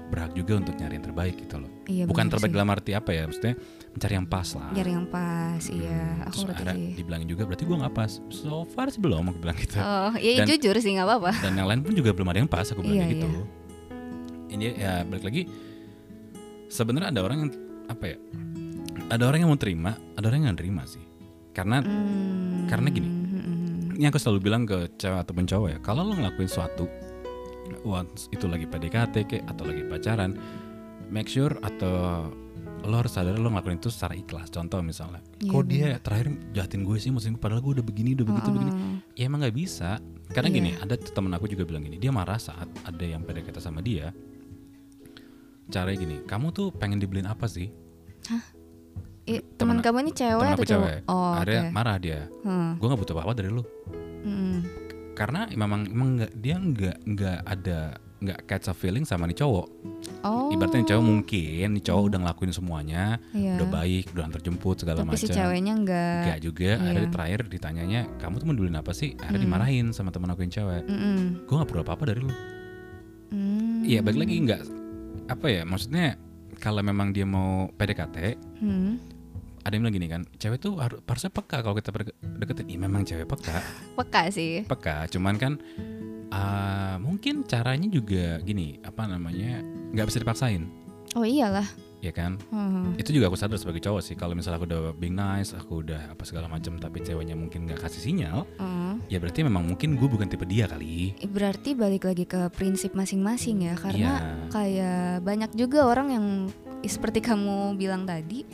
berhak 0.05 0.31
juga 0.33 0.53
untuk 0.55 0.75
nyari 0.75 0.93
yang 0.93 1.05
terbaik 1.05 1.35
gitu 1.39 1.55
loh 1.57 1.71
Iya, 1.85 2.03
bukan 2.05 2.25
terbaik 2.27 2.51
sih. 2.51 2.55
dalam 2.55 2.69
arti 2.69 2.91
apa 2.93 3.09
ya 3.09 3.23
maksudnya 3.25 3.55
mencari 3.95 4.13
yang 4.13 4.27
pas 4.27 4.47
lah 4.51 4.69
Nyari 4.69 4.91
yang 4.91 5.07
pas, 5.07 5.63
iya. 5.65 6.01
Aku 6.21 6.29
Terus 6.29 6.43
ngerti 6.43 6.55
akhirnya 6.61 6.75
sih. 6.77 6.93
dibilangin 6.95 7.27
juga 7.27 7.43
berarti 7.43 7.63
gue 7.63 7.77
nggak 7.77 7.93
pas 7.93 8.11
so 8.29 8.53
far 8.67 8.87
sih 8.87 8.99
belum 8.99 9.23
aku 9.25 9.39
bilang 9.39 9.55
gitu 9.55 9.75
Oh, 9.77 10.11
iya 10.17 10.31
Dan- 10.37 10.51
jujur 10.51 10.75
sih 10.77 10.91
nggak 10.91 11.07
apa-apa. 11.07 11.31
dan 11.39 11.53
yang 11.53 11.65
lain 11.65 11.79
pun 11.79 11.93
juga 11.93 12.11
belum 12.11 12.27
ada 12.27 12.37
yang 12.37 12.51
pas 12.51 12.65
aku 12.65 12.81
bilang 12.81 12.99
Iya, 13.01 13.07
gitu 13.09 13.27
ini 14.47 14.65
ya 14.73 15.01
balik 15.01 15.23
lagi 15.23 15.41
sebenarnya 16.67 17.09
ada 17.09 17.21
orang 17.21 17.37
yang 17.39 17.51
apa 17.85 18.05
ya 18.05 18.17
ada 19.07 19.23
orang 19.23 19.39
yang 19.39 19.49
mau 19.49 19.57
terima 19.57 19.91
ada 20.11 20.25
orang 20.25 20.37
yang 20.37 20.47
nggak 20.49 20.59
terima 20.59 20.83
sih 20.85 21.03
karena 21.51 21.79
Hmm, 21.79 22.67
karena 22.67 22.87
gini. 22.89 23.07
hmm, 23.07 23.95
ini 23.95 24.05
aku 24.05 24.17
selalu 24.17 24.39
bilang 24.41 24.63
ke 24.63 24.91
cewek 24.93 25.19
ataupun 25.21 25.45
cowok 25.45 25.69
ya 25.69 25.79
kalau 25.79 26.03
lo 26.03 26.13
ngelakuin 26.13 26.47
suatu 26.47 26.83
once 27.81 28.27
itu 28.29 28.45
lagi 28.45 28.65
PDKT 28.65 29.15
atau 29.45 29.63
lagi 29.63 29.83
pacaran 29.83 30.35
make 31.07 31.27
sure 31.27 31.55
atau 31.61 32.27
lo 32.85 32.95
harus 32.95 33.11
sadar 33.11 33.33
lo 33.33 33.47
ngelakuin 33.47 33.77
itu 33.77 33.89
secara 33.89 34.13
ikhlas. 34.13 34.47
Contoh 34.47 34.79
misalnya 34.79 35.19
Iya, 35.37 35.49
kok 35.49 35.63
dia 35.65 35.87
terakhir 35.97 36.27
jahatin 36.51 36.81
gue 36.81 36.97
sih 36.97 37.09
musim 37.09 37.35
padahal 37.35 37.59
gue 37.59 37.77
udah 37.77 37.85
begini 37.85 38.13
udah 38.13 38.25
begitu 38.25 38.47
Oh, 38.47 38.53
begini 38.53 38.71
ya 39.13 39.23
emang 39.25 39.41
nggak 39.41 39.55
bisa. 39.55 39.97
Karena 40.27 40.47
Iya. 40.47 40.55
gini 40.55 40.69
ada 40.75 40.93
tuh 40.95 41.11
temen 41.11 41.31
aku 41.31 41.45
juga 41.45 41.63
bilang 41.63 41.81
gini 41.81 41.97
dia 41.97 42.09
marah 42.09 42.37
saat 42.37 42.65
ada 42.81 43.03
yang 43.03 43.21
PDKT 43.21 43.57
sama 43.59 43.79
dia. 43.79 44.13
Caranya 45.65 45.97
gini 45.97 46.15
kamu 46.21 46.47
tuh 46.49 46.69
pengen 46.71 46.97
dibeliin 46.97 47.25
apa 47.25 47.45
sih? 47.45 47.73
Eh, 49.25 49.41
teman 49.55 49.77
Temen- 49.77 49.81
kamu 49.81 49.97
ini 50.01 50.11
cewek 50.13 50.49
atau 50.51 50.61
cowok? 50.61 50.67
cewek. 50.67 50.99
Oh, 51.05 51.33
oke. 51.33 51.41
akhirnya 51.41 51.61
marah 51.69 51.97
dia. 51.97 52.19
Hmm, 52.41 52.77
gue 52.77 52.85
nggak 52.85 53.01
butuh 53.01 53.13
apa-apa 53.15 53.33
dari 53.33 53.49
lu. 53.49 53.63
Hmm. 54.21 54.61
karena 55.15 55.47
memang 55.47 55.87
emang 55.87 56.09
nggak 56.19 56.33
dia 56.35 56.55
nggak 56.57 56.97
nggak 57.07 57.39
ada 57.47 57.95
nggak 58.15 58.39
catch 58.45 58.67
a 58.67 58.73
feeling 58.73 59.03
sama 59.03 59.25
nih 59.25 59.35
cowok 59.35 59.67
Oh. 60.21 60.49
ibaratnya 60.49 60.81
nih 60.81 60.89
cowok 60.89 61.03
mungkin 61.03 61.67
nih 61.71 61.83
cowok 61.83 62.03
udah 62.05 62.19
ngelakuin 62.21 62.51
semuanya 62.51 63.03
Iya. 63.31 63.57
udah 63.57 63.67
baik 63.69 64.05
udah 64.11 64.23
antar 64.23 64.41
jemput 64.41 64.75
segala 64.77 64.97
Tapi 64.99 65.13
si 65.13 65.25
macam 65.25 65.35
ceweknya 65.35 65.73
enggak. 65.75 66.17
Enggak 66.23 66.39
juga, 66.41 66.65
Iya. 66.65 66.81
akhirnya 66.81 67.09
terakhir 67.11 67.39
ditanyanya, 67.45 68.01
kamu 68.17 68.33
tuh 68.35 68.47
mendulin 68.47 68.75
apa 68.75 68.91
sih? 68.91 69.13
Akhirnya 69.15 69.37
Hmm. 69.37 69.45
dimarahin 69.45 69.87
sama 69.91 70.09
temen 70.09 70.27
aku 70.27 70.41
yang 70.41 70.53
cewek. 70.53 70.83
Mm-mm. 70.83 71.17
Gue 71.43 71.55
gak 71.55 71.67
perlu 71.67 71.81
apa-apa 71.83 72.03
dari 72.05 72.19
lu. 72.19 72.33
Hmm. 73.27 73.81
Iya, 73.83 73.99
balik 74.01 74.19
lagi 74.19 74.35
nggak 74.39 74.61
apa 75.27 75.45
ya? 75.47 75.61
Maksudnya 75.63 76.05
kalau 76.57 76.81
memang 76.81 77.11
dia 77.11 77.25
mau 77.25 77.67
PDKT, 77.71 78.17
Hmm. 78.57 78.97
ada 79.59 79.71
yang 79.71 79.81
bilang 79.83 79.95
gini 79.95 80.07
kan, 80.07 80.21
cewek 80.35 80.57
tuh 80.59 80.77
harus 80.77 81.01
harusnya 81.03 81.31
peka 81.31 81.57
kalau 81.59 81.73
kita 81.73 81.89
deketin. 82.35 82.65
Iya 82.67 82.79
memang 82.79 83.01
cewek 83.03 83.25
peka, 83.27 83.57
Peka 83.99 84.21
sih. 84.29 84.61
peka. 84.63 85.05
Cuman 85.07 85.35
kan 85.35 85.57
ah, 86.35 86.95
mungkin 86.99 87.41
caranya 87.43 87.87
juga 87.87 88.37
gini, 88.41 88.79
apa 88.83 89.07
namanya? 89.07 89.63
nggak 89.95 90.07
bisa 90.07 90.19
dipaksain, 90.19 90.67
Oh 91.15 91.23
iyalah. 91.23 91.63
ya 92.03 92.11
kan? 92.11 92.35
Hmm. 92.51 92.93
Itu 92.99 93.15
juga 93.15 93.31
aku 93.31 93.39
sadar 93.39 93.55
sebagai 93.55 93.79
cowok 93.79 94.03
sih. 94.03 94.13
Kalau 94.13 94.35
misalnya 94.35 94.59
aku 94.59 94.67
udah 94.67 94.93
being 94.93 95.15
nice, 95.15 95.55
aku 95.55 95.79
udah 95.81 96.11
apa 96.11 96.21
segala 96.21 96.45
macam, 96.45 96.75
tapi 96.75 96.99
ceweknya 96.99 97.33
mungkin 97.33 97.63
nggak 97.65 97.79
kasih 97.81 98.01
sinyal, 98.03 98.43
Hmm. 98.59 98.99
ya 99.07 99.17
berarti 99.17 99.41
memang 99.41 99.63
mungkin 99.65 99.95
gue 99.95 100.05
bukan 100.05 100.27
tipe 100.27 100.43
dia 100.43 100.67
kali. 100.67 101.15
Berarti 101.23 101.71
balik 101.73 102.03
lagi 102.03 102.27
ke 102.27 102.51
prinsip 102.51 102.91
masing-masing 102.93 103.65
ya, 103.65 103.73
karena 103.73 104.11
Iya. 104.11 104.51
kayak 104.51 104.99
banyak 105.23 105.51
juga 105.55 105.87
orang 105.87 106.07
yang 106.11 106.25
seperti 106.85 107.17
kamu 107.17 107.73
bilang 107.73 108.05
tadi 108.05 108.45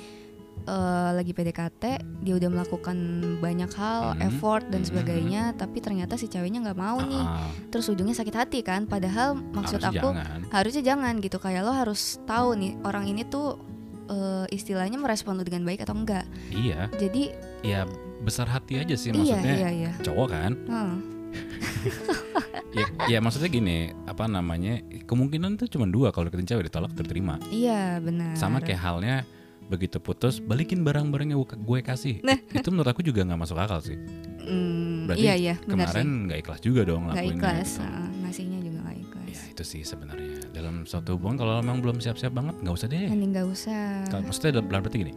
eh, 0.63 1.09
lagi 1.11 1.31
PDKT 1.31 1.83
dia 2.21 2.33
udah 2.35 2.49
melakukan 2.49 2.97
banyak 3.37 3.71
hal, 3.71 4.13
Hmm. 4.13 4.21
effort 4.23 4.63
dan 4.67 4.81
Hmm. 4.81 4.89
sebagainya, 4.89 5.43
tapi 5.53 5.77
ternyata 5.77 6.15
si 6.15 6.25
ceweknya 6.25 6.61
nggak 6.61 6.77
mau 6.77 6.99
nih. 6.99 7.19
Ah, 7.19 7.49
Terus 7.67 7.87
ujungnya 7.87 8.13
sakit 8.13 8.35
hati 8.35 8.59
kan? 8.61 8.85
Padahal 8.85 9.33
maksud 9.33 9.77
harusnya 9.77 9.89
aku 9.95 10.09
jangan. 10.13 10.39
harusnya 10.49 10.83
jangan 10.85 11.13
gitu. 11.17 11.37
Kayak 11.37 11.61
lo 11.63 11.73
harus 11.73 12.01
tahu 12.23 12.53
nih 12.55 12.77
orang 12.81 13.05
ini 13.05 13.23
tuh 13.23 13.57
eh, 14.07 14.45
istilahnya 14.51 14.97
merespon 14.97 15.35
lo 15.35 15.43
dengan 15.43 15.63
baik 15.63 15.81
atau 15.81 15.95
enggak. 15.95 16.27
Iya, 16.51 16.91
Jadi 16.93 17.31
ya 17.61 17.87
besar 18.19 18.43
hati 18.45 18.75
aja 18.75 18.91
sih 18.93 19.09
iya 19.09 19.39
maksudnya. 19.39 19.53
iya 19.55 19.69
iya. 19.71 19.91
Cowok 20.03 20.27
kan? 20.27 20.51
Hmm. 20.67 20.95
ya, 22.75 22.85
ya 23.07 23.17
maksudnya 23.19 23.47
gini, 23.47 23.77
apa 24.03 24.27
namanya? 24.27 24.79
Kemungkinan 25.03 25.55
tuh 25.55 25.67
cuma 25.67 25.87
dua 25.87 26.11
kalau 26.11 26.27
deketin 26.27 26.43
cewek 26.45 26.67
ditolak 26.67 26.91
terterima. 26.91 27.39
Iya 27.47 27.99
benar. 27.99 28.35
Sama 28.35 28.59
kayak 28.59 28.81
halnya 28.81 29.23
begitu 29.71 29.97
putus 29.97 30.43
balikin 30.43 30.83
barang-barang 30.83 31.31
yang 31.31 31.39
gue 31.41 31.79
kasih. 31.79 32.19
Nah. 32.21 32.35
Itu 32.51 32.69
menurut 32.69 32.91
aku 32.91 32.99
juga 33.01 33.23
nggak 33.23 33.39
masuk 33.39 33.55
akal 33.55 33.79
sih. 33.79 33.95
Hmm, 34.41 35.07
Berarti 35.07 35.21
iya 35.21 35.33
iya 35.37 35.55
Kemarin 35.55 36.27
nggak 36.27 36.39
ikhlas 36.41 36.59
juga 36.59 36.81
dong 36.83 37.07
Nggak 37.07 37.25
ikhlas, 37.31 37.77
gitu. 37.77 37.85
ah, 37.85 38.09
ngasihnya 38.25 38.59
juga 38.59 38.77
nggak 38.83 38.97
ikhlas. 38.99 39.29
Ya 39.31 39.41
itu 39.47 39.63
sih 39.63 39.81
sebenarnya 39.81 40.35
dalam 40.51 40.83
suatu 40.83 41.15
hubungan 41.15 41.39
kalau 41.39 41.61
memang 41.61 41.79
belum 41.79 41.97
siap-siap 42.01 42.33
banget 42.35 42.59
nggak 42.59 42.75
usah 42.75 42.87
deh. 42.89 43.07
Mending 43.07 43.31
nggak 43.31 43.47
usah. 43.47 44.03
Kalau 44.09 44.21
maksudnya 44.25 44.51
dalam 44.57 44.67
dalam 44.67 44.83
arti 44.83 44.97
gini, 44.97 45.13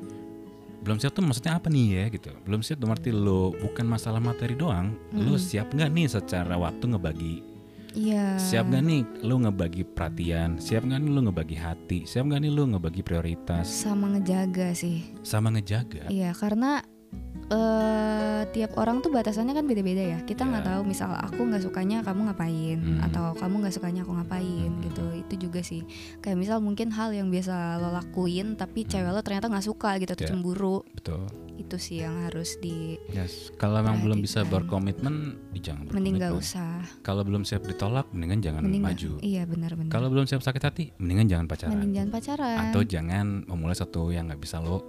belum 0.85 0.97
siap 1.01 1.13
tuh 1.13 1.25
maksudnya 1.25 1.53
apa 1.57 1.67
nih 1.67 1.87
ya 1.91 2.05
gitu. 2.13 2.31
Belum 2.45 2.61
siap 2.61 2.79
dalam 2.79 2.93
arti 2.95 3.11
lo 3.11 3.51
bukan 3.57 3.87
masalah 3.89 4.21
materi 4.21 4.55
doang, 4.55 4.93
lo 5.11 5.35
Mm. 5.35 5.41
siap 5.41 5.67
nggak 5.73 5.89
nih 5.91 6.07
secara 6.07 6.55
waktu 6.55 6.85
ngebagi 6.87 7.35
Iya. 7.95 8.37
Siap 8.37 8.69
gak 8.69 8.83
nih 8.83 9.01
lu 9.23 9.39
ngebagi 9.41 9.87
perhatian? 9.87 10.59
Siap 10.59 10.83
gak 10.85 10.99
nih 10.99 11.09
lu 11.09 11.21
ngebagi 11.23 11.55
hati? 11.55 11.99
Siap 12.03 12.27
gak 12.27 12.43
nih 12.43 12.51
lu 12.51 12.67
ngebagi 12.69 13.01
prioritas? 13.01 13.65
Sama 13.65 14.11
ngejaga 14.11 14.75
sih. 14.75 15.15
Sama 15.23 15.49
ngejaga? 15.49 16.07
Iya 16.09 16.31
karena 16.33 16.83
eh 17.45 18.43
tiap 18.51 18.75
orang 18.75 18.99
tuh 18.99 19.13
batasannya 19.13 19.53
kan 19.53 19.65
beda-beda 19.65 20.01
ya. 20.01 20.19
Kita 20.21 20.43
nggak 20.43 20.65
Ya. 20.65 20.69
tahu 20.75 20.81
misal 20.83 21.13
aku 21.13 21.45
nggak 21.45 21.63
sukanya 21.63 22.01
kamu 22.01 22.21
ngapain 22.27 22.79
Hmm. 22.81 23.05
atau 23.05 23.37
kamu 23.37 23.55
nggak 23.61 23.75
sukanya 23.75 24.01
aku 24.01 24.13
ngapain 24.17 24.71
Hmm. 24.71 24.83
gitu. 24.83 25.05
Itu 25.15 25.35
juga 25.39 25.61
sih. 25.61 25.85
Kayak 26.19 26.39
misal 26.41 26.59
mungkin 26.59 26.89
hal 26.91 27.13
yang 27.13 27.29
biasa 27.29 27.79
lo 27.79 27.93
lakuin 27.93 28.57
tapi 28.57 28.83
cewek 28.83 29.13
lo 29.13 29.21
ternyata 29.21 29.47
nggak 29.47 29.61
suka 29.63 30.01
gitu 30.01 30.17
atau 30.17 30.25
Ya. 30.25 30.31
cemburu. 30.33 30.77
Betul. 30.97 31.29
Itu 31.55 31.79
sih 31.79 32.03
yang 32.03 32.27
harus 32.27 32.59
di 32.59 32.99
Yes. 33.09 33.55
Kalau 33.55 33.79
emang 33.79 34.01
belum 34.01 34.19
bisa 34.19 34.43
berkomitmen, 34.43 35.39
jangan 35.55 35.87
mending 35.89 36.19
nggak 36.19 36.35
berkomitmen. 36.35 36.43
usah. 36.43 36.83
Kalau 37.01 37.23
belum 37.23 37.43
siap 37.43 37.63
ditolak, 37.63 38.11
mendingan 38.11 38.43
jangan 38.43 38.63
Mending 38.63 38.83
maju. 38.83 39.11
Iya 39.21 39.43
benar-benar. 39.47 39.91
Kalau 39.91 40.09
belum 40.11 40.27
siap 40.27 40.43
sakit 40.43 40.63
hati, 40.63 40.85
mendingan 40.99 41.27
jangan 41.27 41.47
pacaran. 41.47 41.73
Mending 41.75 41.93
jangan 41.95 42.11
pacaran. 42.11 42.59
Atau 42.69 42.83
jangan 42.83 43.27
memulai 43.47 43.73
satu 43.73 44.11
yang 44.11 44.27
nggak 44.27 44.43
bisa 44.43 44.59
lo 44.59 44.83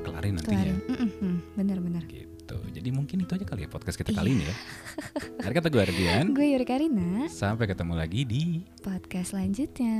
kelarin 0.00 0.38
nantinya. 0.38 0.62
Kelarin. 0.62 0.78
Mm-mm, 0.86 1.10
mm, 1.18 1.36
Benar-benar. 1.58 2.02
Gitu. 2.06 2.56
Jadi 2.70 2.88
mungkin 2.90 3.22
itu 3.22 3.32
aja 3.34 3.46
kali 3.46 3.62
ya 3.62 3.70
podcast 3.70 3.94
kita 3.94 4.10
Iya. 4.10 4.18
kali 4.22 4.30
ini 4.32 4.44
ya. 4.46 4.54
Hari 5.42 5.52
kata 5.54 5.68
gue 5.68 5.82
Ardian. 5.82 6.26
Gue 6.38 6.46
Yuri 6.54 6.66
Karina. 6.66 7.26
Sampai 7.26 7.66
ketemu 7.66 7.94
lagi 7.94 8.22
di 8.22 8.62
Podcast 8.78 9.34
selanjutnya. 9.34 9.98